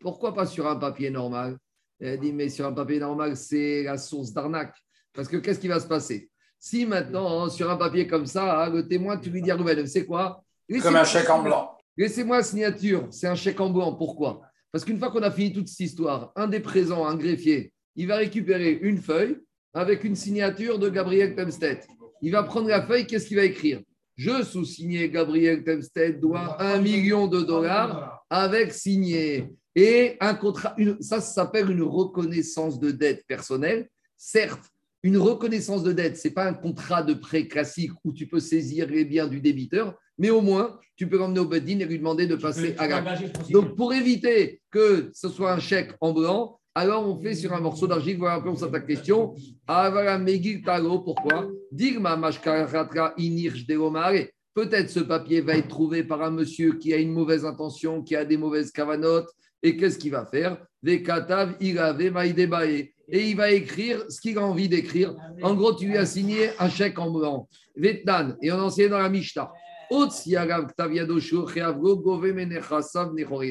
Pourquoi 0.00 0.34
pas 0.34 0.46
sur 0.46 0.66
un 0.66 0.76
papier 0.76 1.10
normal? 1.10 1.58
Elle 2.00 2.18
dit, 2.18 2.32
mais 2.32 2.48
sur 2.48 2.66
un 2.66 2.72
papier 2.72 2.98
normal, 2.98 3.36
c'est 3.36 3.84
la 3.84 3.96
source 3.98 4.32
d'arnaque. 4.32 4.74
Parce 5.12 5.28
que 5.28 5.36
qu'est-ce 5.36 5.60
qui 5.60 5.68
va 5.68 5.78
se 5.78 5.86
passer? 5.86 6.28
Si 6.58 6.86
maintenant, 6.86 7.44
hein, 7.44 7.50
sur 7.50 7.70
un 7.70 7.76
papier 7.76 8.06
comme 8.06 8.26
ça, 8.26 8.64
hein, 8.64 8.70
le 8.70 8.88
témoin, 8.88 9.18
tu 9.18 9.30
lui 9.30 9.42
dis 9.42 9.52
Rouben, 9.52 9.86
c'est 9.86 10.06
quoi? 10.06 10.42
Comme 10.82 10.96
un 10.96 11.04
chèque 11.04 11.30
en 11.30 11.42
blanc. 11.42 11.73
Laissez-moi 11.96 12.38
la 12.38 12.42
signature, 12.42 13.06
c'est 13.10 13.26
un 13.28 13.34
chèque 13.34 13.60
en 13.60 13.70
blanc. 13.70 13.94
Pourquoi? 13.94 14.42
Parce 14.72 14.84
qu'une 14.84 14.98
fois 14.98 15.10
qu'on 15.10 15.22
a 15.22 15.30
fini 15.30 15.52
toute 15.52 15.68
cette 15.68 15.80
histoire, 15.80 16.32
un 16.34 16.48
des 16.48 16.60
présents, 16.60 17.06
un 17.06 17.16
greffier, 17.16 17.72
il 17.94 18.08
va 18.08 18.16
récupérer 18.16 18.72
une 18.82 18.98
feuille 18.98 19.38
avec 19.72 20.02
une 20.02 20.16
signature 20.16 20.78
de 20.78 20.88
Gabriel 20.88 21.36
Temstedt. 21.36 21.86
Il 22.22 22.32
va 22.32 22.42
prendre 22.42 22.68
la 22.68 22.84
feuille, 22.84 23.06
qu'est-ce 23.06 23.26
qu'il 23.26 23.36
va 23.36 23.44
écrire? 23.44 23.80
Je 24.16 24.42
sous-signé 24.42 25.08
Gabriel 25.10 25.62
Temstedt 25.62 26.20
doit 26.20 26.60
un 26.62 26.80
million 26.80 27.26
de 27.26 27.42
dollars 27.42 28.24
avec 28.30 28.72
signé. 28.72 29.48
Et 29.76 30.16
un 30.20 30.34
contrat, 30.34 30.76
ça, 31.00 31.20
ça 31.20 31.34
s'appelle 31.34 31.70
une 31.70 31.82
reconnaissance 31.82 32.78
de 32.78 32.90
dette 32.90 33.24
personnelle. 33.26 33.88
Certes, 34.16 34.70
une 35.02 35.18
reconnaissance 35.18 35.82
de 35.82 35.92
dette, 35.92 36.16
ce 36.16 36.28
n'est 36.28 36.34
pas 36.34 36.48
un 36.48 36.54
contrat 36.54 37.02
de 37.02 37.14
prêt 37.14 37.46
classique 37.46 37.90
où 38.04 38.12
tu 38.12 38.26
peux 38.26 38.40
saisir 38.40 38.88
les 38.88 39.04
biens 39.04 39.26
du 39.26 39.40
débiteur, 39.40 39.98
mais 40.18 40.30
au 40.30 40.40
moins, 40.40 40.78
tu 40.96 41.08
peux 41.08 41.18
l'emmener 41.18 41.40
au 41.40 41.46
Bedin 41.46 41.80
et 41.80 41.84
lui 41.84 41.98
demander 41.98 42.26
de 42.26 42.36
passer 42.36 42.74
à 42.78 42.86
l'acte. 42.86 43.50
Donc, 43.50 43.74
pour 43.76 43.92
éviter 43.92 44.60
que 44.70 45.10
ce 45.12 45.28
soit 45.28 45.52
un 45.52 45.58
chèque 45.58 45.92
en 46.00 46.12
blanc, 46.12 46.58
alors 46.76 47.06
on 47.06 47.20
fait 47.20 47.34
sur 47.34 47.52
un 47.52 47.60
morceau 47.60 47.86
d'argile, 47.86 48.18
voilà, 48.18 48.36
réponse 48.36 48.62
à 48.62 48.68
ta 48.68 48.80
question. 48.80 49.34
Megil 49.68 50.62
Talo, 50.62 51.00
pourquoi? 51.00 51.48
Digma 51.70 52.16
Mashkaratra 52.16 53.14
Inirch 53.16 53.66
Delomare. 53.66 54.26
Peut-être 54.54 54.88
ce 54.88 55.00
papier 55.00 55.40
va 55.40 55.56
être 55.56 55.68
trouvé 55.68 56.04
par 56.04 56.22
un 56.22 56.30
monsieur 56.30 56.74
qui 56.78 56.92
a 56.92 56.96
une 56.96 57.12
mauvaise 57.12 57.44
intention, 57.44 58.02
qui 58.02 58.14
a 58.14 58.24
des 58.24 58.36
mauvaises 58.36 58.70
cavanotes, 58.70 59.28
et 59.62 59.76
qu'est-ce 59.76 59.98
qu'il 59.98 60.12
va 60.12 60.26
faire? 60.26 60.58
Vekatav 60.82 61.56
Irave 61.60 62.10
Maïdebae. 62.10 62.88
Et 63.08 63.28
il 63.28 63.36
va 63.36 63.50
écrire 63.50 64.02
ce 64.08 64.20
qu'il 64.20 64.38
a 64.38 64.46
envie 64.46 64.68
d'écrire. 64.68 65.14
En 65.42 65.54
gros, 65.54 65.74
tu 65.74 65.86
lui 65.86 65.96
as 65.96 66.06
signé 66.06 66.50
un 66.58 66.68
chèque 66.68 66.98
en 66.98 67.10
blanc. 67.10 67.48
Vetnan, 67.76 68.36
et 68.40 68.50
on 68.50 68.58
enseigne 68.58 68.88
dans 68.90 68.98
la 68.98 69.08
Mishnah. 69.10 69.52
On 69.90 70.04
enseigne 70.04 70.34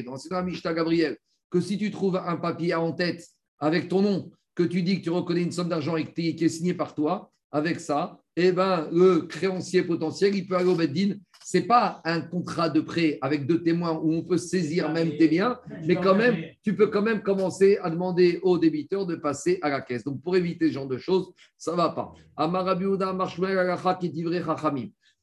dans 0.04 0.18
la 0.62 0.74
Gabriel, 0.74 1.16
que 1.50 1.60
si 1.60 1.78
tu 1.78 1.90
trouves 1.90 2.16
un 2.16 2.36
papier 2.36 2.74
en 2.74 2.92
tête 2.92 3.24
avec 3.58 3.88
ton 3.88 4.02
nom, 4.02 4.30
que 4.54 4.62
tu 4.62 4.82
dis 4.82 4.98
que 4.98 5.04
tu 5.04 5.10
reconnais 5.10 5.42
une 5.42 5.52
somme 5.52 5.68
d'argent 5.68 5.96
et 5.96 6.04
qui 6.12 6.28
est 6.28 6.48
signée 6.48 6.74
par 6.74 6.94
toi, 6.94 7.30
avec 7.52 7.78
ça, 7.80 8.18
eh 8.36 8.50
ben, 8.50 8.88
le 8.92 9.20
créancier 9.20 9.82
potentiel, 9.82 10.34
il 10.34 10.46
peut 10.46 10.56
aller 10.56 10.68
au 10.68 10.74
Beddin. 10.74 11.14
Ce 11.44 11.58
n'est 11.58 11.64
pas 11.64 12.00
un 12.04 12.20
contrat 12.20 12.68
de 12.68 12.80
prêt 12.80 13.18
avec 13.20 13.46
deux 13.46 13.62
témoins 13.62 13.92
où 13.92 14.12
on 14.12 14.22
peut 14.22 14.38
saisir 14.38 14.90
même 14.90 15.16
tes 15.16 15.28
biens, 15.28 15.60
mais 15.86 15.94
quand 15.94 16.16
même, 16.16 16.36
tu 16.62 16.74
peux 16.74 16.88
quand 16.88 17.02
même 17.02 17.22
commencer 17.22 17.78
à 17.82 17.90
demander 17.90 18.40
au 18.42 18.58
débiteur 18.58 19.06
de 19.06 19.14
passer 19.14 19.58
à 19.62 19.68
la 19.68 19.82
caisse. 19.82 20.02
Donc, 20.02 20.20
pour 20.22 20.36
éviter 20.36 20.68
ce 20.68 20.72
genre 20.72 20.88
de 20.88 20.98
choses, 20.98 21.32
ça 21.56 21.72
ne 21.72 21.76
va 21.76 21.90
pas. 21.90 22.12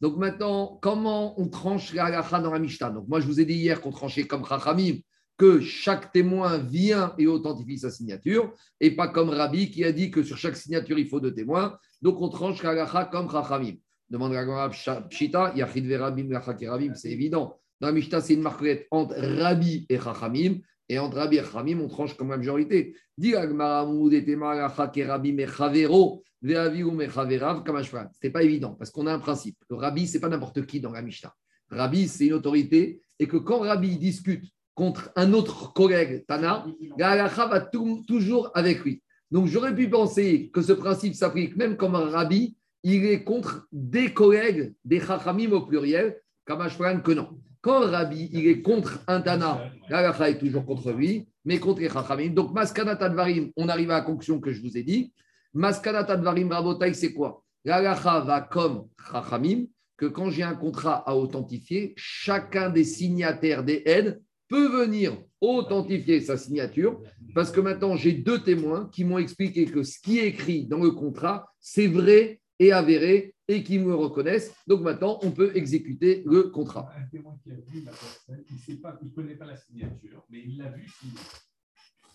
Donc, 0.02 0.18
maintenant, 0.18 0.80
comment 0.82 1.40
on 1.40 1.48
tranche 1.48 1.94
la 1.94 2.22
dans 2.22 2.52
la 2.52 2.60
Mishnah? 2.60 2.90
Donc, 2.90 3.08
moi, 3.08 3.20
je 3.20 3.28
vous 3.28 3.40
ai 3.40 3.46
dit 3.46 3.54
hier 3.54 3.80
qu'on 3.82 3.92
tranchait 3.92 4.24
comme 4.24 4.46
chachamim, 4.46 4.96
que 5.38 5.62
chaque 5.62 6.12
témoin 6.12 6.58
vient 6.58 7.14
et 7.18 7.28
authentifie 7.28 7.78
sa 7.78 7.92
signature, 7.92 8.54
et 8.80 8.92
pas 8.96 9.08
comme 9.08 9.30
Rabbi 9.30 9.70
qui 9.70 9.84
a 9.86 9.92
dit 9.92 10.10
que 10.10 10.24
sur 10.24 10.38
chaque 10.38 10.58
signature, 10.58 10.98
il 10.98 11.08
faut 11.08 11.20
deux 11.20 11.34
témoins. 11.34 11.78
Donc, 12.02 12.20
on 12.20 12.30
tranche 12.30 12.64
la 12.64 13.06
comme 13.12 13.30
chachamim. 13.30 13.76
Demande 14.10 14.34
la 14.34 14.70
Pshita, 15.10 15.54
Yachid 15.56 15.86
Verabim, 15.86 16.28
Rabim, 16.34 16.96
c'est 16.96 17.12
évident. 17.12 17.58
Dans 17.80 17.88
la 17.88 17.94
Mishnah, 17.94 18.22
c'est 18.22 18.34
une 18.34 18.42
marquette 18.42 18.88
entre 18.92 19.16
Rabbi 19.16 19.86
et 19.88 19.98
Chachamim. 19.98 20.58
Et 20.92 21.00
entre 21.00 21.16
Rabbi 21.20 21.38
et 21.38 21.44
Chachamim, 21.44 21.80
on 21.80 21.88
tranche 21.88 22.18
comme 22.18 22.32
la 22.32 22.38
majorité. 22.38 22.94
Ce 23.18 23.30
n'est 28.24 28.30
pas 28.34 28.44
évident 28.44 28.72
parce 28.74 28.92
qu'on 28.92 29.08
a 29.08 29.14
un 29.14 29.20
principe. 29.20 29.56
Le 29.70 29.78
Rabbi, 29.78 30.06
ce 30.06 30.14
n'est 30.16 30.20
pas 30.20 30.28
n'importe 30.28 30.66
qui 30.66 30.82
dans 30.82 30.92
la 30.92 31.02
Mishnah. 31.02 31.34
Rabbi, 31.70 32.10
c'est 32.10 32.26
une 32.26 32.34
autorité. 32.34 33.00
Et 33.20 33.28
que 33.28 33.38
quand 33.38 33.60
Rabbi 33.60 33.96
discute 33.98 34.44
contre 34.76 35.14
un 35.16 35.32
autre 35.32 35.72
collègue, 35.72 36.26
Tana, 36.28 36.66
la 36.98 37.28
va 37.28 37.62
tou- 37.62 38.04
toujours 38.06 38.52
avec 38.54 38.84
lui. 38.84 39.02
Donc 39.32 39.48
j'aurais 39.48 39.74
pu 39.74 39.90
penser 39.90 40.50
que 40.54 40.62
ce 40.62 40.74
principe 40.74 41.16
s'applique 41.16 41.56
même 41.56 41.78
comme 41.78 41.96
un 41.96 42.10
Rabbi 42.10 42.58
il 42.84 43.06
est 43.06 43.24
contre 43.24 43.66
des 43.72 44.14
collègues, 44.14 44.74
des 44.84 45.00
chachamim 45.00 45.52
au 45.54 45.62
pluriel, 45.66 46.20
comme 46.44 46.60
Ashwan 46.60 47.02
que 47.02 47.14
non. 47.14 47.30
Quand 47.62 47.82
Rabbi, 47.82 48.30
il 48.34 48.48
est 48.48 48.62
contre 48.62 49.04
un 49.08 49.22
Tana, 49.22 49.72
l'alacha 49.88 50.30
est 50.32 50.40
toujours 50.40 50.66
contre 50.66 50.92
lui, 50.92 51.28
mais 51.46 51.60
contre 51.60 51.82
les 51.82 51.90
chachamim. 51.90 52.32
Donc, 52.34 52.54
Maskanat 52.54 52.98
Advarim, 53.04 53.52
on 53.56 53.70
arrive 53.70 53.92
à 53.92 54.00
la 54.00 54.02
conclusion 54.02 54.40
que 54.40 54.52
je 54.52 54.62
vous 54.62 54.78
ai 54.78 54.84
dit. 54.84 55.14
Maskanat 55.54 56.10
Advarim 56.10 56.52
Rabotai, 56.52 56.94
c'est 56.96 57.14
quoi? 57.14 57.44
L'alacha 57.64 58.22
va 58.22 58.42
comme 58.42 58.88
chachamim, 59.12 59.66
que 59.96 60.08
quand 60.08 60.32
j'ai 60.32 60.42
un 60.42 60.56
contrat 60.56 61.04
à 61.08 61.16
authentifier, 61.16 61.94
chacun 61.96 62.72
des 62.72 62.84
signataires 62.84 63.64
des 63.64 63.84
aides 63.86 64.20
peut 64.48 64.68
venir 64.68 65.16
authentifier 65.40 66.20
sa 66.20 66.38
signature, 66.38 67.00
parce 67.36 67.52
que 67.52 67.62
maintenant 67.62 67.96
j'ai 67.96 68.12
deux 68.12 68.40
témoins 68.40 68.90
qui 68.92 69.04
m'ont 69.04 69.20
expliqué 69.20 69.66
que 69.66 69.84
ce 69.84 70.00
qui 70.00 70.18
est 70.18 70.28
écrit 70.28 70.66
dans 70.66 70.80
le 70.80 70.92
contrat, 70.92 71.54
c'est 71.60 71.88
vrai 71.88 72.42
et 72.58 72.72
avéré 72.72 73.36
et 73.52 73.64
qui 73.64 73.80
me 73.80 73.94
reconnaissent. 73.94 74.54
Donc 74.68 74.82
maintenant, 74.82 75.20
on 75.24 75.32
peut 75.32 75.52
exécuter 75.56 76.24
le 76.26 76.44
contrat. 76.44 76.90
Un 76.98 77.08
témoin 77.08 77.38
qui 77.44 77.52
a 77.52 77.56
vu 77.56 77.84
la 77.84 77.92
personne, 77.92 78.44
il 78.70 79.08
ne 79.08 79.10
connaît 79.10 79.36
pas 79.36 79.46
la 79.46 79.58
signature, 79.58 80.26
mais 80.30 80.44
il 80.46 80.58
l'a 80.58 80.70
vu 80.70 80.88
signer. 80.88 81.18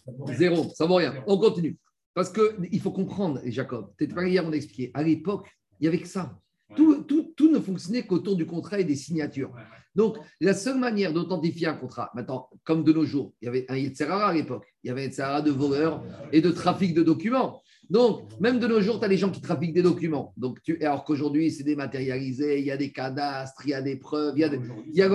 Ça 0.05 0.13
vaut 0.13 0.25
rien. 0.25 0.37
Zéro, 0.37 0.71
ça 0.75 0.87
vaut 0.87 0.95
rien. 0.97 1.23
On 1.27 1.39
continue. 1.39 1.77
Parce 2.15 2.33
qu'il 2.33 2.81
faut 2.81 2.93
comprendre, 2.93 3.41
Jacob, 3.45 3.93
peut-être 3.97 4.15
pas 4.15 4.27
hier, 4.27 4.45
on 4.47 4.53
a 4.53 4.57
expliqué, 4.57 4.91
à 4.95 5.03
l'époque, 5.03 5.51
il 5.79 5.83
n'y 5.83 5.89
avait 5.89 6.01
que 6.01 6.09
ça. 6.09 6.39
Tout, 6.75 7.03
tout, 7.05 7.35
tout 7.37 7.51
ne 7.53 7.61
fonctionnait 7.61 8.07
qu'autour 8.07 8.37
du 8.37 8.47
contrat 8.47 8.81
et 8.81 8.85
des 8.85 8.97
signatures. 8.97 9.51
Ouais, 9.51 9.61
ouais. 9.61 9.86
Donc, 9.97 10.19
la 10.41 10.55
seule 10.55 10.79
manière 10.79 11.13
d'authentifier 11.13 11.67
un 11.67 11.75
contrat, 11.75 12.11
maintenant, 12.15 12.49
comme 12.65 12.85
de 12.85 12.93
nos 12.93 13.05
jours, 13.05 13.33
il 13.41 13.47
y 13.47 13.49
avait 13.49 13.67
un 13.69 13.77
Yetzerara 13.77 14.29
à 14.29 14.33
l'époque, 14.35 14.67
il 14.85 14.89
y 14.89 14.91
avait 14.91 15.01
un 15.03 15.05
Yetzerara 15.07 15.43
de 15.43 15.51
voleurs 15.51 16.03
et 16.33 16.41
de 16.41 16.51
trafic 16.51 16.95
de 16.95 17.03
documents. 17.03 17.63
Donc, 17.89 18.23
même 18.41 18.59
de 18.59 18.67
nos 18.67 18.81
jours, 18.81 18.99
tu 18.99 19.05
as 19.05 19.09
des 19.09 19.17
gens 19.17 19.31
qui 19.31 19.41
trafiquent 19.41 19.73
des 19.73 19.83
documents. 19.83 20.35
Donc, 20.37 20.61
tu, 20.63 20.77
alors 20.85 21.05
qu'aujourd'hui, 21.05 21.53
c'est 21.53 21.63
dématérialisé, 21.63 22.59
il 22.59 22.67
y 22.67 22.73
a 22.73 22.77
des 22.77 22.91
cadastres, 22.91 23.63
il 23.65 23.71
y 23.71 23.75
a 23.75 23.81
des 23.83 23.95
preuves, 23.97 24.35
il 24.37 24.41
y 24.41 24.45
a, 24.45 24.49
des- 24.49 24.61
il 24.91 24.97
y 24.97 25.03
a, 25.03 25.09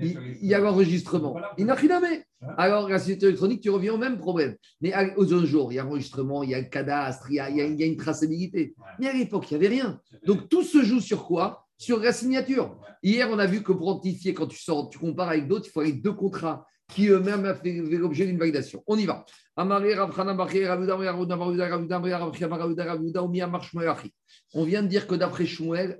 il 0.00 0.48
y 0.48 0.54
a 0.54 0.58
l'enregistrement. 0.60 1.36
Il 1.58 1.66
n'a 1.66 1.74
rien 1.74 1.96
à 1.96 2.00
mettre. 2.00 2.24
Alors, 2.58 2.88
la 2.88 2.98
signature 3.00 3.28
électronique, 3.28 3.60
tu 3.60 3.70
reviens 3.70 3.94
au 3.94 3.98
même 3.98 4.18
problème. 4.18 4.54
Mais 4.80 4.92
aux 5.16 5.32
autres 5.32 5.46
jours, 5.46 5.72
il 5.72 5.76
y 5.76 5.78
a 5.80 5.82
l'enregistrement, 5.84 6.42
il 6.44 6.50
y 6.50 6.54
a 6.54 6.60
le 6.60 6.66
cadastre, 6.68 7.26
il 7.30 7.34
y 7.36 7.40
a- 7.40 7.50
il 7.50 7.56
y 7.80 7.82
a 7.82 7.86
une 7.86 7.96
traçabilité. 7.96 8.74
Mais 9.00 9.08
à 9.08 9.12
l'époque, 9.12 9.50
il 9.50 9.58
n'y 9.58 9.64
avait 9.66 9.74
rien. 9.74 10.00
Donc, 10.24 10.48
tout 10.48 10.62
se 10.62 10.82
joue 10.84 11.00
sur 11.00 11.24
quoi 11.26 11.61
Sur 11.78 11.98
la 12.00 12.12
signature. 12.12 12.78
Hier, 13.02 13.28
on 13.30 13.38
a 13.38 13.46
vu 13.46 13.62
que 13.62 13.72
pour 13.72 14.00
identifier, 14.00 14.34
quand 14.34 14.46
tu 14.46 14.58
sors, 14.58 14.88
tu 14.88 14.98
compares 14.98 15.30
avec 15.30 15.48
d'autres, 15.48 15.66
il 15.66 15.70
faut 15.70 15.80
avec 15.80 16.02
deux 16.02 16.12
contrats 16.12 16.66
qui 16.94 17.08
eux-mêmes 17.08 17.44
ont 17.46 17.54
fait 17.54 17.80
l'objet 17.96 18.26
d'une 18.26 18.38
validation. 18.38 18.82
On 18.86 18.96
y 18.98 19.06
va. 19.06 19.24
On 19.56 19.64
vient 24.64 24.82
de 24.82 24.88
dire 24.88 25.06
que 25.06 25.14
d'après 25.14 25.46
Shmuel, 25.46 25.98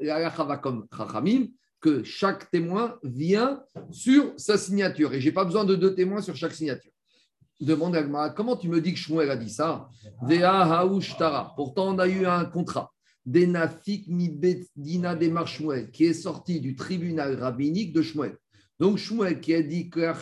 que 1.80 2.04
chaque 2.04 2.50
témoin 2.50 2.98
vient 3.02 3.62
sur 3.90 4.32
sa 4.36 4.56
signature. 4.56 5.12
Et 5.14 5.20
je 5.20 5.26
n'ai 5.26 5.32
pas 5.32 5.44
besoin 5.44 5.64
de 5.64 5.74
deux 5.74 5.94
témoins 5.94 6.22
sur 6.22 6.36
chaque 6.36 6.52
signature. 6.52 6.92
Demande 7.60 7.96
à 7.96 8.30
comment 8.30 8.56
tu 8.56 8.68
me 8.68 8.80
dis 8.80 8.92
que 8.92 8.98
Shmuel 8.98 9.30
a 9.30 9.36
dit 9.36 9.50
ça. 9.50 9.88
Pourtant, 11.56 11.94
on 11.94 11.98
a 11.98 12.08
eu 12.08 12.26
un 12.26 12.44
contrat. 12.44 12.91
Denafik 13.24 14.08
mi 14.08 14.28
bedina 14.28 15.14
de 15.14 15.30
Shmuel, 15.46 15.90
qui 15.90 16.04
est 16.06 16.14
sorti 16.14 16.60
du 16.60 16.74
tribunal 16.74 17.38
rabbinique 17.40 17.92
de 17.92 18.02
Shmuel. 18.02 18.36
Donc, 18.80 18.98
Shmuel 18.98 19.40
qui 19.40 19.54
a 19.54 19.62
dit 19.62 19.88
que 19.90 20.12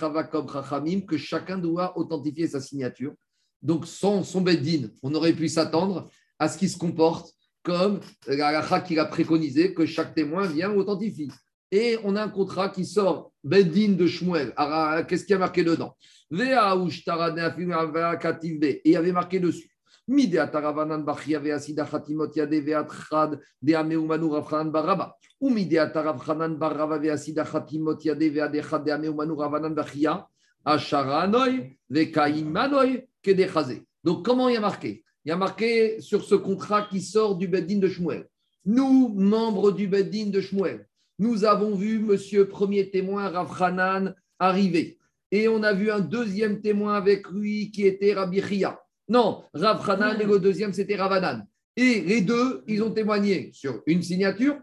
chacun 1.17 1.57
doit 1.59 1.97
authentifier 1.99 2.47
sa 2.47 2.61
signature. 2.61 3.15
Donc, 3.63 3.87
sans 3.87 4.23
son 4.23 4.43
beddin, 4.43 4.89
on 5.03 5.15
aurait 5.15 5.33
pu 5.33 5.49
s'attendre 5.49 6.11
à 6.39 6.49
ce 6.49 6.59
qu'il 6.59 6.69
se 6.69 6.77
comporte 6.77 7.33
comme 7.63 8.01
la 8.27 8.81
qu'il 8.81 8.99
a 8.99 9.05
préconisé, 9.05 9.75
que 9.75 9.87
chaque 9.87 10.15
témoin 10.15 10.47
vient 10.47 10.71
authentifie. 10.73 11.31
Et 11.71 11.99
on 12.05 12.17
a 12.17 12.25
un 12.25 12.29
contrat 12.29 12.69
qui 12.69 12.85
sort, 12.85 13.33
beddin 13.45 13.93
de 13.93 14.07
Shmuel. 14.07 14.53
Qu'est-ce 15.09 15.25
qu'il 15.25 15.33
y 15.33 15.37
a 15.37 15.39
marqué 15.39 15.63
dedans? 15.63 15.97
Et 16.33 16.37
il 18.85 18.93
y 18.93 18.97
avait 18.97 19.13
marqué 19.13 19.41
dessus. 19.41 19.71
Donc, 34.05 34.25
comment 34.25 34.49
il 34.49 34.55
y 34.55 34.57
a 34.57 34.61
marqué? 34.61 35.05
Il 35.25 35.29
y 35.29 35.33
a 35.33 35.37
marqué 35.37 36.01
sur 36.01 36.25
ce 36.25 36.35
contrat 36.35 36.89
qui 36.91 37.01
sort 37.01 37.37
du 37.37 37.47
Beddin 37.47 37.79
de 37.79 37.89
Shmuel. 37.89 38.27
Nous, 38.67 39.15
membres 39.15 39.71
du 39.71 39.87
Beddin 39.87 40.31
de 40.31 40.41
Shmuel, 40.41 40.89
nous 41.21 41.45
avons 41.45 41.77
vu 41.77 42.01
monsieur 42.01 42.49
premier 42.49 42.91
témoin 42.91 43.29
Rav 43.29 43.63
Hanan 43.63 44.15
arriver. 44.41 44.99
Et 45.31 45.47
on 45.47 45.63
a 45.63 45.73
vu 45.73 45.93
un 45.93 46.01
deuxième 46.01 46.61
témoin 46.61 46.95
avec 46.95 47.29
lui 47.29 47.71
qui 47.71 47.87
était 47.87 48.15
Rabbi 48.15 48.43
Chia. 48.43 48.81
Non, 49.11 49.43
Rav 49.53 49.91
Hanan 49.91 50.21
et 50.21 50.25
le 50.25 50.39
deuxième 50.39 50.73
c'était 50.73 50.95
Ravanan. 50.95 51.45
Et 51.77 52.01
les 52.01 52.21
deux, 52.21 52.63
ils 52.69 52.81
ont 52.81 52.93
témoigné 52.93 53.51
sur 53.53 53.83
une 53.87 54.03
signature. 54.03 54.57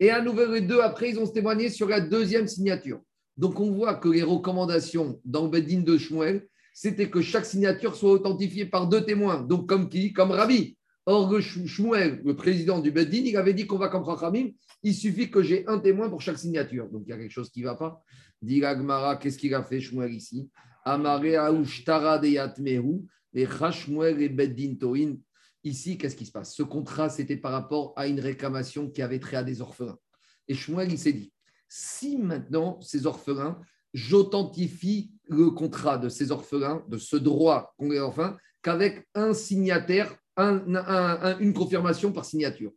Et 0.00 0.10
à 0.10 0.20
nouveau, 0.20 0.52
les 0.52 0.60
deux 0.60 0.80
après, 0.80 1.10
ils 1.10 1.20
ont 1.20 1.26
témoigné 1.28 1.68
sur 1.68 1.88
la 1.88 2.00
deuxième 2.00 2.48
signature. 2.48 3.00
Donc 3.36 3.60
on 3.60 3.70
voit 3.70 3.94
que 3.94 4.08
les 4.08 4.24
recommandations 4.24 5.20
dans 5.24 5.44
le 5.44 5.50
Beddin 5.50 5.82
de 5.82 5.96
Shmuel, 5.96 6.48
c'était 6.74 7.08
que 7.08 7.22
chaque 7.22 7.44
signature 7.44 7.94
soit 7.94 8.10
authentifiée 8.10 8.66
par 8.66 8.88
deux 8.88 9.04
témoins. 9.04 9.40
Donc 9.40 9.68
comme 9.68 9.88
qui? 9.88 10.12
Comme 10.12 10.32
Rabbi. 10.32 10.76
Or, 11.06 11.40
Shmuel, 11.40 12.22
le 12.24 12.34
président 12.34 12.80
du 12.80 12.90
Beddin, 12.90 13.22
il 13.24 13.36
avait 13.36 13.54
dit 13.54 13.68
qu'on 13.68 13.78
va 13.78 13.88
comme 13.88 14.04
Chachamim, 14.04 14.48
il 14.82 14.94
suffit 14.94 15.30
que 15.30 15.42
j'ai 15.42 15.64
un 15.68 15.78
témoin 15.78 16.08
pour 16.08 16.20
chaque 16.20 16.38
signature. 16.38 16.88
Donc 16.90 17.04
il 17.06 17.10
y 17.10 17.12
a 17.12 17.18
quelque 17.18 17.30
chose 17.30 17.50
qui 17.50 17.60
ne 17.60 17.66
va 17.66 17.76
pas. 17.76 18.02
Dit 18.40 18.58
Gmara, 18.58 19.16
qu'est-ce 19.16 19.38
qu'il 19.38 19.54
a 19.54 19.62
fait 19.62 19.80
Shmuel 19.80 20.12
ici? 20.12 20.50
Amare 20.84 21.20
de 21.20 22.26
Yatmehu, 22.26 23.02
et 23.34 23.46
Shmuel 23.46 24.20
et 24.22 24.28
Beddin 24.28 24.74
Toin. 24.74 25.16
Ici, 25.64 25.96
qu'est-ce 25.96 26.16
qui 26.16 26.26
se 26.26 26.32
passe? 26.32 26.54
Ce 26.54 26.62
contrat, 26.62 27.08
c'était 27.08 27.36
par 27.36 27.52
rapport 27.52 27.92
à 27.96 28.06
une 28.06 28.20
réclamation 28.20 28.90
qui 28.90 29.00
avait 29.00 29.20
trait 29.20 29.36
à 29.36 29.44
des 29.44 29.60
orphelins. 29.60 29.98
Et 30.48 30.54
Shmuel, 30.54 30.90
il 30.90 30.98
s'est 30.98 31.12
dit 31.12 31.32
si 31.68 32.18
maintenant 32.18 32.80
ces 32.80 33.06
orphelins, 33.06 33.60
j'authentifie 33.94 35.12
le 35.28 35.50
contrat 35.50 35.98
de 35.98 36.08
ces 36.08 36.30
orphelins, 36.30 36.84
de 36.88 36.98
ce 36.98 37.16
droit 37.16 37.74
qu'on 37.78 37.90
les 37.90 37.98
orphelins, 37.98 38.36
qu'avec 38.62 39.06
un 39.14 39.32
signataire, 39.32 40.14
un- 40.36 40.74
un- 40.74 41.18
un- 41.22 41.38
une 41.38 41.54
confirmation 41.54 42.12
par 42.12 42.24
signature. 42.24 42.72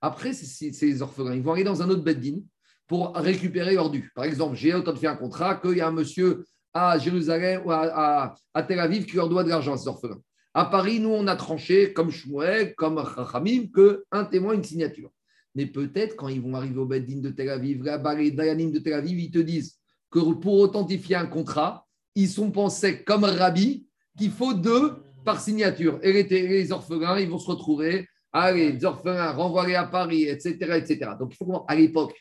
Après, 0.00 0.32
ces, 0.32 0.72
ces 0.72 1.02
orphelins, 1.02 1.34
ils 1.34 1.42
vont 1.42 1.52
aller 1.52 1.64
dans 1.64 1.82
un 1.82 1.90
autre 1.90 2.04
beddin 2.04 2.40
pour 2.86 3.14
récupérer 3.14 3.74
leur 3.74 3.90
dû. 3.90 4.10
Par 4.14 4.24
exemple, 4.24 4.56
j'ai 4.56 4.72
authentifié 4.74 5.08
un 5.08 5.16
contrat 5.16 5.56
qu'il 5.56 5.76
y 5.76 5.80
a 5.80 5.88
un 5.88 5.92
monsieur 5.92 6.44
à 6.78 6.98
Jérusalem 6.98 7.62
ou 7.64 7.70
à, 7.70 8.36
Tel 8.66 8.80
Aviv 8.80 9.06
qui 9.06 9.16
leur 9.16 9.28
doit 9.28 9.44
de 9.44 9.48
l'argent 9.48 9.76
ces 9.76 9.88
orphelins. 9.88 10.20
À 10.54 10.64
Paris, 10.64 10.98
nous, 10.98 11.10
on 11.10 11.26
a 11.26 11.36
tranché, 11.36 11.92
comme 11.92 12.10
Shmuel, 12.10 12.74
comme 12.74 13.02
Chachamim, 13.14 13.66
qu'un 13.68 14.24
témoin, 14.24 14.54
une 14.54 14.64
signature. 14.64 15.10
Mais 15.54 15.66
peut-être 15.66 16.16
quand 16.16 16.28
ils 16.28 16.40
vont 16.40 16.54
arriver 16.54 16.78
au 16.78 16.86
Beddin 16.86 17.18
de 17.18 17.30
Tel 17.30 17.50
Aviv, 17.50 17.82
là-bas, 17.82 18.14
les 18.14 18.30
Dayanim 18.30 18.70
de 18.70 18.78
Tel 18.78 18.94
Aviv, 18.94 19.18
ils 19.18 19.30
te 19.30 19.38
disent 19.38 19.78
que 20.10 20.18
pour 20.18 20.54
authentifier 20.54 21.16
un 21.16 21.26
contrat, 21.26 21.86
ils 22.14 22.28
sont 22.28 22.50
pensés 22.50 23.02
comme 23.04 23.24
Rabbi 23.24 23.86
qu'il 24.16 24.30
faut 24.30 24.54
deux 24.54 24.94
par 25.24 25.40
signature. 25.40 25.98
Et 26.02 26.22
les, 26.22 26.72
orphelins, 26.72 27.18
ils 27.18 27.28
vont 27.28 27.38
se 27.38 27.50
retrouver, 27.50 28.06
allez, 28.32 28.72
les 28.72 28.84
orphelins, 28.84 29.32
renvoyés 29.32 29.76
à 29.76 29.84
Paris, 29.84 30.24
etc. 30.24 30.56
etc. 30.76 31.12
Donc 31.18 31.34
à 31.68 31.76
l'époque, 31.76 32.14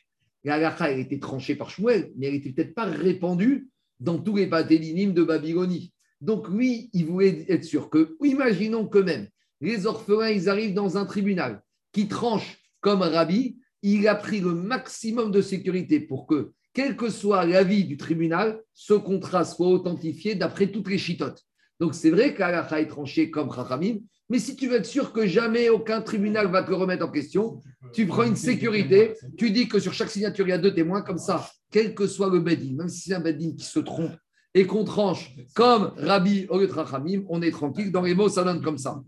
la 0.43 0.55
halakha, 0.55 0.91
elle 0.91 0.99
était 0.99 1.19
tranchée 1.19 1.55
par 1.55 1.69
Shmuel, 1.69 2.11
mais 2.17 2.27
elle 2.27 2.33
n'était 2.33 2.51
peut-être 2.51 2.75
pas 2.75 2.85
répandue 2.85 3.69
dans 3.99 4.17
tous 4.17 4.35
les 4.35 4.45
batélinim 4.45 5.13
de 5.13 5.23
Babylonie. 5.23 5.93
Donc 6.21 6.49
lui, 6.49 6.89
il 6.93 7.05
voulait 7.05 7.45
être 7.49 7.63
sûr 7.63 7.89
que, 7.89 8.15
imaginons 8.23 8.87
que 8.87 8.99
même 8.99 9.27
les 9.61 9.85
orphelins, 9.85 10.29
ils 10.29 10.49
arrivent 10.49 10.73
dans 10.73 10.97
un 10.97 11.05
tribunal 11.05 11.63
qui 11.91 12.07
tranche 12.07 12.57
comme 12.81 13.01
Rabbi, 13.01 13.59
il 13.81 14.07
a 14.07 14.15
pris 14.15 14.39
le 14.39 14.53
maximum 14.53 15.31
de 15.31 15.41
sécurité 15.41 15.99
pour 15.99 16.27
que, 16.27 16.51
quel 16.73 16.95
que 16.95 17.09
soit 17.09 17.45
l'avis 17.45 17.85
du 17.85 17.97
tribunal, 17.97 18.61
ce 18.73 18.93
contrat 18.93 19.45
soit 19.45 19.67
authentifié 19.67 20.35
d'après 20.35 20.67
toutes 20.67 20.89
les 20.89 20.97
chitotes. 20.97 21.46
Donc 21.79 21.93
c'est 21.93 22.09
vrai 22.09 22.33
qu'Alakha 22.33 22.81
est 22.81 22.87
tranché 22.87 23.29
comme 23.29 23.53
Chachamim, 23.53 23.97
mais 24.29 24.39
si 24.39 24.55
tu 24.55 24.67
veux 24.67 24.77
être 24.77 24.85
sûr 24.85 25.13
que 25.13 25.25
jamais 25.25 25.69
aucun 25.69 26.01
tribunal 26.01 26.47
va 26.47 26.63
te 26.63 26.71
remettre 26.71 27.05
en 27.05 27.11
question, 27.11 27.61
tu 27.93 28.05
prends 28.07 28.23
une 28.23 28.35
sécurité, 28.35 29.13
tu 29.37 29.51
dis 29.51 29.67
que 29.67 29.79
sur 29.79 29.93
chaque 29.93 30.09
signature, 30.09 30.45
il 30.47 30.49
y 30.49 30.53
a 30.53 30.57
deux 30.57 30.73
témoins, 30.73 31.01
comme 31.01 31.17
ça, 31.17 31.49
quel 31.71 31.95
que 31.95 32.07
soit 32.07 32.29
le 32.29 32.39
Bedin, 32.39 32.75
même 32.75 32.89
si 32.89 33.01
c'est 33.01 33.13
un 33.13 33.19
Bedin 33.19 33.53
qui 33.55 33.63
se 33.63 33.79
trompe 33.79 34.11
et 34.53 34.65
qu'on 34.65 34.83
tranche 34.83 35.35
comme 35.53 35.93
Rabbi 35.97 36.47
au 36.49 36.59
lieu 36.59 36.67
de 36.67 36.73
Chachamim, 36.73 37.23
on 37.29 37.41
est 37.41 37.51
tranquille. 37.51 37.91
Dans 37.91 38.01
les 38.01 38.15
mots, 38.15 38.29
ça 38.29 38.43
donne 38.43 38.61
comme 38.61 38.77
ça. 38.77 39.01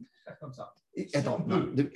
Et, 0.96 1.08
attends, 1.14 1.46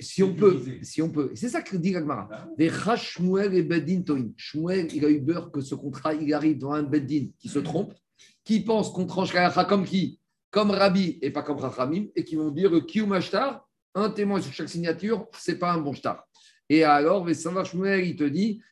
si 0.00 0.22
on 0.22 0.34
peut, 0.34 0.60
si 0.82 1.02
on 1.02 1.10
peut. 1.10 1.30
Et 1.32 1.36
C'est 1.36 1.50
ça 1.50 1.62
que 1.62 1.76
dit 1.76 1.92
Gagmara. 1.92 2.28
Des 2.58 2.70
Shmuel 2.70 3.54
et 3.54 3.62
Bedin 3.62 4.02
Toin. 4.02 4.30
Shmuel, 4.36 4.88
il 4.92 5.04
a 5.04 5.10
eu 5.10 5.22
peur 5.22 5.50
que 5.50 5.60
ce 5.60 5.74
contrat, 5.74 6.14
il 6.14 6.32
arrive 6.34 6.58
dans 6.58 6.72
un 6.72 6.82
Bedin 6.82 7.28
qui 7.38 7.48
se 7.48 7.58
trompe, 7.58 7.94
qui 8.44 8.60
pense 8.60 8.90
qu'on 8.90 9.06
tranche 9.06 9.32
comme 9.68 9.84
qui? 9.84 10.18
Comme 10.54 10.70
Rabbi 10.70 11.18
et 11.20 11.30
pas 11.32 11.42
comme 11.42 11.58
Chachamim, 11.60 12.06
et 12.14 12.22
qui 12.22 12.36
vont 12.36 12.52
dire 12.52 12.70
qui 12.86 13.00
ou 13.00 13.06
mashtar, 13.06 13.66
un 13.92 14.08
témoin 14.08 14.40
sur 14.40 14.52
chaque 14.52 14.68
signature, 14.68 15.26
c'est 15.36 15.58
pas 15.58 15.72
un 15.72 15.78
bon 15.78 15.92
shtar. 15.92 16.24
Et 16.68 16.84
alors, 16.84 17.24
Vesavar 17.24 17.66
Shmuel, 17.66 18.06
il 18.06 18.14
te 18.14 18.22
dit. 18.22 18.62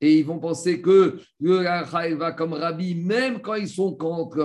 Et 0.00 0.18
ils 0.18 0.24
vont 0.24 0.40
penser 0.40 0.82
que 0.82 1.20
le 1.38 1.58
halakha, 1.60 2.08
il 2.08 2.16
va 2.16 2.32
comme 2.32 2.54
Rabbi, 2.54 2.96
même 2.96 3.40
quand 3.40 3.54
ils 3.54 3.68
sont 3.68 3.94
contre 3.94 4.38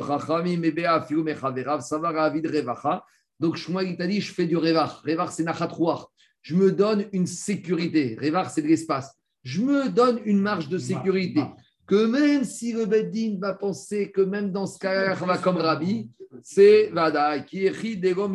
mechaverav, 1.23 1.81
ça 1.81 1.97
va 1.97 2.11
Ravid 2.11 2.45
Revacha. 2.45 3.03
Donc 3.39 3.55
Shmuel, 3.55 3.87
il 3.89 3.97
t'a 3.97 4.05
dit 4.05 4.21
je 4.21 4.31
fais 4.31 4.45
du 4.45 4.57
Revar. 4.57 5.01
Revar, 5.03 5.31
c'est 5.31 5.43
Nachatrouar. 5.43 6.11
Je 6.43 6.53
me 6.53 6.71
donne 6.71 7.07
une 7.13 7.25
sécurité. 7.25 8.15
Revar, 8.21 8.51
c'est 8.51 8.61
de 8.61 8.67
l'espace. 8.67 9.11
Je 9.41 9.63
me 9.63 9.89
donne 9.89 10.19
une 10.25 10.39
marge 10.39 10.69
de 10.69 10.77
sécurité. 10.77 11.41
Que 11.87 12.05
même 12.05 12.43
si 12.43 12.73
le 12.73 12.85
Beddin 12.85 13.37
va 13.39 13.53
penser 13.53 14.11
que 14.11 14.21
même 14.21 14.51
dans 14.51 14.67
ce 14.67 14.77
cas-là, 14.77 15.15
comme 15.37 15.57
Rabbi, 15.57 16.11
c'est 16.43 16.89
Vada, 16.89 17.39
qui 17.39 17.65
est 17.65 17.69
Ridegom. 17.69 18.33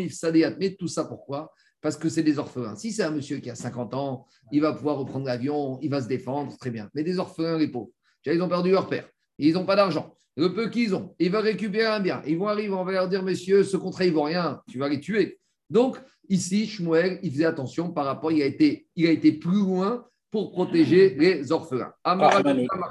Mais 0.59 0.75
tout 0.75 0.89
ça 0.89 1.05
pourquoi? 1.05 1.53
Parce 1.83 1.97
que 1.97 2.09
c'est 2.09 2.23
des 2.23 2.39
orphelins. 2.39 2.77
Si 2.77 2.93
c'est 2.93 3.03
un 3.03 3.11
monsieur 3.11 3.39
qui 3.39 3.51
a 3.51 3.55
50 3.55 3.93
ans, 3.95 4.27
il 4.53 4.63
va 4.63 4.73
pouvoir 4.73 4.97
reprendre 4.97 5.27
l'avion, 5.27 5.79
il 5.83 5.91
va 5.91 6.01
se 6.01 6.09
défendre, 6.09 6.57
très 6.57 6.71
bien. 6.71 6.89
Mais 6.95 7.03
des 7.03 7.19
orphelins, 7.19 7.59
les 7.59 7.69
pauvres, 7.69 7.91
ils 8.25 8.41
ont 8.41 8.49
perdu 8.49 8.71
leur 8.71 8.89
père, 8.89 9.09
ils 9.39 9.53
n'ont 9.53 9.67
pas 9.67 9.77
d'argent. 9.77 10.17
Le 10.37 10.55
peu 10.55 10.71
qu'ils 10.71 10.95
ont, 10.95 11.15
ils 11.19 11.31
veulent 11.31 11.43
récupérer 11.43 11.87
un 11.87 12.01
bien. 12.01 12.23
Ils 12.27 12.39
vont 12.39 12.49
arriver, 12.49 12.73
on 12.73 12.85
va 12.85 12.93
leur 12.93 13.09
dire, 13.09 13.23
messieurs, 13.23 13.65
ce 13.65 13.77
contrat, 13.77 14.07
il 14.07 14.13
vaut 14.13 14.23
rien, 14.23 14.63
tu 14.71 14.79
vas 14.79 14.89
les 14.89 15.01
tuer. 15.01 15.39
Donc, 15.69 15.99
ici, 16.29 16.67
Shmuel, 16.67 17.19
il 17.23 17.31
faisait 17.33 17.45
attention 17.45 17.91
par 17.91 18.07
rapport, 18.07 18.33
il 18.33 18.41
a 18.41 18.47
été, 18.47 18.87
il 18.97 19.07
a 19.07 19.11
été 19.11 19.33
plus 19.33 19.59
loin 19.59 20.07
pour 20.33 20.51
protéger 20.51 21.15
les 21.15 21.53
orphelins. 21.53 21.93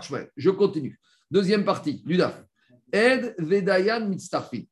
Shmuel. 0.02 0.30
Je 0.38 0.52
continue. 0.52 0.98
Deuxième 1.30 1.66
partie, 1.66 2.02
du 2.06 2.16
DAF. 2.16 2.46
Ed 2.94 3.34
Vedayan 3.40 4.08
Mitztarfi. 4.08 4.70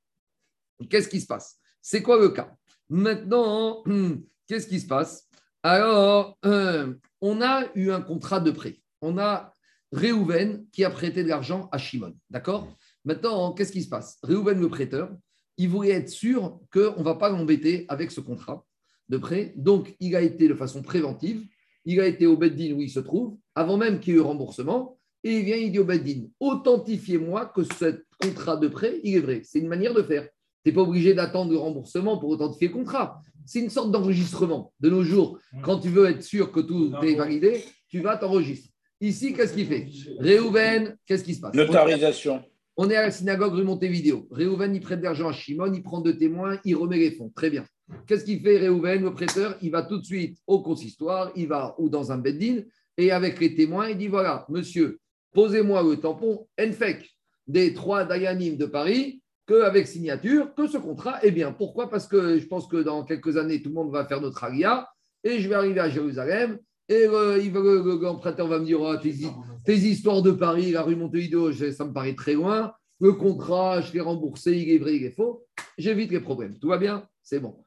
qu'est-ce 0.89 1.09
qui 1.09 1.19
se 1.19 1.25
passe? 1.25 1.57
C'est 1.81 2.03
quoi 2.03 2.19
le 2.19 2.29
cas? 2.29 2.53
Maintenant, 2.87 3.83
qu'est-ce 4.47 4.67
qui 4.67 4.79
se 4.79 4.87
passe? 4.87 5.27
Alors, 5.63 6.37
euh, 6.45 6.93
on 7.21 7.41
a 7.41 7.65
eu 7.73 7.89
un 7.91 8.01
contrat 8.01 8.39
de 8.39 8.51
prêt. 8.51 8.79
On 9.01 9.17
a 9.17 9.51
Réhouven 9.91 10.67
qui 10.71 10.85
a 10.85 10.91
prêté 10.91 11.23
de 11.23 11.29
l'argent 11.29 11.69
à 11.71 11.79
Shimon. 11.79 12.15
D'accord? 12.29 12.77
Maintenant, 13.03 13.51
qu'est-ce 13.53 13.71
qui 13.71 13.81
se 13.81 13.89
passe? 13.89 14.19
Réhouven, 14.21 14.59
le 14.59 14.69
prêteur, 14.69 15.11
il 15.57 15.69
voulait 15.69 15.89
être 15.89 16.09
sûr 16.09 16.59
qu'on 16.71 16.99
ne 16.99 17.03
va 17.03 17.15
pas 17.15 17.29
l'embêter 17.29 17.85
avec 17.89 18.11
ce 18.11 18.21
contrat 18.21 18.63
de 19.07 19.17
prêt. 19.17 19.53
Donc, 19.55 19.95
il 19.99 20.15
a 20.15 20.21
été 20.21 20.47
de 20.47 20.53
façon 20.53 20.83
préventive, 20.83 21.47
il 21.91 21.99
a 21.99 22.05
été 22.05 22.27
au 22.27 22.37
Beddin 22.37 22.73
où 22.73 22.81
il 22.81 22.89
se 22.89 22.99
trouve, 22.99 23.35
avant 23.55 23.77
même 23.77 23.99
qu'il 23.99 24.13
y 24.13 24.17
ait 24.17 24.19
eu 24.19 24.21
remboursement, 24.21 24.99
et 25.23 25.39
il 25.39 25.43
vient, 25.43 25.55
il 25.55 25.71
dit 25.71 25.79
au 25.79 25.85
Beddin, 25.85 26.27
authentifiez-moi 26.39 27.47
que 27.47 27.63
ce 27.63 28.03
contrat 28.21 28.57
de 28.57 28.67
prêt, 28.67 28.99
il 29.03 29.15
est 29.15 29.19
vrai. 29.19 29.41
C'est 29.43 29.57
une 29.57 29.67
manière 29.67 29.95
de 29.95 30.03
faire. 30.03 30.23
Tu 30.63 30.69
n'es 30.69 30.75
pas 30.75 30.81
obligé 30.81 31.15
d'attendre 31.15 31.51
le 31.51 31.57
remboursement 31.57 32.19
pour 32.19 32.29
authentifier 32.29 32.67
le 32.67 32.75
contrat. 32.75 33.23
C'est 33.45 33.59
une 33.59 33.71
sorte 33.71 33.91
d'enregistrement. 33.91 34.71
De 34.79 34.89
nos 34.89 35.03
jours, 35.03 35.39
quand 35.63 35.79
tu 35.79 35.89
veux 35.89 36.05
être 36.05 36.21
sûr 36.21 36.51
que 36.51 36.59
tout 36.59 36.93
est 37.01 37.15
validé, 37.15 37.63
tu 37.87 38.01
vas 38.01 38.17
t'enregistrer. 38.17 38.69
Ici, 39.01 39.33
qu'est-ce 39.33 39.53
qu'il 39.53 39.65
fait? 39.65 39.87
Réhouven, 40.19 40.95
qu'est-ce 41.07 41.23
qui 41.23 41.33
se 41.33 41.41
passe? 41.41 41.55
Notarisation. 41.55 42.43
On 42.81 42.89
est 42.89 42.95
à 42.95 43.01
la 43.01 43.11
synagogue 43.11 43.55
rue 43.55 43.65
Montevideo. 43.65 44.25
Réhouven, 44.31 44.73
il 44.73 44.79
prête 44.79 44.99
de 44.99 45.03
l'argent 45.03 45.27
à 45.27 45.33
Shimon, 45.33 45.73
il 45.73 45.83
prend 45.83 45.99
deux 45.99 46.17
témoins, 46.17 46.61
il 46.63 46.77
remet 46.77 46.97
les 46.97 47.11
fonds. 47.11 47.29
Très 47.35 47.49
bien. 47.49 47.65
Qu'est-ce 48.07 48.23
qu'il 48.23 48.39
fait, 48.39 48.57
Réhouven, 48.57 49.03
le 49.03 49.13
prêteur? 49.13 49.57
Il 49.61 49.71
va 49.71 49.81
tout 49.81 49.97
de 49.97 50.05
suite 50.05 50.37
au 50.47 50.61
consistoire, 50.61 51.29
il 51.35 51.49
va 51.49 51.75
ou 51.77 51.89
dans 51.89 52.13
un 52.13 52.17
beddin, 52.17 52.61
et 52.95 53.11
avec 53.11 53.41
les 53.41 53.53
témoins, 53.53 53.89
il 53.89 53.97
dit 53.97 54.07
voilà, 54.07 54.45
monsieur, 54.47 54.97
posez-moi 55.33 55.83
le 55.83 55.97
tampon 55.97 56.47
NFEC 56.57 57.05
des 57.47 57.73
trois 57.73 58.05
Dayanim 58.05 58.55
de 58.55 58.65
Paris, 58.65 59.21
qu'avec 59.45 59.85
signature, 59.85 60.55
que 60.55 60.65
ce 60.65 60.77
contrat 60.77 61.21
est 61.21 61.31
bien. 61.31 61.51
Pourquoi? 61.51 61.89
Parce 61.89 62.07
que 62.07 62.39
je 62.39 62.47
pense 62.47 62.65
que 62.65 62.77
dans 62.77 63.03
quelques 63.03 63.35
années, 63.35 63.61
tout 63.61 63.67
le 63.67 63.75
monde 63.75 63.91
va 63.91 64.05
faire 64.05 64.21
notre 64.21 64.41
alia, 64.45 64.87
et 65.25 65.41
je 65.41 65.49
vais 65.49 65.55
arriver 65.55 65.81
à 65.81 65.89
Jérusalem, 65.89 66.57
et 66.89 67.05
euh, 67.05 67.39
il 67.41 67.51
va, 67.51 67.59
le, 67.59 67.99
l'emprunteur 68.01 68.47
va 68.47 68.59
me 68.59 68.65
dire 68.65 68.81
oh, 68.81 68.97
tes, 68.97 69.13
tes 69.63 69.75
histoires 69.75 70.23
de 70.23 70.31
Paris, 70.31 70.71
la 70.71 70.81
rue 70.81 70.95
Montevideo, 70.95 71.53
ça 71.53 71.85
me 71.85 71.93
paraît 71.93 72.15
très 72.15 72.33
loin. 72.33 72.73
Le 72.99 73.13
contrat, 73.13 73.79
je 73.79 73.93
l'ai 73.93 74.01
remboursé, 74.01 74.57
il 74.57 74.71
est 74.71 74.79
vrai, 74.79 74.95
il 74.95 75.03
est 75.03 75.11
faux. 75.11 75.45
J'évite 75.77 76.11
les 76.11 76.19
problèmes. 76.19 76.57
Tout 76.57 76.67
va 76.67 76.77
bien 76.77 77.07
C'est 77.21 77.39
bon. 77.39 77.63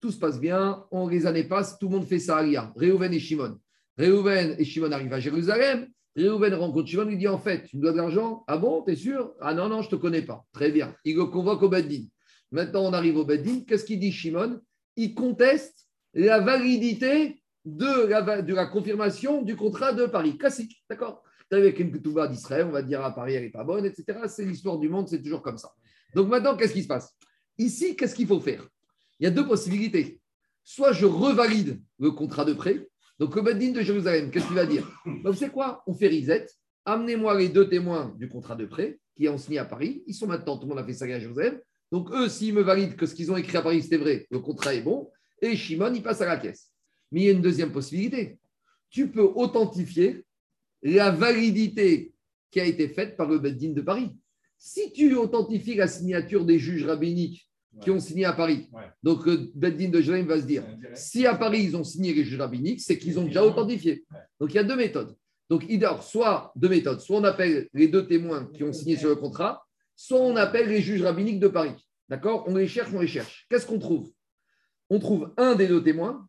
Tout 0.00 0.10
se 0.10 0.18
passe 0.18 0.40
bien. 0.40 0.86
On, 0.90 1.08
les 1.08 1.26
années 1.26 1.44
passent, 1.44 1.78
tout 1.78 1.88
le 1.88 1.96
monde 1.96 2.06
fait 2.06 2.20
sa 2.20 2.38
alia. 2.38 2.72
Réhouven 2.76 3.12
et 3.12 3.18
Shimon. 3.18 3.58
Réhouven 3.98 4.54
et 4.58 4.64
Shimon 4.64 4.92
arrivent 4.92 5.12
à 5.12 5.20
Jérusalem. 5.20 5.88
Réhouven 6.16 6.54
rencontre 6.54 6.88
Shimon, 6.88 7.04
lui 7.04 7.18
dit 7.18 7.28
En 7.28 7.38
fait, 7.38 7.64
tu 7.64 7.76
me 7.76 7.82
dois 7.82 7.92
de 7.92 7.98
l'argent? 7.98 8.44
Ah 8.46 8.56
bon, 8.56 8.82
t'es 8.82 8.96
sûr? 8.96 9.34
Ah 9.40 9.52
non, 9.52 9.68
non, 9.68 9.82
je 9.82 9.88
ne 9.88 9.90
te 9.90 9.96
connais 9.96 10.22
pas. 10.22 10.46
Très 10.52 10.70
bien. 10.70 10.94
Il 11.04 11.16
le 11.16 11.26
convoque 11.26 11.62
au 11.62 11.68
Beddin. 11.68 12.04
Maintenant, 12.52 12.84
on 12.84 12.92
arrive 12.92 13.18
au 13.18 13.24
Beddin. 13.24 13.64
Qu'est-ce 13.66 13.84
qu'il 13.84 14.00
dit 14.00 14.12
Shimon? 14.12 14.60
Il 14.96 15.14
conteste 15.14 15.86
la 16.14 16.40
validité 16.40 17.39
de 17.64 18.52
la, 18.52 18.66
confirmation 18.66 19.42
du 19.42 19.56
contrat 19.56 19.92
de 19.92 20.06
Paris. 20.06 20.38
Classique, 20.38 20.84
d'accord? 20.88 21.22
Avec 21.50 21.78
une 21.80 21.92
ketouba 21.92 22.28
d'Israël, 22.28 22.66
on 22.66 22.72
va 22.72 22.82
dire 22.82 23.04
à 23.04 23.14
Paris, 23.14 23.34
elle 23.34 23.42
n'est 23.42 23.50
pas 23.50 23.64
bonne, 23.64 23.84
etc. 23.84 24.20
C'est 24.28 24.44
l'histoire 24.44 24.78
du 24.78 24.88
monde, 24.88 25.08
c'est 25.08 25.22
toujours 25.22 25.42
comme 25.42 25.58
ça. 25.58 25.70
Donc 26.14 26.28
maintenant, 26.28 26.56
qu'est-ce 26.56 26.72
qui 26.72 26.82
se 26.82 26.88
passe? 26.88 27.16
Ici, 27.58 27.96
qu'est-ce 27.96 28.14
qu'il 28.14 28.26
faut 28.26 28.40
faire? 28.40 28.66
Il 29.18 29.24
y 29.24 29.26
a 29.26 29.30
deux 29.30 29.46
possibilités. 29.46 30.20
Soit 30.64 30.92
je 30.92 31.06
revalide 31.06 31.80
le 31.98 32.12
contrat 32.12 32.44
de 32.44 32.52
prêt. 32.52 32.88
Donc 33.18 33.34
le 33.34 33.42
Beddin 33.42 33.72
de 33.72 33.82
Jérusalem, 33.82 34.30
qu'est-ce 34.30 34.46
qu'il 34.46 34.56
va 34.56 34.64
dire? 34.64 34.88
Ben, 35.04 35.30
Vous 35.30 35.34
savez 35.34 35.50
quoi? 35.50 35.82
On 35.86 35.94
fait 35.94 36.08
reset. 36.08 36.46
Amenez-moi 36.86 37.38
les 37.38 37.48
deux 37.48 37.68
témoins 37.68 38.14
du 38.18 38.28
contrat 38.28 38.56
de 38.56 38.64
prêt 38.64 38.98
qui 39.14 39.28
ont 39.28 39.36
signé 39.36 39.58
à 39.58 39.64
Paris. 39.64 40.02
Ils 40.06 40.14
sont 40.14 40.26
maintenant, 40.26 40.56
tout 40.56 40.66
le 40.66 40.70
monde 40.70 40.78
a 40.78 40.84
fait 40.84 40.94
ça 40.94 41.04
à 41.04 41.18
Jérusalem. 41.18 41.60
Donc 41.92 42.10
eux, 42.12 42.28
s'ils 42.28 42.54
me 42.54 42.62
valident 42.62 42.96
que 42.96 43.04
ce 43.04 43.14
qu'ils 43.14 43.30
ont 43.30 43.36
écrit 43.36 43.56
à 43.56 43.62
Paris, 43.62 43.82
c'était 43.82 43.98
vrai, 43.98 44.26
le 44.30 44.38
contrat 44.38 44.74
est 44.74 44.82
bon. 44.82 45.10
Et 45.42 45.56
Shimon, 45.56 45.92
il 45.92 46.02
passe 46.02 46.20
à 46.20 46.26
la 46.26 46.36
caisse. 46.36 46.69
Mais 47.12 47.20
il 47.22 47.24
y 47.24 47.28
a 47.28 47.32
une 47.32 47.42
deuxième 47.42 47.72
possibilité. 47.72 48.38
Tu 48.90 49.08
peux 49.08 49.22
authentifier 49.34 50.24
la 50.82 51.10
validité 51.10 52.12
qui 52.50 52.60
a 52.60 52.64
été 52.64 52.88
faite 52.88 53.16
par 53.16 53.28
le 53.28 53.38
Beddin 53.38 53.70
de 53.72 53.80
Paris. 53.82 54.10
Si 54.58 54.92
tu 54.92 55.14
authentifies 55.14 55.74
la 55.74 55.86
signature 55.88 56.44
des 56.44 56.58
juges 56.58 56.84
rabbiniques 56.84 57.48
qui 57.80 57.90
ont 57.90 58.00
signé 58.00 58.24
à 58.24 58.32
Paris, 58.32 58.68
Ouais. 58.72 58.82
donc 59.02 59.24
le 59.26 59.50
Beddin 59.54 59.88
de 59.90 60.00
Jérusalem 60.00 60.26
va 60.26 60.40
se 60.40 60.46
dire, 60.46 60.64
si 60.94 61.24
à 61.26 61.36
Paris 61.36 61.62
ils 61.62 61.76
ont 61.76 61.84
signé 61.84 62.12
les 62.12 62.24
juges 62.24 62.38
rabbiniques, 62.40 62.80
c'est 62.80 62.98
qu'ils 62.98 63.18
ont 63.18 63.24
déjà 63.24 63.44
authentifié. 63.44 64.04
Donc 64.40 64.52
il 64.52 64.56
y 64.56 64.58
a 64.58 64.64
deux 64.64 64.76
méthodes. 64.76 65.16
Donc 65.48 65.64
il 65.68 65.80
y 65.80 65.84
a 65.84 66.00
soit 66.00 66.52
deux 66.56 66.68
méthodes. 66.68 67.00
Soit 67.00 67.18
on 67.18 67.24
appelle 67.24 67.68
les 67.72 67.88
deux 67.88 68.06
témoins 68.06 68.46
qui 68.52 68.64
ont 68.64 68.72
signé 68.72 68.96
sur 68.96 69.08
le 69.08 69.16
contrat, 69.16 69.64
soit 69.94 70.20
on 70.20 70.34
appelle 70.36 70.68
les 70.68 70.80
juges 70.80 71.02
rabbiniques 71.02 71.40
de 71.40 71.48
Paris. 71.48 71.74
D'accord? 72.08 72.44
On 72.48 72.56
les 72.56 72.66
cherche, 72.66 72.90
on 72.92 73.00
les 73.00 73.06
cherche. 73.06 73.46
Qu'est-ce 73.48 73.66
qu'on 73.66 73.78
trouve? 73.78 74.10
On 74.88 74.98
trouve 74.98 75.32
un 75.36 75.54
des 75.54 75.68
deux 75.68 75.82
témoins 75.82 76.26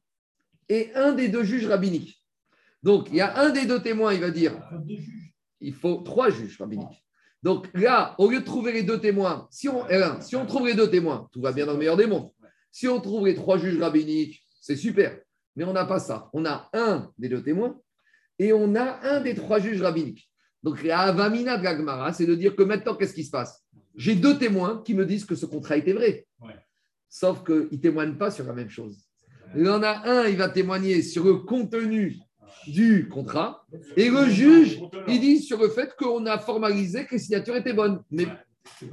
et 0.69 0.91
un 0.95 1.13
des 1.13 1.29
deux 1.29 1.43
juges 1.43 1.67
rabbiniques. 1.67 2.23
Donc 2.83 3.09
il 3.09 3.15
y 3.15 3.21
a 3.21 3.39
un 3.39 3.49
des 3.49 3.65
deux 3.65 3.81
témoins, 3.81 4.13
il 4.13 4.21
va 4.21 4.31
dire, 4.31 4.53
il 5.59 5.73
faut 5.73 5.97
trois 5.97 6.29
juges 6.29 6.57
rabbiniques. 6.57 7.03
Donc 7.43 7.69
là, 7.73 8.15
au 8.19 8.29
lieu 8.29 8.39
de 8.39 8.45
trouver 8.45 8.71
les 8.71 8.83
deux 8.83 8.99
témoins, 8.99 9.47
si 9.49 9.67
on, 9.67 9.83
Alain, 9.85 10.21
si 10.21 10.35
on 10.35 10.45
trouve 10.45 10.67
les 10.67 10.75
deux 10.75 10.89
témoins, 10.89 11.27
tout 11.31 11.41
va 11.41 11.51
bien 11.51 11.65
dans 11.65 11.73
le 11.73 11.79
meilleur 11.79 11.97
des 11.97 12.05
mondes. 12.05 12.29
Si 12.71 12.87
on 12.87 13.01
trouve 13.01 13.25
les 13.25 13.35
trois 13.35 13.57
juges 13.57 13.79
rabbiniques, 13.79 14.43
c'est 14.59 14.75
super. 14.75 15.19
Mais 15.55 15.63
on 15.63 15.73
n'a 15.73 15.85
pas 15.85 15.99
ça. 15.99 16.29
On 16.33 16.45
a 16.45 16.69
un 16.73 17.11
des 17.17 17.29
deux 17.29 17.43
témoins 17.43 17.79
et 18.39 18.53
on 18.53 18.75
a 18.75 18.99
un 19.03 19.21
des 19.21 19.35
trois 19.35 19.59
juges 19.59 19.81
rabbiniques. 19.81 20.29
Donc 20.63 20.83
la 20.83 20.99
avamina 20.99 21.57
de 21.57 21.63
la 21.63 21.75
Gemara, 21.75 22.13
c'est 22.13 22.27
de 22.27 22.35
dire 22.35 22.55
que 22.55 22.63
maintenant, 22.63 22.95
qu'est-ce 22.95 23.15
qui 23.15 23.23
se 23.23 23.31
passe? 23.31 23.65
J'ai 23.95 24.15
deux 24.15 24.37
témoins 24.37 24.81
qui 24.85 24.93
me 24.93 25.05
disent 25.05 25.25
que 25.25 25.35
ce 25.35 25.45
contrat 25.45 25.77
était 25.77 25.93
vrai. 25.93 26.27
Ouais. 26.39 26.55
Sauf 27.09 27.43
qu'ils 27.43 27.67
ne 27.71 27.77
témoignent 27.77 28.17
pas 28.17 28.31
sur 28.31 28.45
la 28.45 28.53
même 28.53 28.69
chose. 28.69 29.03
Il 29.55 29.65
y 29.65 29.69
en 29.69 29.83
a 29.83 30.01
un, 30.09 30.27
il 30.27 30.37
va 30.37 30.49
témoigner 30.49 31.01
sur 31.01 31.23
le 31.25 31.35
contenu 31.35 32.17
du 32.67 33.07
contrat, 33.09 33.65
et 33.97 34.09
le 34.09 34.25
juge, 34.29 34.79
il 35.07 35.19
dit 35.19 35.39
sur 35.39 35.59
le 35.59 35.69
fait 35.69 35.95
qu'on 35.97 36.25
a 36.25 36.37
formalisé 36.37 37.05
que 37.05 37.13
les 37.13 37.19
signatures 37.19 37.55
étaient 37.55 37.73
bonnes. 37.73 38.03
Mais 38.11 38.27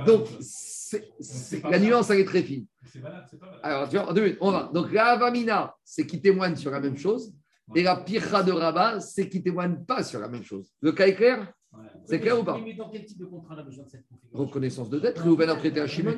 donc, 0.07 0.27
c'est- 0.41 1.13
c'est- 1.21 1.63
la 1.65 1.79
nuance, 1.79 2.09
elle 2.11 2.21
est 2.21 2.25
très 2.25 2.43
fine. 2.43 2.65
C'est 2.91 2.99
valable, 3.01 3.27
c'est 3.31 3.39
pas 3.39 3.47
valable. 3.47 3.61
Alors, 3.65 3.89
tu 3.89 3.97
vois, 3.97 4.09
en 4.09 4.13
deux 4.15 4.23
minutes, 4.23 4.39
on 4.41 4.51
va. 4.51 4.71
Donc, 4.73 4.91
la 4.93 5.07
Avamina, 5.09 5.75
c'est 5.85 6.07
qui 6.07 6.21
témoigne 6.21 6.57
sur 6.57 6.71
la 6.71 6.81
même 6.81 6.97
chose. 6.97 7.35
Et 7.75 7.83
la 7.83 7.97
Pirra 7.97 8.43
de 8.43 8.53
Rabat, 8.53 9.01
c'est 9.01 9.29
qui 9.29 9.43
témoigne 9.43 9.85
pas 9.85 10.03
sur 10.03 10.19
la 10.21 10.29
même 10.29 10.43
chose. 10.43 10.73
Le 10.81 10.93
cas 10.93 11.07
est 11.07 11.15
clair? 11.15 11.53
Ouais. 11.71 11.85
C'est 12.07 12.19
clair 12.19 12.41
ou 12.41 12.45
pas? 12.45 12.59
Mais 12.65 12.73
dans 12.73 12.89
quel 12.89 13.05
type 13.05 13.19
de 13.19 13.27
contrat 13.27 13.55
on 13.55 13.59
a 13.59 13.63
besoin 13.63 13.85
de 13.85 13.91
cette 13.91 14.07
configuration? 14.09 14.47
Reconnaissance 14.47 14.89
de 14.89 14.99
dette, 14.99 15.19
a 15.19 15.55
prêté 15.57 15.79
à 15.81 15.87
Shimon. 15.87 16.17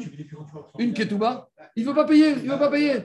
Une 0.78 0.94
Ketouba, 0.94 1.48
il 1.74 1.82
ne 1.82 1.88
veut 1.88 1.94
pas 1.96 2.04
payer, 2.04 2.28
il 2.30 2.44
ne 2.46 2.52
veut 2.52 2.58
pas 2.58 2.70
payer. 2.70 3.00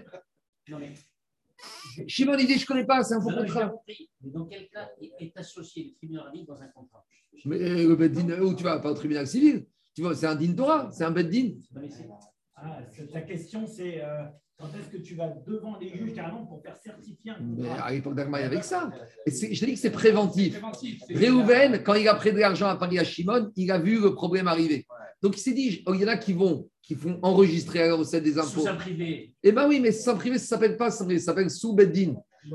Shimon, 2.07 2.37
il 2.37 2.47
dit 2.47 2.55
Je 2.55 2.61
ne 2.61 2.65
connais 2.65 2.85
pas, 2.85 3.03
c'est 3.03 3.15
un 3.15 3.21
faux 3.21 3.31
contrat. 3.31 3.73
Mais 3.87 4.31
dans 4.31 4.45
quel 4.45 4.67
cas 4.69 4.89
est- 5.01 5.37
associé 5.37 5.85
le 5.85 5.93
tribunal 5.93 6.31
dans 6.47 6.61
un 6.61 6.67
contrat 6.67 7.05
Mais 7.45 7.57
le 7.83 7.95
Beddin, 7.95 8.41
où 8.41 8.53
tu 8.53 8.63
vas 8.63 8.79
Pas 8.79 8.91
au 8.91 8.95
tribunal 8.95 9.27
civil. 9.27 9.65
Tu 9.95 10.01
vois, 10.01 10.15
c'est 10.15 10.27
un 10.27 10.35
din 10.35 10.53
Torah, 10.53 10.89
c'est 10.91 11.05
un 11.05 11.11
Beddin. 11.11 11.53
Ah, 12.55 12.79
ta 13.11 13.21
question, 13.21 13.67
c'est 13.67 14.01
euh, 14.03 14.23
quand 14.57 14.67
est-ce 14.77 14.89
que 14.89 14.97
tu 15.01 15.15
vas 15.15 15.27
devant 15.45 15.77
les 15.77 15.89
juges 15.89 16.13
carrément 16.13 16.45
pour 16.45 16.61
faire 16.61 16.77
certifier 16.77 17.31
un 17.31 17.39
Mais 17.39 17.67
contrat 17.67 17.85
à 17.85 17.91
l'époque 17.91 18.15
d'Agma, 18.15 18.39
il 18.39 18.43
y 18.43 18.45
avait 18.45 18.59
que 18.59 18.65
ça. 18.65 18.89
Et 19.25 19.31
je 19.31 19.59
te 19.59 19.65
dis 19.65 19.73
que 19.73 19.79
c'est 19.79 19.91
préventif. 19.91 20.61
Réhouven, 21.09 21.83
quand 21.83 21.95
il 21.95 22.07
a 22.07 22.15
prêté 22.15 22.35
de 22.35 22.39
l'argent 22.41 22.67
à 22.67 22.75
Paris 22.77 22.99
à 22.99 23.03
Shimon, 23.03 23.51
il 23.55 23.71
a 23.71 23.79
vu 23.79 24.01
le 24.01 24.13
problème 24.13 24.47
arriver. 24.47 24.85
Donc 25.21 25.37
il 25.37 25.41
s'est 25.41 25.53
dit, 25.53 25.83
oh, 25.85 25.93
il 25.93 26.01
y 26.01 26.05
en 26.05 26.09
a 26.09 26.17
qui 26.17 26.33
vont, 26.33 26.69
qui 26.85 26.95
font 26.95 27.19
enregistrer 27.23 27.81
à 27.81 27.87
la 27.87 27.95
recette 27.95 28.23
des 28.23 28.37
impôts. 28.37 28.61
Sous 28.61 28.75
privé. 28.75 29.33
Eh 29.41 29.51
bien 29.51 29.67
oui, 29.67 29.79
mais 29.79 29.91
sous 29.91 30.15
privé, 30.15 30.37
ça 30.37 30.45
s'appelle 30.45 30.77
pas 30.77 30.91
sous 30.91 31.05
privé, 31.05 31.19
ça 31.19 31.25
s'appelle 31.25 31.49
sous 31.49 31.73
Beddin. 31.73 32.13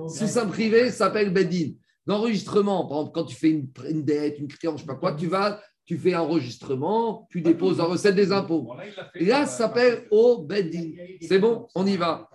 Sous 0.08 0.38
un 0.38 0.46
privé, 0.46 0.90
ça 0.90 1.06
s'appelle 1.06 1.32
Beddin. 1.32 1.72
L'enregistrement, 2.06 2.86
par 2.86 2.98
exemple, 2.98 3.12
quand 3.14 3.24
tu 3.24 3.36
fais 3.36 3.50
une, 3.50 3.68
une 3.88 4.04
dette, 4.04 4.38
une 4.38 4.46
créance, 4.46 4.80
je 4.80 4.84
ne 4.84 4.88
sais 4.88 4.94
pas 4.94 4.94
quoi, 4.94 5.14
tu 5.14 5.26
vas, 5.26 5.60
tu 5.84 5.98
fais 5.98 6.14
un 6.14 6.20
enregistrement, 6.20 7.26
tu 7.30 7.40
déposes 7.40 7.78
la 7.78 7.84
recette 7.84 8.14
des 8.14 8.30
impôts. 8.30 8.62
Bon, 8.62 8.74
là, 8.74 8.86
il 8.86 8.94
l'a 8.96 9.04
fait. 9.06 9.22
Et 9.22 9.26
là, 9.26 9.46
ça 9.46 9.64
s'appelle 9.64 10.06
au 10.10 10.42
Beddin. 10.42 10.92
C'est 11.20 11.40
bon, 11.40 11.66
on 11.74 11.84
y 11.86 11.96
va. 11.96 12.28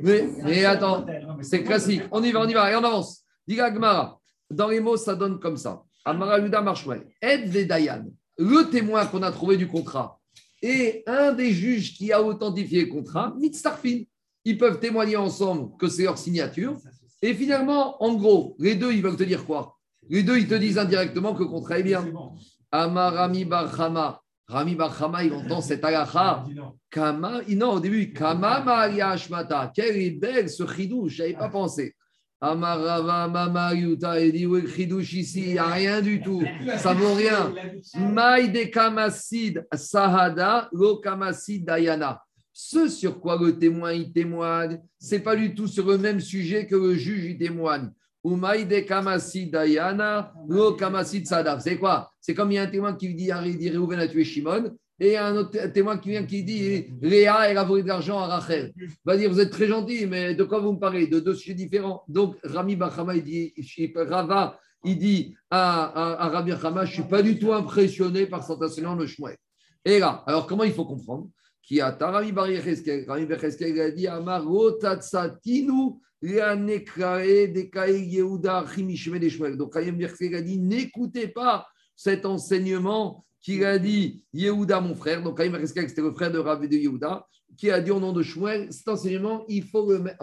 Mais, 0.00 0.26
mais 0.42 0.64
attends, 0.64 1.04
c'est 1.42 1.62
classique. 1.62 2.02
On 2.10 2.22
y 2.22 2.32
va, 2.32 2.40
on 2.40 2.48
y 2.48 2.54
va, 2.54 2.72
et 2.72 2.74
on 2.76 2.84
avance. 2.84 3.22
Dis 3.46 3.56
Gmara. 3.56 4.18
Dans 4.50 4.68
les 4.68 4.80
mots, 4.80 4.96
ça 4.96 5.14
donne 5.14 5.38
comme 5.38 5.56
ça. 5.56 5.82
Amara 6.04 6.38
Yuda 6.38 6.62
Marshwell. 6.62 7.04
Aide 7.20 7.52
les 7.52 7.66
Dayan. 7.66 8.06
Le 8.38 8.70
témoin 8.70 9.04
qu'on 9.06 9.22
a 9.22 9.32
trouvé 9.32 9.56
du 9.56 9.66
contrat 9.66 10.18
et 10.62 11.02
un 11.06 11.32
des 11.32 11.52
juges 11.52 11.94
qui 11.94 12.12
a 12.12 12.22
authentifié 12.22 12.84
le 12.84 12.92
contrat, 12.92 13.34
Mitzarfin. 13.38 14.02
Ils 14.44 14.58
peuvent 14.58 14.78
témoigner 14.78 15.16
ensemble 15.16 15.76
que 15.76 15.88
c'est 15.88 16.04
leur 16.04 16.18
signature. 16.18 16.76
Et 17.20 17.34
finalement, 17.34 18.02
en 18.02 18.14
gros, 18.14 18.54
les 18.58 18.76
deux, 18.76 18.92
ils 18.92 19.02
veulent 19.02 19.16
te 19.16 19.24
dire 19.24 19.44
quoi? 19.44 19.76
Les 20.08 20.22
deux, 20.22 20.38
ils 20.38 20.46
te 20.46 20.54
disent 20.54 20.78
indirectement 20.78 21.34
que 21.34 21.42
le 21.42 21.48
contrat 21.48 21.80
est 21.80 21.82
bien. 21.82 22.02
Bon. 22.02 22.32
Amarami 22.70 23.44
Barhama. 23.44 24.20
Rami 24.46 24.76
Barhama, 24.76 25.24
il 25.24 25.32
entend 25.32 25.60
cette 25.60 25.84
halakha. 25.84 26.44
Kama, 26.90 27.40
non, 27.48 27.72
au 27.72 27.80
début, 27.80 28.12
Kama 28.12 28.60
Maria 28.60 29.10
Ashmata. 29.10 29.72
Quelle 29.74 29.96
est 29.96 30.12
belle 30.12 30.48
ce 30.48 30.64
chidouche, 30.64 31.14
je 31.14 31.22
n'avais 31.22 31.34
pas 31.34 31.48
pensé. 31.48 31.95
Amarava 32.40 33.28
Mama 33.28 33.74
Yuta, 33.74 34.20
il 34.20 34.32
dit, 34.32 34.46
oui, 34.46 34.62
le 34.62 34.68
chidouche 34.68 35.14
ici, 35.14 35.42
il 35.42 35.52
n'y 35.52 35.58
a 35.58 35.66
rien 35.66 36.02
du 36.02 36.20
tout. 36.20 36.42
Ça 36.76 36.92
vaut 36.92 37.14
rien. 37.14 37.54
Maï 37.94 38.50
de 38.50 38.64
Kamasid 38.64 39.66
Sahada, 39.72 40.68
lo 40.72 40.96
Kamasid 40.96 41.64
Dayana. 41.64 42.20
ce 42.58 42.88
sur 42.88 43.20
quoi 43.20 43.38
le 43.38 43.58
témoin 43.58 43.92
il 43.92 44.12
témoigne, 44.12 44.80
c'est 44.98 45.20
pas 45.20 45.36
du 45.36 45.54
tout 45.54 45.66
sur 45.66 45.86
le 45.86 45.98
même 45.98 46.20
sujet 46.20 46.66
que 46.66 46.74
le 46.74 46.94
juge 46.94 47.24
il 47.26 47.38
témoigne. 47.38 47.90
Umaide 48.24 48.84
kamasi 48.86 49.46
dayana, 49.46 50.32
lo 50.48 50.72
kamasi 50.72 51.20
tzadav. 51.20 51.60
C'est 51.60 51.78
quoi? 51.78 52.10
C'est 52.20 52.34
comme 52.34 52.50
il 52.50 52.54
y 52.54 52.58
a 52.58 52.62
un 52.62 52.66
témoin 52.66 52.94
qui 52.94 53.14
dit 53.14 53.30
Réhouven 53.30 54.00
a 54.00 54.08
tué 54.08 54.24
Shimon, 54.24 54.74
et 54.98 55.16
un 55.16 55.36
autre 55.36 55.66
témoin 55.72 55.98
qui 55.98 56.10
vient 56.10 56.24
qui 56.24 56.42
dit 56.42 56.86
Léa, 57.02 57.50
elle 57.50 57.58
a 57.58 57.64
volé 57.64 57.82
de 57.82 57.88
l'argent 57.88 58.18
à 58.18 58.26
Rachel. 58.26 58.72
Va 59.04 59.16
dire, 59.16 59.30
vous 59.30 59.40
êtes 59.40 59.50
très 59.50 59.66
gentil, 59.66 60.06
mais 60.06 60.34
de 60.34 60.44
quoi 60.44 60.58
vous 60.58 60.72
me 60.72 60.78
parlez? 60.78 61.06
De 61.06 61.20
deux 61.20 61.34
sujets 61.34 61.54
différents. 61.54 62.02
Donc, 62.08 62.36
Rami 62.42 62.76
Bachama, 62.76 63.14
il 63.14 63.22
dit, 63.22 63.54
Rava, 63.94 64.58
il 64.84 64.98
dit 64.98 65.36
à, 65.50 65.84
à, 66.24 66.38
à 66.38 66.46
je 66.46 66.80
ne 66.80 66.86
suis 66.86 67.02
pas 67.02 67.22
du 67.22 67.38
tout 67.38 67.52
impressionné 67.52 68.26
par 68.26 68.42
cet 68.42 68.62
enseignement 68.62 68.96
de 68.96 69.06
Shmuel. 69.06 69.36
Et 69.84 69.98
là, 69.98 70.24
alors 70.26 70.46
comment 70.46 70.64
il 70.64 70.72
faut 70.72 70.86
comprendre 70.86 71.28
Qui 71.62 71.80
a 71.80 71.90
Rami 71.90 72.32
il 72.32 73.80
a 73.80 73.90
dit 73.90 74.06
Amar 74.06 74.46
Rotatsatinu 74.46 75.92
Leanekrae 76.22 77.48
Dekae 77.52 78.00
Yehuda 78.00 78.64
Chimishme 78.74 79.18
de 79.18 79.28
Shmuel. 79.28 79.58
Donc, 79.58 79.74
Rami 79.74 80.06
il 80.20 80.34
a 80.34 80.40
dit 80.40 80.58
n'écoutez 80.58 81.28
pas 81.28 81.66
cet 81.94 82.24
enseignement 82.24 83.26
qu'il 83.46 83.64
a 83.64 83.78
dit 83.78 84.24
Yehuda, 84.34 84.80
mon 84.80 84.96
frère, 84.96 85.22
donc 85.22 85.38
Kaïm 85.38 85.54
Reskel, 85.54 85.88
c'était 85.88 86.02
le 86.02 86.10
frère 86.10 86.32
de 86.32 86.38
Rav 86.38 86.66
de 86.66 86.76
Yehuda, 86.76 87.24
qui 87.56 87.70
a 87.70 87.80
dit 87.80 87.92
au 87.92 88.00
nom 88.00 88.12
de 88.12 88.20
Shmuel, 88.20 88.72
cet 88.72 88.88
enseignement, 88.88 89.44
il 89.46 89.62
faut 89.62 89.88
le 89.88 90.00
mettre, 90.00 90.18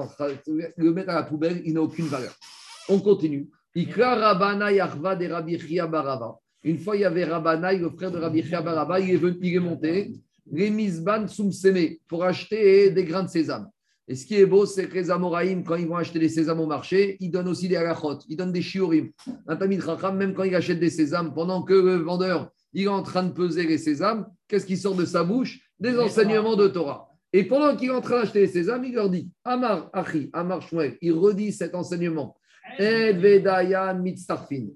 le 0.76 0.91
mettre 0.91 1.09
à 1.09 1.15
la 1.15 1.24
poubelle, 1.24 1.61
il 1.63 1.74
n'a 1.74 1.82
aucune 1.82 2.07
valeur. 2.07 2.36
On 2.89 2.99
continue. 2.99 3.49
Ikra 3.74 4.15
Rabana 4.15 4.69
de 4.71 5.32
Rabbi 5.32 5.57
Barava. 5.89 6.36
Une 6.65 6.78
fois, 6.78 6.97
il 6.97 7.03
y 7.03 7.05
avait 7.05 7.24
Rabanaï, 7.24 7.80
le 7.80 7.89
frère 7.91 8.11
de 8.11 8.17
Rabbi 8.17 8.41
Barava, 8.41 8.99
il 8.99 9.11
est, 9.11 9.15
venu, 9.15 9.38
il 9.41 9.55
est 9.55 9.59
monté, 9.59 10.11
les 10.51 10.91
Sumseme, 11.28 11.95
pour 12.09 12.26
acheter 12.26 12.89
des 12.89 13.05
grains 13.05 13.24
de 13.24 13.30
sésame. 13.30 13.69
Et 14.05 14.15
ce 14.15 14.26
qui 14.26 14.36
est 14.36 14.45
beau, 14.45 14.65
c'est 14.65 14.89
que 14.89 14.95
les 14.95 15.09
Amoraïm, 15.09 15.63
quand 15.63 15.76
ils 15.76 15.88
vont 15.88 15.95
acheter 15.95 16.19
des 16.19 16.28
sésames 16.28 16.59
au 16.59 16.67
marché, 16.67 17.15
ils 17.21 17.32
donnent 17.32 17.47
aussi 17.47 17.69
des 17.69 17.78
halachot, 17.78 18.19
ils 18.28 18.36
donnent 18.36 18.51
des 18.51 18.61
shiurim. 18.61 19.11
Un 19.47 19.55
tamid 19.55 19.82
même 20.15 20.34
quand 20.34 20.43
il 20.43 20.53
achète 20.55 20.82
des 20.82 20.89
sésames, 20.89 21.34
pendant 21.34 21.63
que 21.63 21.74
le 21.74 21.95
vendeur 21.95 22.51
il 22.74 22.86
est 22.86 22.88
en 22.88 23.03
train 23.03 23.24
de 23.24 23.32
peser 23.32 23.65
les 23.65 23.78
sésames, 23.78 24.28
qu'est-ce 24.47 24.65
qui 24.65 24.78
sort 24.78 24.95
de 24.95 25.05
sa 25.05 25.24
bouche? 25.24 25.59
Des 25.80 25.97
enseignements 25.97 26.55
de 26.55 26.67
Torah. 26.67 27.09
Et 27.34 27.43
pendant 27.45 27.76
qu'il 27.76 27.89
est 27.89 27.93
en 27.93 28.01
train 28.01 28.21
d'acheter 28.21 28.41
les 28.41 28.47
sésames, 28.47 28.86
il 28.86 28.93
leur 28.93 29.09
dit 29.09 29.32
Amar 29.43 29.89
Achi, 29.91 30.30
Amar 30.34 30.61
Shmuel, 30.61 30.97
il 31.01 31.13
redit 31.13 31.51
cet 31.51 31.74
enseignement. 31.76 32.38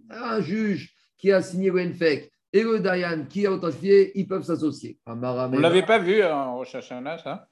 Un 0.09 0.41
juge 0.41 0.95
qui 1.17 1.31
a 1.31 1.41
signé 1.41 1.69
le 1.69 1.85
NFEC 1.85 2.31
et 2.53 2.63
le 2.63 2.79
Dayan 2.79 3.25
qui 3.29 3.45
a 3.45 3.51
authentifié, 3.51 4.17
ils 4.19 4.27
peuvent 4.27 4.43
s'associer. 4.43 4.97
On 5.05 5.15
ne 5.15 5.59
l'avait 5.59 5.85
pas 5.85 5.99
vu 5.99 6.23
en 6.23 6.57
Rosh 6.57 6.75
Hashanah, 6.75 7.19
ça? 7.19 7.47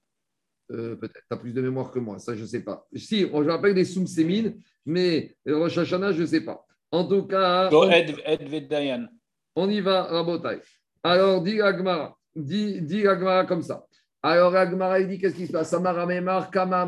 Euh, 0.71 0.95
Peut-être, 0.95 1.21
tu 1.29 1.33
as 1.33 1.37
plus 1.37 1.53
de 1.53 1.61
mémoire 1.61 1.91
que 1.91 1.99
moi, 1.99 2.17
ça 2.17 2.35
je 2.35 2.41
ne 2.41 2.47
sais 2.47 2.63
pas. 2.63 2.87
Si, 2.95 3.21
je 3.21 3.49
rappelle 3.49 3.75
des 3.75 3.85
Soumsémines, 3.85 4.59
mais 4.85 5.35
Rosh 5.47 5.77
Hashanah, 5.77 6.13
je 6.13 6.21
ne 6.21 6.25
sais 6.25 6.41
pas. 6.41 6.65
En 6.91 7.05
tout 7.07 7.23
cas. 7.23 7.69
Ed, 7.91 8.15
Ed 8.25 8.67
Dayan. 8.67 9.07
On 9.55 9.69
y 9.69 9.79
va, 9.79 10.03
Rabotai. 10.03 10.59
Alors, 11.03 11.41
dit 11.41 11.61
Agmara, 11.61 12.15
dit, 12.35 12.81
dit 12.81 13.07
Agmara 13.07 13.45
comme 13.45 13.61
ça. 13.61 13.85
Alors, 14.21 14.55
Agmara, 14.55 14.99
il 14.99 15.07
dit 15.07 15.17
qu'est-ce 15.17 15.35
qui 15.35 15.47
se 15.47 15.51
passe? 15.51 15.69
Samara 15.69 16.05
Memar, 16.05 16.51
Kama 16.51 16.87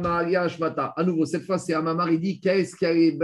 Shmata. 0.50 0.94
À 0.98 1.04
nouveau, 1.04 1.26
cette 1.26 1.44
fois, 1.44 1.58
c'est 1.58 1.74
Amamar, 1.74 2.10
il 2.12 2.20
dit 2.20 2.40
qu'est-ce 2.40 2.76
qui 2.76 2.86
est 2.86 3.18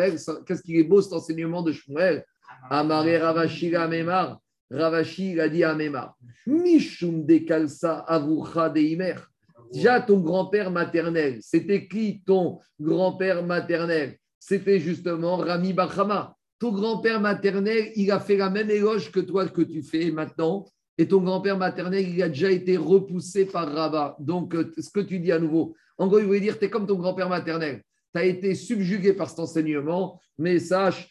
qu'est-ce 0.46 0.72
est 0.72 0.84
beau 0.84 1.02
cet 1.02 1.14
enseignement 1.14 1.62
de 1.62 1.72
Shmuel? 1.72 2.24
Amare 2.70 3.22
Ravashi 3.22 3.76
Amemar. 3.76 4.40
Ravashi, 4.72 5.32
il 5.32 5.42
a 5.42 5.50
dit 5.50 5.64
à 5.64 5.76
Memar 5.76 6.16
Mishum 6.48 7.26
de 7.26 7.38
Kalsa 7.40 8.00
Avucha 8.08 8.70
de 8.70 8.80
Imer. 8.80 9.16
Déjà, 9.72 10.02
ton 10.02 10.20
grand-père 10.20 10.72
maternel, 10.72 11.40
c'était 11.42 11.88
qui 11.88 12.22
ton 12.26 12.60
grand-père 12.80 13.44
maternel? 13.44 14.18
C'était 14.40 14.80
justement 14.80 15.38
Rami 15.38 15.74
Bachama 15.74 16.36
ton 16.64 16.72
grand-père 16.72 17.20
maternel, 17.20 17.92
il 17.98 18.10
a 18.10 18.22
fait 18.22 18.38
la 18.38 18.50
même 18.50 18.70
éloge 18.70 19.12
que 19.12 19.20
toi 19.20 19.46
que 19.50 19.62
tu 19.62 19.84
fais 19.84 20.12
maintenant. 20.12 20.66
Et 20.98 21.10
ton 21.10 21.20
grand-père 21.20 21.58
maternel, 21.58 22.08
il 22.08 22.24
a 22.24 22.30
déjà 22.30 22.50
été 22.50 22.78
repoussé 22.78 23.44
par 23.44 23.70
Rabat. 23.70 24.16
Donc, 24.22 24.56
euh, 24.56 24.72
ce 24.78 24.90
que 24.90 25.02
tu 25.02 25.20
dis 25.20 25.34
à 25.34 25.40
nouveau, 25.40 25.76
en 25.98 26.08
gros, 26.08 26.20
il 26.20 26.26
voulait 26.26 26.40
dire, 26.40 26.58
tu 26.58 26.64
es 26.64 26.70
comme 26.70 26.88
ton 26.88 26.96
grand-père 26.96 27.28
maternel. 27.28 27.84
Tu 28.16 28.22
as 28.22 28.24
été 28.24 28.56
subjugué 28.56 29.12
par 29.12 29.30
cet 29.30 29.40
enseignement, 29.40 30.22
mais 30.38 30.58
sache, 30.60 31.10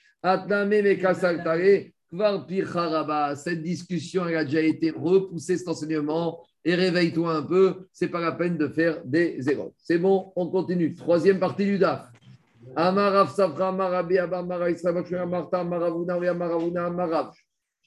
cette 3.36 3.62
discussion, 3.62 4.26
elle 4.26 4.36
a 4.36 4.44
déjà 4.46 4.62
été 4.62 4.90
repoussée, 4.90 5.59
cet 5.59 5.68
enseignement, 5.68 6.40
et 6.64 6.74
réveille-toi 6.74 7.30
un 7.30 7.42
peu, 7.42 7.88
c'est 7.92 8.09
pas 8.09 8.20
la 8.20 8.32
peine 8.32 8.57
de 8.57 8.68
faire 8.68 9.05
des 9.05 9.38
erreurs. 9.50 9.72
C'est 9.76 9.98
bon, 9.98 10.32
on 10.34 10.48
continue. 10.48 10.94
Troisième 10.94 11.38
partie 11.38 11.66
du 11.66 11.78
DAF. 11.78 12.12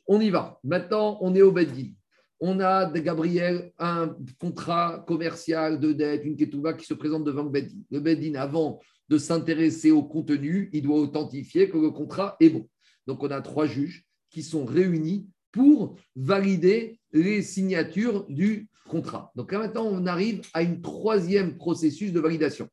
On 0.07 0.19
y 0.19 0.29
va. 0.29 0.59
Maintenant, 0.63 1.17
on 1.21 1.33
est 1.33 1.41
au 1.41 1.51
Beddin. 1.51 1.91
On 2.39 2.59
a 2.59 2.85
de 2.85 2.99
Gabriel 2.99 3.71
un 3.79 4.15
contrat 4.39 5.03
commercial 5.07 5.79
de 5.79 5.93
dette, 5.93 6.25
une 6.25 6.35
ketouba 6.35 6.73
qui 6.73 6.85
se 6.85 6.93
présente 6.93 7.23
devant 7.23 7.43
le 7.43 7.49
Beddin. 7.49 7.77
Le 7.89 7.99
Beddin, 7.99 8.35
avant 8.35 8.79
de 9.09 9.17
s'intéresser 9.17 9.91
au 9.91 10.03
contenu, 10.03 10.69
il 10.73 10.83
doit 10.83 10.99
authentifier 10.99 11.69
que 11.69 11.77
le 11.77 11.91
contrat 11.91 12.35
est 12.39 12.49
bon. 12.49 12.67
Donc, 13.07 13.23
on 13.23 13.31
a 13.31 13.41
trois 13.41 13.65
juges 13.65 14.05
qui 14.29 14.43
sont 14.43 14.65
réunis 14.65 15.27
pour 15.51 15.95
valider 16.15 16.99
les 17.13 17.41
signatures 17.41 18.25
du 18.27 18.67
contrat. 18.89 19.31
Donc 19.35 19.53
maintenant, 19.53 19.85
on 19.85 20.05
arrive 20.05 20.41
à 20.53 20.61
une 20.61 20.81
troisième 20.81 21.57
processus 21.57 22.11
de 22.11 22.19
validation 22.19 22.69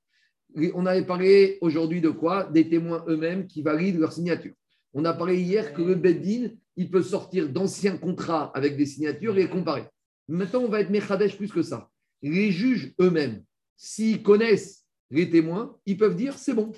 on 0.74 0.86
avait 0.86 1.04
parlé 1.04 1.58
aujourd'hui 1.60 2.00
de 2.00 2.10
quoi? 2.10 2.44
Des 2.44 2.68
témoins 2.68 3.04
eux-mêmes 3.08 3.46
qui 3.46 3.62
valident 3.62 3.98
leur 3.98 4.12
signature. 4.12 4.54
On 4.94 5.04
a 5.04 5.12
parlé 5.14 5.40
hier 5.40 5.72
que 5.72 5.82
le 5.82 5.94
Beddin, 5.94 6.50
il 6.76 6.90
peut 6.90 7.02
sortir 7.02 7.48
d'anciens 7.48 7.96
contrats 7.96 8.50
avec 8.54 8.76
des 8.76 8.86
signatures 8.86 9.36
et 9.36 9.42
les 9.42 9.48
comparer. 9.48 9.84
Maintenant, 10.28 10.60
on 10.60 10.68
va 10.68 10.80
être 10.80 10.90
Mechadesh 10.90 11.36
plus 11.36 11.50
que 11.50 11.62
ça. 11.62 11.90
Les 12.22 12.52
juges 12.52 12.92
eux-mêmes, 13.00 13.42
s'ils 13.76 14.22
connaissent 14.22 14.84
les 15.10 15.28
témoins, 15.28 15.76
ils 15.86 15.96
peuvent 15.96 16.16
dire 16.16 16.38
c'est 16.38 16.54
bon. 16.54 16.72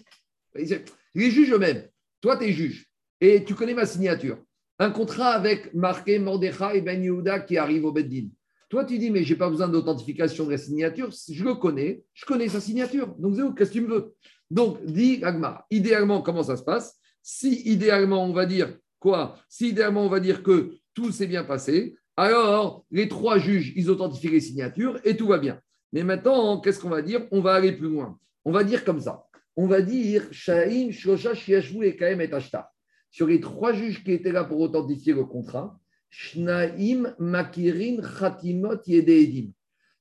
Les 0.55 1.31
juges 1.31 1.53
eux-mêmes, 1.53 1.89
toi, 2.20 2.37
tu 2.37 2.45
es 2.45 2.53
juge 2.53 2.89
et 3.20 3.45
tu 3.45 3.55
connais 3.55 3.75
ma 3.75 3.87
signature. 3.87 4.39
Un 4.79 4.91
contrat 4.91 5.31
avec 5.31 5.72
marqué 5.75 6.18
Mordechai 6.18 6.79
et 6.79 6.81
Ben 6.81 7.03
Yehuda 7.03 7.41
qui 7.41 7.57
arrive 7.57 7.85
au 7.85 7.93
Beddin. 7.93 8.29
Toi, 8.70 8.84
tu 8.84 8.98
dis, 8.98 9.10
mais 9.10 9.22
je 9.22 9.32
n'ai 9.32 9.38
pas 9.38 9.50
besoin 9.50 9.68
d'authentification 9.68 10.46
de 10.46 10.52
la 10.52 10.58
signature, 10.58 11.10
je 11.30 11.44
le 11.44 11.54
connais, 11.54 12.04
je 12.12 12.24
connais 12.24 12.48
sa 12.48 12.60
signature. 12.60 13.14
Donc, 13.18 13.56
qu'est-ce 13.56 13.70
que 13.70 13.78
tu 13.78 13.80
me 13.82 13.88
veux? 13.88 14.14
Donc, 14.50 14.84
dit 14.84 15.20
Agma, 15.22 15.64
idéalement, 15.70 16.22
comment 16.22 16.42
ça 16.42 16.56
se 16.56 16.62
passe? 16.62 16.98
Si 17.22 17.62
idéalement, 17.64 18.24
on 18.24 18.32
va 18.32 18.46
dire 18.46 18.76
quoi? 18.98 19.36
Si 19.48 19.68
idéalement, 19.68 20.04
on 20.04 20.08
va 20.08 20.20
dire 20.20 20.42
que 20.42 20.74
tout 20.94 21.10
s'est 21.10 21.26
bien 21.26 21.44
passé, 21.44 21.96
alors 22.16 22.84
les 22.90 23.08
trois 23.08 23.38
juges, 23.38 23.72
ils 23.76 23.90
authentifient 23.90 24.28
les 24.28 24.40
signatures 24.40 25.00
et 25.04 25.16
tout 25.16 25.26
va 25.26 25.38
bien. 25.38 25.60
Mais 25.92 26.04
maintenant, 26.04 26.60
qu'est-ce 26.60 26.80
qu'on 26.80 26.90
va 26.90 27.02
dire? 27.02 27.26
On 27.30 27.40
va 27.40 27.54
aller 27.54 27.72
plus 27.72 27.88
loin. 27.88 28.18
On 28.44 28.52
va 28.52 28.64
dire 28.64 28.84
comme 28.84 29.00
ça. 29.00 29.24
On 29.56 29.66
va 29.66 29.80
dire 29.80 30.26
Shaim, 30.30 30.90
Shosha, 30.90 31.32
et 31.32 31.96
Kaem 31.96 32.20
et 32.20 32.32
Ashtar. 32.32 32.68
Sur 33.10 33.28
les 33.28 33.40
trois 33.40 33.72
juges 33.72 34.02
qui 34.02 34.12
étaient 34.12 34.32
là 34.32 34.44
pour 34.44 34.60
authentifier 34.60 35.12
le 35.12 35.24
contrat, 35.24 35.78
Shnaim, 36.16 37.12
Makirin, 37.18 38.00
Khatimot, 38.00 38.86
Yedeedim. 38.86 39.50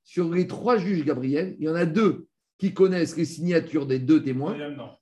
Sur 0.04 0.32
les 0.32 0.46
trois 0.46 0.78
juges, 0.78 1.04
Gabriel, 1.04 1.56
il 1.58 1.66
y 1.66 1.70
en 1.70 1.76
a 1.76 1.86
deux 1.86 2.28
qui 2.60 2.74
connaissent 2.74 3.18
les 3.18 3.26
signatures 3.26 3.88
des 3.88 3.98
deux 3.98 4.22
témoins, 4.22 4.56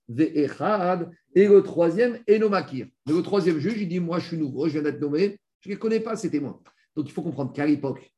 et 0.08 1.48
le 1.48 1.60
troisième, 1.62 2.20
Enomakir. 2.30 2.88
Mais 3.06 3.14
le 3.14 3.22
troisième 3.22 3.60
juge, 3.60 3.82
il 3.82 3.90
dit 3.90 4.00
Moi, 4.00 4.20
je 4.20 4.28
suis 4.28 4.38
nouveau, 4.38 4.68
je 4.68 4.74
viens 4.74 4.84
d'être 4.84 5.02
nommé, 5.02 5.38
je 5.60 5.70
ne 5.70 5.76
connais 5.76 6.00
pas, 6.00 6.16
ces 6.16 6.32
témoins. 6.32 6.62
Donc, 6.96 7.10
il 7.10 7.12
faut 7.12 7.22
comprendre 7.22 7.52
qu'à 7.52 7.66
l'époque, 7.66 8.10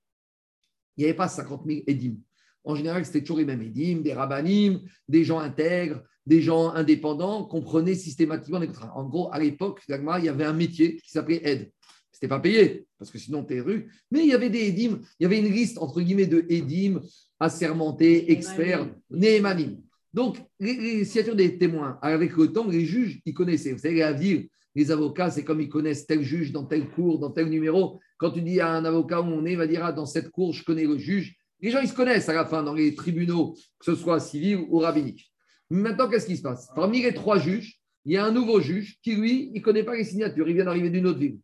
il 0.95 1.01
n'y 1.01 1.05
avait 1.05 1.17
pas 1.17 1.27
50 1.27 1.63
000 1.65 1.81
édim. 1.87 2.17
En 2.63 2.75
général, 2.75 3.03
c'était 3.05 3.21
toujours 3.21 3.37
les 3.37 3.45
mêmes 3.45 3.63
édim, 3.63 4.01
des 4.01 4.13
rabbinim, 4.13 4.81
des 5.07 5.23
gens 5.23 5.39
intègres, 5.39 6.03
des 6.27 6.41
gens 6.41 6.69
indépendants, 6.69 7.43
comprenaient 7.45 7.95
systématiquement 7.95 8.59
les 8.59 8.67
contrats. 8.67 8.95
En 8.95 9.05
gros, 9.05 9.33
à 9.33 9.39
l'époque, 9.39 9.81
il 9.89 9.95
y 10.23 10.29
avait 10.29 10.45
un 10.45 10.53
métier 10.53 10.97
qui 10.97 11.09
s'appelait 11.09 11.41
aide 11.43 11.71
n'était 12.17 12.27
pas 12.27 12.39
payé, 12.39 12.85
parce 12.97 13.11
que 13.11 13.17
sinon 13.17 13.43
tu 13.43 13.55
es 13.55 13.59
rue. 13.59 13.91
Mais 14.11 14.21
il 14.21 14.27
y 14.27 14.33
avait 14.33 14.49
des 14.49 14.67
édimes, 14.67 15.01
il 15.19 15.23
y 15.23 15.25
avait 15.25 15.39
une 15.39 15.51
liste, 15.51 15.77
entre 15.77 16.01
guillemets, 16.01 16.27
de 16.27 16.45
édimes 16.49 17.01
assermentés, 17.39 18.31
experts, 18.31 18.89
némanim. 19.09 19.77
Donc, 20.13 20.37
les, 20.59 21.03
signatures 21.05 21.35
des 21.35 21.57
témoins, 21.57 21.97
avec 22.01 22.37
le 22.37 22.51
temps, 22.51 22.67
les 22.67 22.85
juges, 22.85 23.19
ils 23.25 23.33
connaissaient. 23.33 23.71
Vous 23.71 23.79
savez, 23.79 23.99
la 23.99 24.13
ville, 24.13 24.47
les 24.75 24.91
avocats, 24.91 25.31
c'est 25.31 25.43
comme 25.43 25.59
ils 25.59 25.69
connaissent 25.69 26.05
tel 26.05 26.21
juge 26.23 26.51
dans 26.51 26.65
tel 26.65 26.87
cours, 26.89 27.19
dans 27.19 27.31
tel 27.31 27.49
numéro. 27.49 27.99
Quand 28.17 28.31
tu 28.31 28.41
dis 28.41 28.59
à 28.59 28.69
un 28.69 28.85
avocat 28.85 29.21
où 29.21 29.25
on 29.25 29.45
est, 29.45 29.53
il 29.53 29.57
va 29.57 29.67
dire 29.67 29.83
ah, 29.83 29.91
dans 29.91 30.05
cette 30.05 30.29
cour, 30.29 30.53
je 30.53 30.63
connais 30.63 30.85
le 30.85 30.97
juge. 30.97 31.35
Les 31.61 31.71
gens, 31.71 31.79
ils 31.79 31.87
se 31.87 31.93
connaissent 31.93 32.29
à 32.29 32.33
la 32.33 32.45
fin 32.45 32.61
dans 32.61 32.73
les 32.73 32.93
tribunaux, 32.93 33.55
que 33.79 33.85
ce 33.85 33.95
soit 33.95 34.19
civil 34.19 34.65
ou 34.69 34.79
rabbinique. 34.79 35.31
Maintenant, 35.69 36.09
qu'est-ce 36.09 36.27
qui 36.27 36.37
se 36.37 36.41
passe? 36.41 36.69
Parmi 36.75 37.01
les 37.01 37.13
trois 37.13 37.39
juges, 37.39 37.79
il 38.05 38.13
y 38.13 38.17
a 38.17 38.25
un 38.25 38.31
nouveau 38.31 38.59
juge 38.59 38.99
qui, 39.01 39.15
lui, 39.15 39.49
il 39.53 39.59
ne 39.59 39.63
connaît 39.63 39.83
pas 39.83 39.95
les 39.95 40.03
signatures. 40.03 40.47
Il 40.47 40.55
vient 40.55 40.65
d'arriver 40.65 40.89
d'une 40.89 41.07
autre 41.07 41.19
ville. 41.19 41.39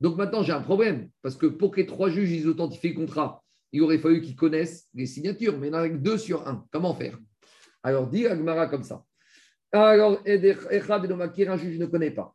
Donc 0.00 0.16
maintenant, 0.16 0.42
j'ai 0.42 0.52
un 0.52 0.60
problème, 0.60 1.08
parce 1.22 1.36
que 1.36 1.46
pour 1.46 1.70
que 1.70 1.80
les 1.80 1.86
trois 1.86 2.10
juges 2.10 2.32
ils 2.32 2.48
authentifient 2.48 2.90
le 2.90 2.94
contrat, 2.94 3.42
il 3.72 3.82
aurait 3.82 3.98
fallu 3.98 4.20
qu'ils 4.20 4.36
connaissent 4.36 4.88
les 4.94 5.06
signatures, 5.06 5.58
mais 5.58 5.68
il 5.68 5.70
n'y 5.70 5.76
en 5.76 5.80
a 5.80 5.88
que 5.88 5.96
deux 5.96 6.18
sur 6.18 6.46
un. 6.46 6.64
Comment 6.70 6.94
faire? 6.94 7.18
Alors, 7.82 8.08
dit 8.08 8.26
Agmara 8.26 8.66
comme 8.68 8.84
ça. 8.84 9.04
Alors, 9.72 10.22
un 10.26 11.56
juge 11.56 11.78
ne 11.78 11.86
connaît 11.86 12.12
pas. 12.12 12.34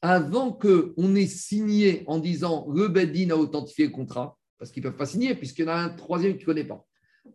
Avant 0.00 0.52
qu'on 0.52 1.14
ait 1.16 1.26
signé 1.26 2.04
en 2.06 2.18
disant 2.18 2.66
le 2.72 2.88
Bedin 2.88 3.30
a 3.30 3.36
authentifié 3.36 3.86
le 3.86 3.92
contrat, 3.92 4.38
parce 4.58 4.70
qu'ils 4.70 4.82
ne 4.82 4.88
peuvent 4.88 4.98
pas 4.98 5.06
signer, 5.06 5.34
puisqu'il 5.34 5.66
y 5.66 5.68
en 5.68 5.72
a 5.72 5.76
un 5.76 5.90
troisième 5.90 6.34
qui 6.34 6.42
ne 6.42 6.46
connaît 6.46 6.64
pas. 6.64 6.84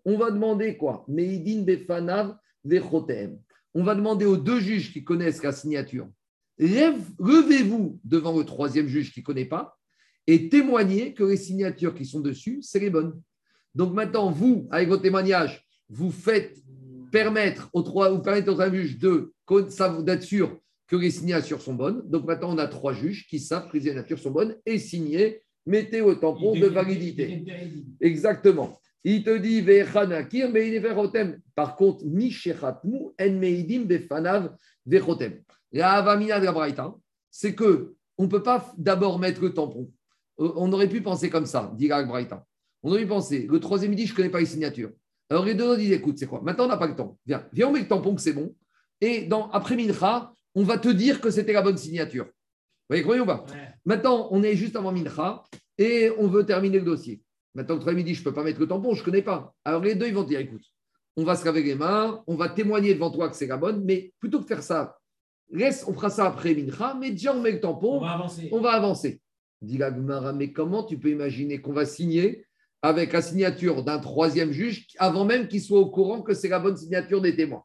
On 0.06 0.18
va 0.18 0.32
demander 0.32 0.76
quoi? 0.78 1.06
Meidin 1.08 1.62
Befanav. 1.64 2.36
On 3.76 3.84
va 3.84 3.96
demander 3.96 4.26
aux 4.26 4.38
deux 4.38 4.60
juges 4.60 4.94
qui 4.94 5.04
connaissent 5.04 5.44
la 5.44 5.52
signature 5.52 6.08
levez-vous 6.58 8.00
devant 8.04 8.38
le 8.38 8.46
troisième 8.46 8.88
juge 8.88 9.14
qui 9.14 9.22
ne 9.22 9.26
connaît 9.26 9.46
pas 9.46 9.78
et 10.28 10.50
témoignez 10.50 11.14
que 11.14 11.24
les 11.24 11.38
signatures 11.38 11.96
qui 11.96 12.06
sont 12.06 12.22
dessus, 12.22 12.60
c'est 12.62 12.80
les 12.80 12.90
bonnes. 12.90 13.20
Donc 13.76 13.94
maintenant, 13.94 14.32
vous, 14.32 14.68
avec 14.72 14.88
vos 14.88 14.98
témoignages, 14.98 15.66
vous 15.90 16.12
faites 16.12 16.58
permettre 17.12 17.70
aux 17.74 17.82
trois, 17.82 18.10
vous 18.10 18.22
permettez 18.22 18.50
au 18.50 18.54
troisième 18.54 18.82
juge 18.82 18.98
de 18.98 19.34
d'être 20.04 20.24
sûr 20.24 20.58
que 20.88 20.96
les 20.96 21.12
signatures 21.12 21.62
sont 21.62 21.74
bonnes. 21.74 22.02
Donc 22.10 22.26
maintenant, 22.26 22.54
on 22.54 22.58
a 22.58 22.68
trois 22.68 22.94
juges 22.94 23.28
qui 23.28 23.40
savent 23.40 23.70
que 23.70 23.78
les 23.78 23.90
signatures 23.90 24.20
sont 24.20 24.32
bonnes 24.32 24.56
et 24.66 24.80
signées. 24.80 25.42
Mettez 25.66 26.02
au 26.02 26.16
tampon 26.16 26.56
de 26.56 26.68
validité. 26.68 27.46
Exactement. 28.02 28.78
Il 29.04 29.24
te 29.24 29.38
dit 29.38 29.62
Vechanakir, 29.62 30.50
mais 30.52 30.68
il 30.68 30.74
est 30.74 30.80
vechotem. 30.80 31.40
Par 31.56 31.76
contre, 31.76 32.06
en 32.06 33.32
meidim 33.32 33.84
befanav 33.86 34.56
vechotem. 34.86 35.42
La 35.74 35.94
avamina 35.94 36.40
de 36.40 36.46
la 36.46 36.52
Braïta, 36.52 36.94
c'est 37.32 37.56
que 37.56 37.96
on 38.18 38.24
ne 38.24 38.28
peut 38.28 38.44
pas 38.44 38.72
d'abord 38.78 39.18
mettre 39.20 39.42
le 39.42 39.54
tampon. 39.54 39.92
Euh, 40.40 40.52
On 40.56 40.72
aurait 40.72 40.88
pu 40.88 41.02
penser 41.02 41.30
comme 41.30 41.48
ça, 41.48 41.72
dit 41.76 41.88
la 41.88 42.04
Braïta. 42.04 42.46
On 42.84 42.92
aurait 42.92 43.02
pu 43.02 43.08
penser, 43.08 43.48
le 43.50 43.60
troisième 43.60 43.96
dit, 43.96 44.06
je 44.06 44.12
ne 44.12 44.16
connais 44.16 44.30
pas 44.30 44.40
les 44.40 44.46
signatures. 44.46 44.92
Alors 45.30 45.46
les 45.46 45.56
deux 45.56 45.66
autres 45.66 45.80
disent, 45.80 45.94
écoute, 45.94 46.18
c'est 46.20 46.28
quoi? 46.28 46.42
Maintenant, 46.42 46.66
on 46.66 46.68
n'a 46.68 46.78
pas 46.78 46.88
le 46.88 46.96
temps. 46.96 47.18
Viens, 47.26 47.44
viens, 47.52 47.70
on 47.70 47.72
met 47.72 47.80
le 47.80 47.88
tampon 47.88 48.14
que 48.14 48.22
c'est 48.22 48.34
bon. 48.34 48.54
Et 49.02 49.24
dans, 49.26 49.50
après 49.50 49.76
Mincha, 49.76 50.32
on 50.54 50.64
va 50.64 50.78
te 50.78 50.90
dire 50.90 51.20
que 51.20 51.32
c'était 51.32 51.54
la 51.54 51.62
bonne 51.62 51.78
signature. 51.78 52.26
Vous 52.26 52.32
voyez, 52.90 53.02
croyez 53.02 53.22
ou 53.22 53.26
pas? 53.26 53.44
Maintenant, 53.86 54.28
on 54.32 54.44
est 54.44 54.56
juste 54.56 54.76
avant 54.76 54.92
Mincha 54.92 55.44
et 55.78 56.12
on 56.20 56.28
veut 56.28 56.46
terminer 56.46 56.80
le 56.80 56.86
dossier. 56.86 57.22
Maintenant, 57.56 57.76
le 57.76 57.82
troisième 57.82 58.04
dit, 58.06 58.14
je 58.14 58.20
ne 58.20 58.26
peux 58.26 58.34
pas 58.34 58.44
mettre 58.44 58.60
le 58.60 58.68
tampon, 58.68 58.94
je 58.94 59.00
ne 59.00 59.06
connais 59.06 59.22
pas. 59.22 59.56
Alors 59.66 59.82
les 59.82 59.96
deux, 59.96 60.08
ils 60.08 60.14
vont 60.14 60.24
dire, 60.24 60.40
écoute, 60.40 60.64
on 61.16 61.24
va 61.24 61.36
se 61.36 61.46
laver 61.46 61.64
les 61.64 61.76
mains, 61.76 62.24
on 62.28 62.36
va 62.36 62.50
témoigner 62.50 62.94
devant 62.94 63.10
toi 63.10 63.30
que 63.30 63.36
c'est 63.36 63.48
la 63.48 63.58
bonne, 63.58 63.84
mais 63.86 64.14
plutôt 64.20 64.40
que 64.42 64.48
faire 64.48 64.62
ça, 64.62 64.98
laisse, 65.54 65.86
on 65.88 65.94
fera 65.94 66.10
ça 66.10 66.26
après 66.26 66.54
Mincha, 66.56 66.96
mais 67.00 67.12
déjà 67.12 67.36
on 67.36 67.42
met 67.42 67.52
le 67.52 67.60
tampon, 67.60 67.98
On 67.98 68.00
va 68.02 68.12
avancer. 68.12 68.50
on 68.52 68.60
va 68.62 68.72
avancer. 68.72 69.22
Dit 69.62 69.78
la 69.78 69.94
Gemara, 69.94 70.34
mais 70.34 70.52
comment 70.52 70.84
tu 70.84 70.98
peux 70.98 71.10
imaginer 71.10 71.62
qu'on 71.62 71.74
va 71.74 71.86
signer 71.86 72.46
avec 72.82 73.14
la 73.14 73.22
signature 73.22 73.84
d'un 73.84 74.00
troisième 74.00 74.52
juge 74.52 74.88
avant 75.00 75.24
même 75.24 75.48
qu'il 75.48 75.62
soit 75.62 75.80
au 75.80 75.90
courant 75.90 76.22
que 76.22 76.34
c'est 76.34 76.50
la 76.50 76.60
bonne 76.60 76.76
signature 76.76 77.22
des 77.22 77.36
témoins? 77.36 77.64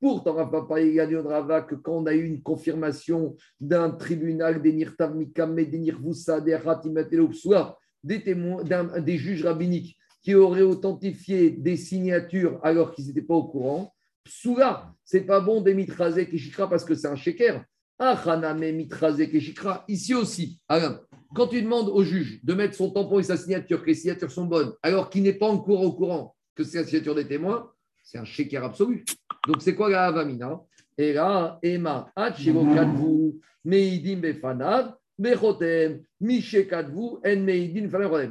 Pourtant, 0.00 0.34
Papa, 0.46 0.80
il 0.82 1.00
a 1.00 1.06
au 1.06 1.26
Rava 1.26 1.62
que 1.62 1.74
quand 1.76 1.94
on 1.94 2.04
a 2.04 2.12
eu 2.12 2.26
une 2.26 2.42
confirmation 2.42 3.34
d'un 3.58 3.90
tribunal, 3.90 4.60
des 4.60 4.74
Nirtav, 4.74 5.16
Mikame, 5.16 5.64
des 5.64 5.78
Nirvusa, 5.78 6.42
des 6.42 8.22
témoins, 8.22 8.62
des 9.00 9.16
juges 9.16 9.44
rabbiniques 9.46 9.96
qui 10.24 10.34
auraient 10.34 10.62
authentifié 10.62 11.50
des 11.50 11.76
signatures 11.76 12.58
alors 12.62 12.92
qu'ils 12.92 13.06
n'étaient 13.06 13.22
pas 13.22 13.34
au 13.34 13.44
courant, 13.44 13.94
Psoula, 14.24 14.94
c'est 15.04 15.20
pas 15.20 15.40
bon 15.40 15.60
des 15.60 15.74
mitrazek 15.74 16.32
et 16.32 16.38
shikra 16.38 16.68
parce 16.68 16.82
que 16.82 16.94
c'est 16.94 17.08
un 17.08 17.14
sheker. 17.14 17.62
Achaname 17.98 18.72
mitrazek 18.72 19.34
et 19.34 19.40
shikra. 19.40 19.84
Ici 19.86 20.14
aussi, 20.14 20.58
Alain, 20.66 20.98
quand 21.34 21.48
tu 21.48 21.60
demandes 21.60 21.90
au 21.90 22.02
juge 22.02 22.42
de 22.42 22.54
mettre 22.54 22.74
son 22.74 22.90
tampon 22.90 23.18
et 23.18 23.22
sa 23.22 23.36
signature, 23.36 23.82
que 23.82 23.86
les 23.86 23.94
signatures 23.94 24.32
sont 24.32 24.46
bonnes, 24.46 24.72
alors 24.82 25.10
qu'il 25.10 25.22
n'est 25.24 25.34
pas 25.34 25.48
encore 25.48 25.82
au 25.82 25.92
courant 25.92 26.34
que 26.54 26.64
c'est 26.64 26.78
la 26.78 26.84
signature 26.84 27.14
des 27.14 27.28
témoins, 27.28 27.70
c'est 28.02 28.16
un 28.16 28.24
sheker 28.24 28.64
absolu. 28.64 29.04
Donc 29.46 29.60
c'est 29.60 29.74
quoi 29.74 29.90
la 29.90 30.06
avamina? 30.06 30.58
Et 30.96 31.12
là, 31.12 31.58
Emma, 31.62 32.10
Hachivokadvu, 32.16 33.40
Meidim 33.62 34.20
befanav, 34.20 34.94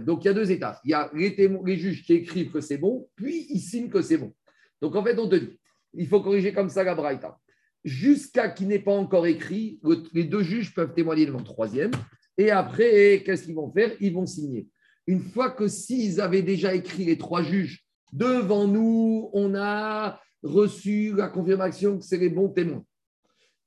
Donc 0.06 0.24
il 0.24 0.28
y 0.28 0.30
a 0.30 0.34
deux 0.34 0.52
étapes. 0.52 0.80
Il 0.84 0.92
y 0.92 0.94
a 0.94 1.10
les, 1.14 1.78
juges 1.78 2.04
qui 2.04 2.14
écrivent 2.14 2.52
que 2.52 2.62
c'est 2.62 2.78
bon, 2.78 3.08
puis 3.16 3.48
ils 3.50 3.60
signent 3.60 3.90
que 3.90 4.02
c'est 4.02 4.18
bon. 4.18 4.34
Donc 4.82 4.96
en 4.96 5.04
fait, 5.04 5.18
on 5.18 5.30
te 5.30 5.36
dit, 5.36 5.60
il 5.94 6.08
faut 6.08 6.22
corriger 6.22 6.54
comme 6.54 6.70
ça 6.70 6.84
la 6.84 6.96
Braïta. 6.96 7.38
Jusqu'à 7.86 8.50
qu'il 8.50 8.68
n'ait 8.68 8.80
pas 8.80 8.94
encore 8.94 9.28
écrit, 9.28 9.80
le- 9.84 10.04
les 10.14 10.24
deux 10.24 10.44
juges 10.44 10.74
peuvent 10.74 10.94
témoigner 10.94 11.26
devant 11.26 11.40
le 11.40 11.46
troisième. 11.46 11.92
Et 12.38 12.50
après, 12.50 13.24
qu'est-ce 13.26 13.44
qu'ils 13.44 13.56
vont 13.56 13.72
faire? 13.72 13.92
Ils 14.00 14.14
vont 14.14 14.26
signer. 14.26 14.68
Une 15.06 15.20
fois 15.20 15.52
que 15.52 15.68
s'ils 15.68 16.20
avaient 16.22 16.42
déjà 16.42 16.74
écrit 16.74 17.06
les 17.06 17.18
trois 17.18 17.44
juges, 17.44 17.86
devant 18.12 18.68
nous, 18.68 19.30
on 19.34 19.54
a 19.56 20.20
reçu 20.42 21.14
la 21.14 21.28
confirmation 21.28 21.98
que 21.98 22.06
c'est 22.06 22.18
les 22.18 22.30
bons 22.30 22.50
témoins. 22.50 22.86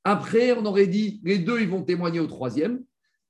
Après, 0.04 0.52
on 0.52 0.64
aurait 0.64 0.86
dit, 0.86 1.20
les 1.24 1.38
deux, 1.38 1.60
ils 1.60 1.68
vont 1.68 1.82
témoigner 1.82 2.20
au 2.20 2.26
troisième. 2.26 2.82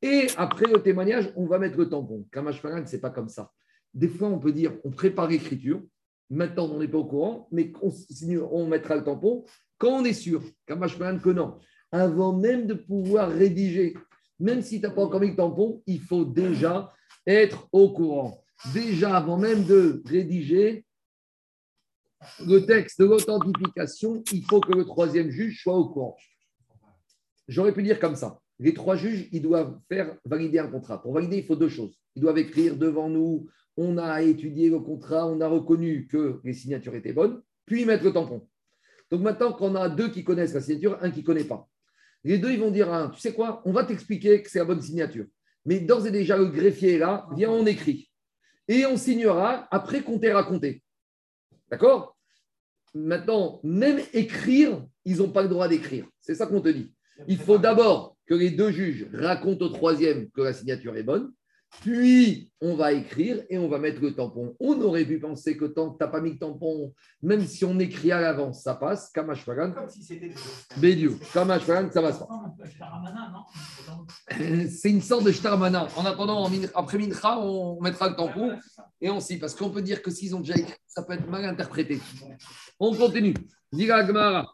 Et 0.03 0.27
après 0.37 0.67
le 0.67 0.83
témoignage, 0.83 1.33
on 1.37 1.47
va 1.47 1.59
mettre 1.59 1.79
le 1.79 1.89
tampon. 1.89 2.27
Kamash 2.31 2.61
ce 2.63 2.93
n'est 2.93 3.01
pas 3.01 3.11
comme 3.11 3.29
ça. 3.29 3.51
Des 3.95 4.09
fois, 4.09 4.29
on 4.29 4.39
peut 4.39 4.53
dire, 4.53 4.73
on 4.85 4.91
prépare 4.91 5.29
l'écriture. 5.29 5.83
Maintenant, 6.29 6.69
on 6.71 6.79
n'est 6.79 6.89
pas 6.89 6.99
au 6.99 7.07
courant, 7.07 7.49
mais 7.51 7.73
on, 7.81 8.67
mettra 8.67 8.97
le 8.97 9.05
tampon 9.05 9.45
quand 9.79 10.01
on 10.01 10.05
est 10.05 10.13
sûr. 10.13 10.43
Kamash 10.67 10.99
que 10.99 11.31
non. 11.31 11.59
Avant 11.93 12.37
même 12.37 12.67
de 12.67 12.75
pouvoir 12.75 13.31
rédiger, 13.31 13.97
même 14.39 14.61
si 14.61 14.81
tu 14.81 14.87
n'as 14.87 14.93
pas 14.93 15.05
encore 15.05 15.21
mis 15.21 15.31
le 15.31 15.37
tampon, 15.37 15.83
il 15.87 16.01
faut 16.01 16.25
déjà 16.25 16.93
être 17.27 17.69
au 17.73 17.93
courant. 17.93 18.45
Déjà, 18.75 19.17
avant 19.17 19.39
même 19.39 19.65
de 19.65 20.03
rédiger 20.07 20.85
le 22.45 22.61
texte 22.67 23.01
de 23.01 23.07
l'authentification, 23.07 24.23
il 24.33 24.45
faut 24.45 24.61
que 24.61 24.73
le 24.73 24.85
troisième 24.85 25.31
juge 25.31 25.63
soit 25.63 25.77
au 25.77 25.89
courant. 25.89 26.17
J'aurais 27.49 27.73
pu 27.73 27.83
dire 27.83 28.01
comme 28.01 28.17
ça. 28.17 28.41
Les 28.59 28.73
trois 28.73 28.97
juges, 28.97 29.29
ils 29.33 29.43
doivent 29.43 29.79
faire 29.89 30.17
valider 30.25 30.59
un 30.59 30.69
contrat. 30.69 31.03
Pour 31.03 31.13
valider, 31.13 31.39
il 31.39 31.45
faut 31.45 31.57
deux 31.57 31.69
choses. 31.69 31.99
Ils 32.15 32.23
doivent 32.23 32.39
écrire 32.39 32.77
devant 32.77 33.09
nous, 33.09 33.49
on 33.77 33.99
a 33.99 34.23
étudié 34.23 34.71
le 34.71 34.81
contrat, 34.81 35.27
on 35.27 35.41
a 35.41 35.49
reconnu 35.49 36.07
que 36.07 36.41
les 36.45 36.55
signatures 36.55 36.95
étaient 36.95 37.13
bonnes, 37.13 37.43
puis 37.67 37.85
mettre 37.85 38.05
le 38.05 38.13
tampon. 38.13 38.49
Donc 39.11 39.21
maintenant, 39.21 39.53
quand 39.53 39.71
on 39.71 39.75
a 39.75 39.89
deux 39.89 40.11
qui 40.11 40.25
connaissent 40.25 40.55
la 40.55 40.61
signature, 40.61 40.99
un 41.03 41.11
qui 41.11 41.21
ne 41.21 41.25
connaît 41.25 41.45
pas, 41.45 41.69
les 42.25 42.39
deux, 42.39 42.51
ils 42.51 42.59
vont 42.59 42.71
dire 42.71 42.93
à 42.93 43.11
tu 43.15 43.21
sais 43.21 43.33
quoi, 43.33 43.63
on 43.65 43.73
va 43.73 43.85
t'expliquer 43.85 44.43
que 44.43 44.51
c'est 44.51 44.59
la 44.59 44.65
bonne 44.65 44.81
signature. 44.81 45.27
Mais 45.65 45.81
d'ores 45.81 46.07
et 46.07 46.11
déjà, 46.11 46.37
le 46.37 46.47
greffier 46.47 46.95
est 46.95 46.99
là, 46.99 47.29
viens, 47.37 47.51
on 47.51 47.67
écrit. 47.67 48.11
Et 48.69 48.87
on 48.87 48.97
signera 48.97 49.69
après 49.71 50.03
qu'on 50.03 50.19
t'ait 50.19 50.33
raconté. 50.33 50.83
D'accord? 51.71 52.17
Maintenant, 52.95 53.61
même 53.63 54.01
écrire, 54.13 54.85
ils 55.05 55.19
n'ont 55.19 55.31
pas 55.31 55.43
le 55.43 55.49
droit 55.49 55.69
d'écrire. 55.69 56.09
C'est 56.21 56.35
ça 56.35 56.47
qu'on 56.47 56.61
te 56.61 56.69
dit. 56.69 56.93
Il 57.29 57.39
faut 57.39 57.59
d'abord 57.59 58.16
que 58.27 58.35
les 58.35 58.51
deux 58.51 58.71
juges 58.71 59.07
racontent 59.13 59.65
au 59.65 59.69
troisième 59.69 60.31
que 60.31 60.43
la 60.43 60.53
signature 60.53 60.97
est 60.97 61.03
bonne, 61.03 61.33
puis 61.83 62.51
on 62.61 62.75
va 62.75 62.93
écrire 62.93 63.45
et 63.51 63.59
on 63.59 63.69
va 63.69 63.79
mettre 63.79 64.01
le 64.01 64.15
tampon. 64.15 64.57
On 64.61 64.81
aurait 64.81 65.05
pu 65.05 65.19
penser 65.19 65.57
que 65.57 65.67
tant 65.67 65.91
que 65.91 65.99
tu 65.99 66.05
n'as 66.05 66.11
pas 66.11 66.21
mis 66.21 66.33
le 66.33 66.39
tampon, 66.39 66.95
même 67.23 67.45
si 67.45 67.65
on 67.65 67.79
écrit 67.79 68.13
à 68.13 68.21
l'avance, 68.21 68.63
ça 68.63 68.75
passe. 68.75 69.11
Kamash 69.11 69.45
Pagan, 69.45 69.73
Comme 69.73 69.89
si 69.89 70.03
c'était 70.03 70.29
des 70.29 70.35
Bédiou. 70.77 71.19
Kamash 71.33 71.67
Pagan, 71.67 71.91
ça 71.93 72.03
passe 72.03 72.23
C'est 74.71 74.91
une 74.91 75.03
sorte 75.03 75.25
de 75.25 75.33
shtarmana. 75.33 75.89
En 75.97 76.05
attendant, 76.07 76.49
après 76.75 76.99
Mincha, 76.99 77.39
on 77.39 77.81
mettra 77.81 78.09
le 78.09 78.17
tampon 78.17 78.59
et 79.01 79.11
on 79.11 79.21
s'y. 79.21 79.39
Parce 79.39 79.55
qu'on 79.55 79.71
peut 79.71 79.83
dire 79.83 80.03
que 80.03 80.11
s'ils 80.11 80.35
ont 80.35 80.41
déjà 80.41 80.57
écrit, 80.57 80.79
ça 80.87 81.03
peut 81.03 81.13
être 81.13 81.29
mal 81.29 81.45
interprété. 81.45 82.01
On 82.81 82.95
continue. 82.95 83.35
Gemara. 83.73 84.47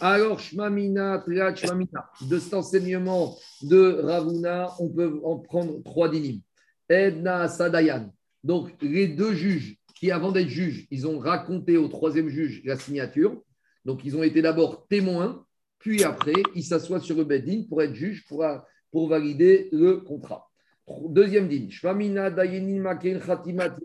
Alors, 0.00 0.40
Shmamina, 0.40 1.22
Triat, 1.24 1.54
Shmamina. 1.54 2.10
De 2.28 2.38
cet 2.38 2.54
enseignement 2.54 3.36
de 3.62 4.00
Ravuna, 4.02 4.72
on 4.78 4.88
peut 4.88 5.20
en 5.24 5.38
prendre 5.38 5.82
trois 5.82 6.10
dynimes. 6.10 6.40
Edna 6.88 7.48
Sadayan. 7.48 8.12
Donc, 8.42 8.72
les 8.82 9.08
deux 9.08 9.34
juges 9.34 9.76
qui, 9.94 10.10
avant 10.10 10.32
d'être 10.32 10.48
juges, 10.48 10.86
ils 10.90 11.06
ont 11.06 11.18
raconté 11.18 11.76
au 11.76 11.88
troisième 11.88 12.28
juge 12.28 12.62
la 12.64 12.76
signature. 12.76 13.42
Donc, 13.84 14.00
ils 14.04 14.16
ont 14.16 14.22
été 14.22 14.42
d'abord 14.42 14.86
témoins, 14.88 15.44
puis 15.78 16.04
après, 16.04 16.34
ils 16.54 16.64
s'assoient 16.64 17.00
sur 17.00 17.16
le 17.16 17.24
bedding 17.24 17.68
pour 17.68 17.82
être 17.82 17.94
juges, 17.94 18.24
pour, 18.26 18.44
valider 19.08 19.68
le 19.72 19.98
contrat. 19.98 20.50
Deuxième 21.08 21.48
Khatimat. 21.48 22.30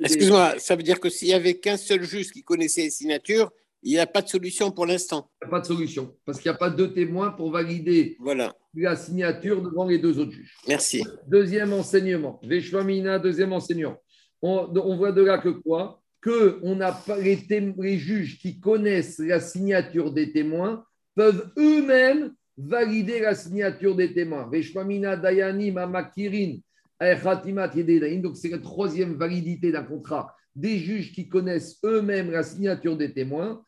Excuse-moi, 0.02 0.60
ça 0.60 0.76
veut 0.76 0.84
dire 0.84 1.00
que 1.00 1.10
s'il 1.10 1.30
n'y 1.30 1.34
avait 1.34 1.56
qu'un 1.56 1.78
seul 1.78 2.04
juge 2.04 2.32
qui 2.32 2.44
connaissait 2.44 2.84
les 2.84 2.90
signatures, 2.90 3.52
il 3.84 3.92
n'y 3.92 4.00
a 4.00 4.08
pas 4.08 4.22
de 4.22 4.28
solution 4.28 4.72
pour 4.72 4.86
l'instant. 4.86 5.30
Il 5.42 5.46
n'y 5.46 5.48
a 5.48 5.52
pas 5.52 5.60
de 5.62 5.66
solution 5.66 6.16
parce 6.26 6.40
qu'il 6.40 6.52
n'y 6.52 6.56
a 6.56 6.58
pas 6.58 6.70
deux 6.70 6.94
témoins 6.94 7.32
pour 7.32 7.52
valider 7.52 8.18
Voilà, 8.20 8.54
la 8.76 8.96
signature 8.96 9.62
devant 9.62 9.86
les 9.88 9.98
deux 10.00 10.20
autres 10.20 10.32
juges. 10.32 10.56
merci. 10.68 11.04
Deuxième 11.28 11.74
enseignement, 11.74 12.40
Veshvamina, 12.44 13.20
deuxième 13.20 13.54
enseignement. 13.54 13.98
On, 14.42 14.70
on 14.76 14.98
voit 14.98 15.12
de 15.12 15.24
là 15.24 15.38
que 15.38 15.50
quoi? 15.50 16.02
Que 16.22 16.60
on 16.64 16.76
n'a 16.76 16.92
pas 16.92 17.18
les, 17.18 17.40
les 17.78 17.98
juges 17.98 18.40
qui 18.40 18.60
connaissent 18.60 19.20
la 19.20 19.40
signature 19.40 20.12
des 20.12 20.32
témoins 20.32 20.84
peuvent 21.16 21.50
eux-mêmes 21.58 22.34
valider 22.58 23.22
la 23.22 23.36
signature 23.36 23.96
des 23.96 24.14
témoins. 24.14 24.50
Veshmamina 24.52 25.16
Dayanim 25.16 25.78
Amakirin 25.78 26.58
Khatimat 27.00 27.72
Yededain. 27.74 28.20
Donc, 28.20 28.36
c'est 28.36 28.50
la 28.50 28.58
troisième 28.58 29.14
validité 29.16 29.72
d'un 29.72 29.84
contrat. 29.84 30.36
Des 30.56 30.78
juges 30.78 31.14
qui 31.14 31.30
connaissent 31.30 31.80
eux-mêmes 31.86 32.32
la 32.32 32.44
signature 32.44 32.98
des 32.98 33.14
témoins. 33.14 33.62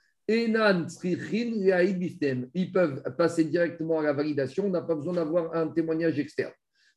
Ils 2.53 2.71
peuvent 2.71 3.03
passer 3.17 3.43
directement 3.45 3.99
à 3.99 4.03
la 4.03 4.13
validation. 4.13 4.67
On 4.67 4.69
n'a 4.69 4.81
pas 4.81 4.95
besoin 4.95 5.13
d'avoir 5.13 5.55
un 5.55 5.67
témoignage 5.67 6.19
externe. 6.19 6.53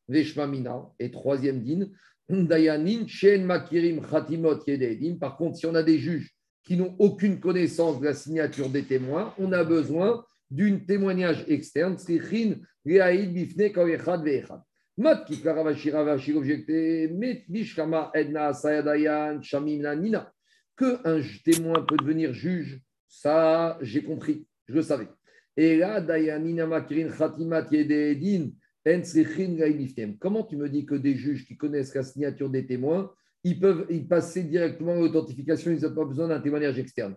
Veshmamina. 0.08 0.90
Et 0.98 1.10
troisième 1.10 1.60
din. 1.62 1.88
Dayanin 2.28 3.06
Shen 3.06 3.44
Makirim 3.44 4.00
Khatimot 4.00 4.60
Yededim. 4.66 5.16
Par 5.16 5.36
contre, 5.36 5.56
si 5.58 5.66
on 5.66 5.74
a 5.74 5.82
des 5.82 5.98
juges 5.98 6.30
qui 6.62 6.76
n'ont 6.76 6.94
aucune 6.98 7.40
connaissance 7.40 8.00
de 8.00 8.06
la 8.06 8.14
signature 8.14 8.70
des 8.70 8.84
témoins, 8.84 9.34
on 9.38 9.52
a 9.52 9.64
besoin 9.64 10.24
d'un 10.50 10.78
témoignage 10.78 11.44
externe. 11.48 11.98
Tzrichin 11.98 12.56
Leaïd 12.84 13.32
Bifne 13.32 13.72
Kawechad 13.72 14.22
Veechad. 14.22 14.60
Mat 14.96 15.24
qui 15.26 15.42
Ravashi 15.42 15.90
Ravashi 15.90 16.34
objecté, 16.34 17.08
Met 17.08 17.44
Bishkama 17.48 18.12
Edna 18.14 18.52
Sayadayan 18.52 19.42
Shamim 19.42 19.92
Nina. 19.96 20.32
Que 20.76 20.98
un 21.04 21.20
témoin 21.44 21.82
peut 21.82 21.96
devenir 21.96 22.32
juge, 22.32 22.80
ça 23.20 23.78
j'ai 23.80 24.02
compris, 24.02 24.46
je 24.68 24.74
le 24.74 24.82
savais. 24.82 25.08
Et 25.56 25.76
là, 25.76 26.00
Comment 30.20 30.42
tu 30.42 30.56
me 30.56 30.68
dis 30.68 30.84
que 30.84 30.94
des 30.94 31.14
juges 31.14 31.46
qui 31.46 31.56
connaissent 31.56 31.94
la 31.94 32.02
signature 32.02 32.50
des 32.50 32.66
témoins, 32.66 33.12
ils 33.44 33.60
peuvent 33.60 33.86
y 33.90 34.00
passer 34.00 34.42
directement 34.42 34.92
à 34.92 34.96
l'authentification, 34.96 35.70
ils 35.70 35.82
n'ont 35.82 35.94
pas 35.94 36.04
besoin 36.04 36.28
d'un 36.28 36.40
témoignage 36.40 36.78
externe. 36.78 37.16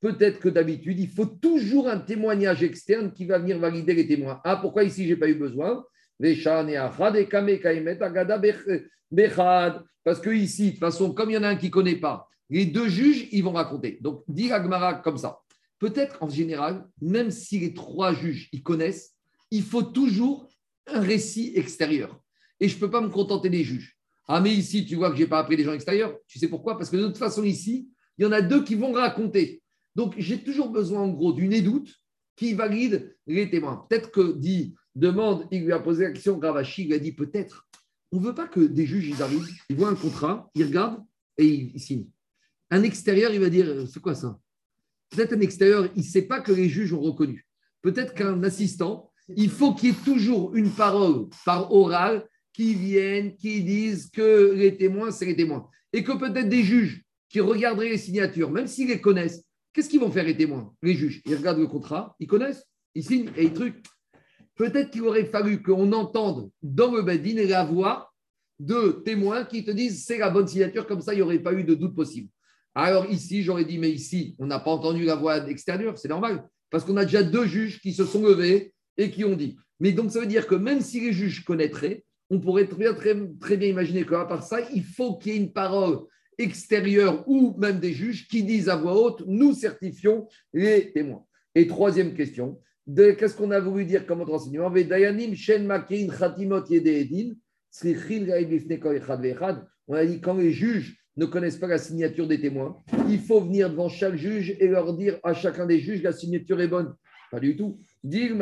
Peut-être 0.00 0.40
que 0.40 0.48
d'habitude, 0.48 0.98
il 0.98 1.08
faut 1.08 1.26
toujours 1.26 1.88
un 1.88 1.98
témoignage 1.98 2.62
externe 2.62 3.12
qui 3.12 3.26
va 3.26 3.38
venir 3.38 3.58
valider 3.58 3.94
les 3.94 4.06
témoins. 4.08 4.40
Ah, 4.44 4.56
pourquoi 4.56 4.84
ici, 4.84 5.04
je 5.04 5.10
n'ai 5.10 5.16
pas 5.16 5.28
eu 5.28 5.34
besoin? 5.36 5.84
Parce 10.04 10.20
que 10.20 10.30
ici, 10.30 10.66
de 10.66 10.70
toute 10.72 10.80
façon, 10.80 11.14
comme 11.14 11.30
il 11.30 11.34
y 11.34 11.38
en 11.38 11.42
a 11.42 11.48
un 11.48 11.56
qui 11.56 11.66
ne 11.66 11.70
connaît 11.70 11.96
pas, 11.96 12.28
les 12.50 12.66
deux 12.66 12.88
juges, 12.88 13.28
ils 13.32 13.42
vont 13.42 13.52
raconter. 13.52 13.98
Donc, 14.00 14.22
dit 14.28 14.52
Agmara 14.52 14.94
comme 14.94 15.18
ça. 15.18 15.40
Peut-être 15.78 16.22
en 16.22 16.28
général, 16.28 16.86
même 17.00 17.30
si 17.30 17.58
les 17.58 17.74
trois 17.74 18.14
juges, 18.14 18.48
ils 18.52 18.62
connaissent, 18.62 19.14
il 19.50 19.62
faut 19.62 19.82
toujours 19.82 20.48
un 20.86 21.00
récit 21.00 21.52
extérieur. 21.56 22.20
Et 22.60 22.68
je 22.68 22.76
ne 22.76 22.80
peux 22.80 22.90
pas 22.90 23.00
me 23.00 23.08
contenter 23.08 23.50
des 23.50 23.64
juges. 23.64 23.96
Ah, 24.26 24.40
mais 24.40 24.54
ici, 24.54 24.86
tu 24.86 24.96
vois 24.96 25.10
que 25.10 25.16
je 25.16 25.22
n'ai 25.22 25.28
pas 25.28 25.38
appris 25.38 25.56
des 25.56 25.64
gens 25.64 25.74
extérieurs. 25.74 26.16
Tu 26.26 26.38
sais 26.38 26.48
pourquoi? 26.48 26.78
Parce 26.78 26.90
que 26.90 26.96
de 26.96 27.06
toute 27.06 27.18
façon, 27.18 27.44
ici, 27.44 27.90
il 28.16 28.24
y 28.24 28.26
en 28.26 28.32
a 28.32 28.40
deux 28.40 28.64
qui 28.64 28.74
vont 28.74 28.92
raconter. 28.92 29.62
Donc, 29.94 30.14
j'ai 30.18 30.42
toujours 30.42 30.70
besoin, 30.70 31.00
en 31.02 31.08
gros, 31.08 31.32
d'une 31.32 31.52
édoute 31.52 31.94
qui 32.36 32.54
valide 32.54 33.16
les 33.26 33.50
témoins. 33.50 33.86
Peut-être 33.88 34.10
que 34.10 34.32
dit, 34.36 34.74
demande, 34.94 35.46
il 35.50 35.64
lui 35.64 35.72
a 35.72 35.78
posé 35.78 36.04
la 36.04 36.12
question, 36.12 36.38
Ravashi, 36.38 36.84
il 36.86 36.92
a 36.92 36.98
dit 36.98 37.12
peut-être. 37.12 37.66
On 38.12 38.20
ne 38.20 38.24
veut 38.24 38.34
pas 38.34 38.46
que 38.46 38.60
des 38.60 38.86
juges, 38.86 39.08
ils 39.08 39.22
arrivent, 39.22 39.48
ils 39.68 39.76
voient 39.76 39.88
un 39.88 39.94
contrat, 39.94 40.50
ils 40.54 40.64
regardent 40.64 41.04
et 41.36 41.46
ils, 41.46 41.80
signent. 41.80 42.08
Un 42.70 42.82
extérieur, 42.82 43.32
il 43.32 43.40
va 43.40 43.50
dire, 43.50 43.86
c'est 43.88 44.00
quoi 44.00 44.14
ça? 44.14 44.38
Peut-être 45.10 45.34
un 45.34 45.40
extérieur, 45.40 45.88
il 45.94 46.02
ne 46.02 46.06
sait 46.06 46.22
pas 46.22 46.40
que 46.40 46.52
les 46.52 46.68
juges 46.68 46.92
ont 46.92 47.00
reconnu. 47.00 47.46
Peut-être 47.82 48.14
qu'un 48.14 48.42
assistant, 48.42 49.10
il 49.36 49.50
faut 49.50 49.74
qu'il 49.74 49.90
y 49.90 49.92
ait 49.92 50.04
toujours 50.04 50.54
une 50.54 50.70
parole 50.70 51.28
par 51.44 51.72
oral 51.72 52.26
qui 52.52 52.74
vienne, 52.74 53.36
qui 53.36 53.62
dise 53.62 54.10
que 54.10 54.52
les 54.54 54.76
témoins, 54.76 55.10
c'est 55.10 55.26
les 55.26 55.36
témoins. 55.36 55.68
Et 55.92 56.02
que 56.02 56.12
peut-être 56.12 56.48
des 56.48 56.62
juges 56.64 57.02
qui 57.28 57.40
regarderaient 57.40 57.90
les 57.90 57.98
signatures, 57.98 58.50
même 58.50 58.66
s'ils 58.66 58.88
les 58.88 59.00
connaissent, 59.00 59.44
Qu'est-ce 59.74 59.88
qu'ils 59.88 60.00
vont 60.00 60.10
faire 60.10 60.24
les 60.24 60.36
témoins, 60.36 60.72
les 60.82 60.94
juges? 60.94 61.20
Ils 61.26 61.34
regardent 61.34 61.58
le 61.58 61.66
contrat, 61.66 62.14
ils 62.20 62.28
connaissent, 62.28 62.64
ils 62.94 63.02
signent 63.02 63.30
et 63.36 63.46
ils 63.46 63.52
truquent. 63.52 63.84
Peut-être 64.54 64.90
qu'il 64.90 65.02
aurait 65.02 65.24
fallu 65.24 65.60
qu'on 65.62 65.92
entende 65.92 66.48
dans 66.62 66.94
le 66.94 67.02
Bedin 67.02 67.44
la 67.48 67.64
voix 67.64 68.12
de 68.60 69.02
témoins 69.04 69.44
qui 69.44 69.64
te 69.64 69.72
disent 69.72 70.04
c'est 70.04 70.18
la 70.18 70.30
bonne 70.30 70.46
signature, 70.46 70.86
comme 70.86 71.00
ça 71.00 71.12
il 71.12 71.16
n'y 71.16 71.22
aurait 71.22 71.40
pas 71.40 71.52
eu 71.52 71.64
de 71.64 71.74
doute 71.74 71.96
possible. 71.96 72.28
Alors 72.74 73.06
ici, 73.06 73.42
j'aurais 73.42 73.64
dit, 73.64 73.78
mais 73.78 73.90
ici, 73.90 74.34
on 74.38 74.46
n'a 74.46 74.58
pas 74.58 74.72
entendu 74.72 75.04
la 75.04 75.14
voix 75.14 75.48
extérieure, 75.48 75.96
c'est 75.96 76.08
normal, 76.08 76.48
parce 76.70 76.84
qu'on 76.84 76.96
a 76.96 77.04
déjà 77.04 77.22
deux 77.22 77.46
juges 77.46 77.80
qui 77.80 77.92
se 77.92 78.04
sont 78.04 78.22
levés 78.22 78.74
et 78.96 79.10
qui 79.10 79.24
ont 79.24 79.36
dit. 79.36 79.56
Mais 79.80 79.92
donc 79.92 80.10
ça 80.10 80.20
veut 80.20 80.26
dire 80.26 80.46
que 80.46 80.54
même 80.54 80.80
si 80.80 81.00
les 81.00 81.12
juges 81.12 81.44
connaîtraient, 81.44 82.04
on 82.30 82.40
pourrait 82.40 82.66
très 82.66 82.78
bien, 82.78 82.94
très, 82.94 83.56
bien 83.56 83.68
imaginer 83.68 84.04
qu'à 84.04 84.24
part 84.24 84.42
ça, 84.42 84.58
il 84.74 84.82
faut 84.82 85.16
qu'il 85.18 85.32
y 85.32 85.36
ait 85.36 85.38
une 85.38 85.52
parole 85.52 86.00
extérieurs 86.38 87.22
ou 87.28 87.54
même 87.58 87.78
des 87.78 87.92
juges 87.92 88.26
qui 88.26 88.42
disent 88.42 88.68
à 88.68 88.76
voix 88.76 88.94
haute, 88.94 89.22
nous 89.26 89.52
certifions 89.52 90.26
les 90.52 90.92
témoins. 90.92 91.24
Et 91.54 91.68
troisième 91.68 92.14
question, 92.14 92.58
qu'est-ce 92.96 93.36
qu'on 93.36 93.52
a 93.52 93.60
voulu 93.60 93.84
dire 93.84 94.04
comme 94.06 94.20
autre 94.20 94.34
enseignement 94.34 94.66
On 99.86 99.94
a 99.94 100.06
dit 100.06 100.20
quand 100.20 100.34
les 100.34 100.52
juges 100.52 101.03
ne 101.16 101.26
connaissent 101.26 101.58
pas 101.58 101.66
la 101.66 101.78
signature 101.78 102.26
des 102.26 102.40
témoins, 102.40 102.76
il 103.08 103.20
faut 103.20 103.40
venir 103.40 103.70
devant 103.70 103.88
chaque 103.88 104.16
juge 104.16 104.56
et 104.58 104.68
leur 104.68 104.94
dire 104.94 105.18
à 105.22 105.34
chacun 105.34 105.66
des 105.66 105.80
juges 105.80 106.02
la 106.02 106.12
signature 106.12 106.60
est 106.60 106.68
bonne. 106.68 106.94
Pas 107.30 107.40
du 107.40 107.56
tout. 107.56 107.78
Peut-être 108.04 108.40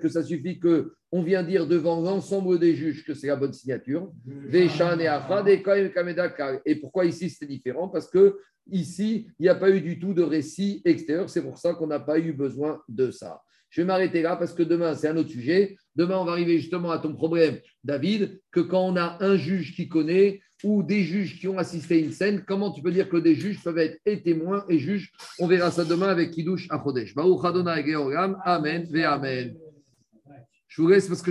que 0.00 0.08
ça 0.08 0.22
suffit 0.22 0.58
que 0.58 0.92
on 1.10 1.22
vient 1.22 1.42
dire 1.42 1.66
devant 1.66 2.00
l'ensemble 2.00 2.58
des 2.58 2.74
juges 2.74 3.04
que 3.04 3.14
c'est 3.14 3.28
la 3.28 3.36
bonne 3.36 3.52
signature. 3.52 4.12
Et 6.66 6.76
pourquoi 6.76 7.04
ici 7.04 7.30
c'est 7.30 7.46
différent? 7.46 7.88
Parce 7.88 8.08
que 8.08 8.38
ici, 8.70 9.28
il 9.38 9.42
n'y 9.42 9.48
a 9.48 9.54
pas 9.54 9.70
eu 9.70 9.80
du 9.80 9.98
tout 9.98 10.14
de 10.14 10.22
récit 10.22 10.82
extérieur. 10.84 11.30
C'est 11.30 11.42
pour 11.42 11.58
ça 11.58 11.74
qu'on 11.74 11.86
n'a 11.86 12.00
pas 12.00 12.18
eu 12.18 12.32
besoin 12.32 12.80
de 12.88 13.10
ça. 13.10 13.42
Je 13.70 13.80
vais 13.80 13.86
m'arrêter 13.86 14.22
là 14.22 14.36
parce 14.36 14.52
que 14.52 14.62
demain, 14.62 14.94
c'est 14.94 15.08
un 15.08 15.16
autre 15.16 15.30
sujet. 15.30 15.76
Demain, 15.96 16.18
on 16.18 16.24
va 16.24 16.32
arriver 16.32 16.58
justement 16.58 16.92
à 16.92 16.98
ton 16.98 17.12
problème, 17.12 17.58
David, 17.82 18.40
que 18.52 18.60
quand 18.60 18.86
on 18.86 18.96
a 18.96 19.18
un 19.20 19.36
juge 19.36 19.74
qui 19.74 19.88
connaît 19.88 20.40
ou 20.64 20.82
des 20.82 21.04
juges 21.04 21.38
qui 21.38 21.46
ont 21.46 21.58
assisté 21.58 21.94
à 21.94 21.98
une 21.98 22.12
scène, 22.12 22.42
comment 22.46 22.72
tu 22.72 22.82
peux 22.82 22.90
dire 22.90 23.08
que 23.08 23.18
des 23.18 23.34
juges 23.34 23.62
peuvent 23.62 23.78
être 23.78 24.00
et 24.06 24.22
témoins 24.22 24.64
et 24.68 24.78
juges? 24.78 25.12
On 25.38 25.46
verra 25.46 25.70
ça 25.70 25.84
demain 25.84 26.08
avec 26.08 26.30
Kiddush 26.32 26.66
Achodesh. 26.70 27.14
Amen, 27.16 28.86
ve 28.90 29.04
Amen. 29.04 29.54
Je 30.66 30.82
vous 30.82 30.88
laisse 30.88 31.06
parce 31.06 31.20
que 31.20 31.22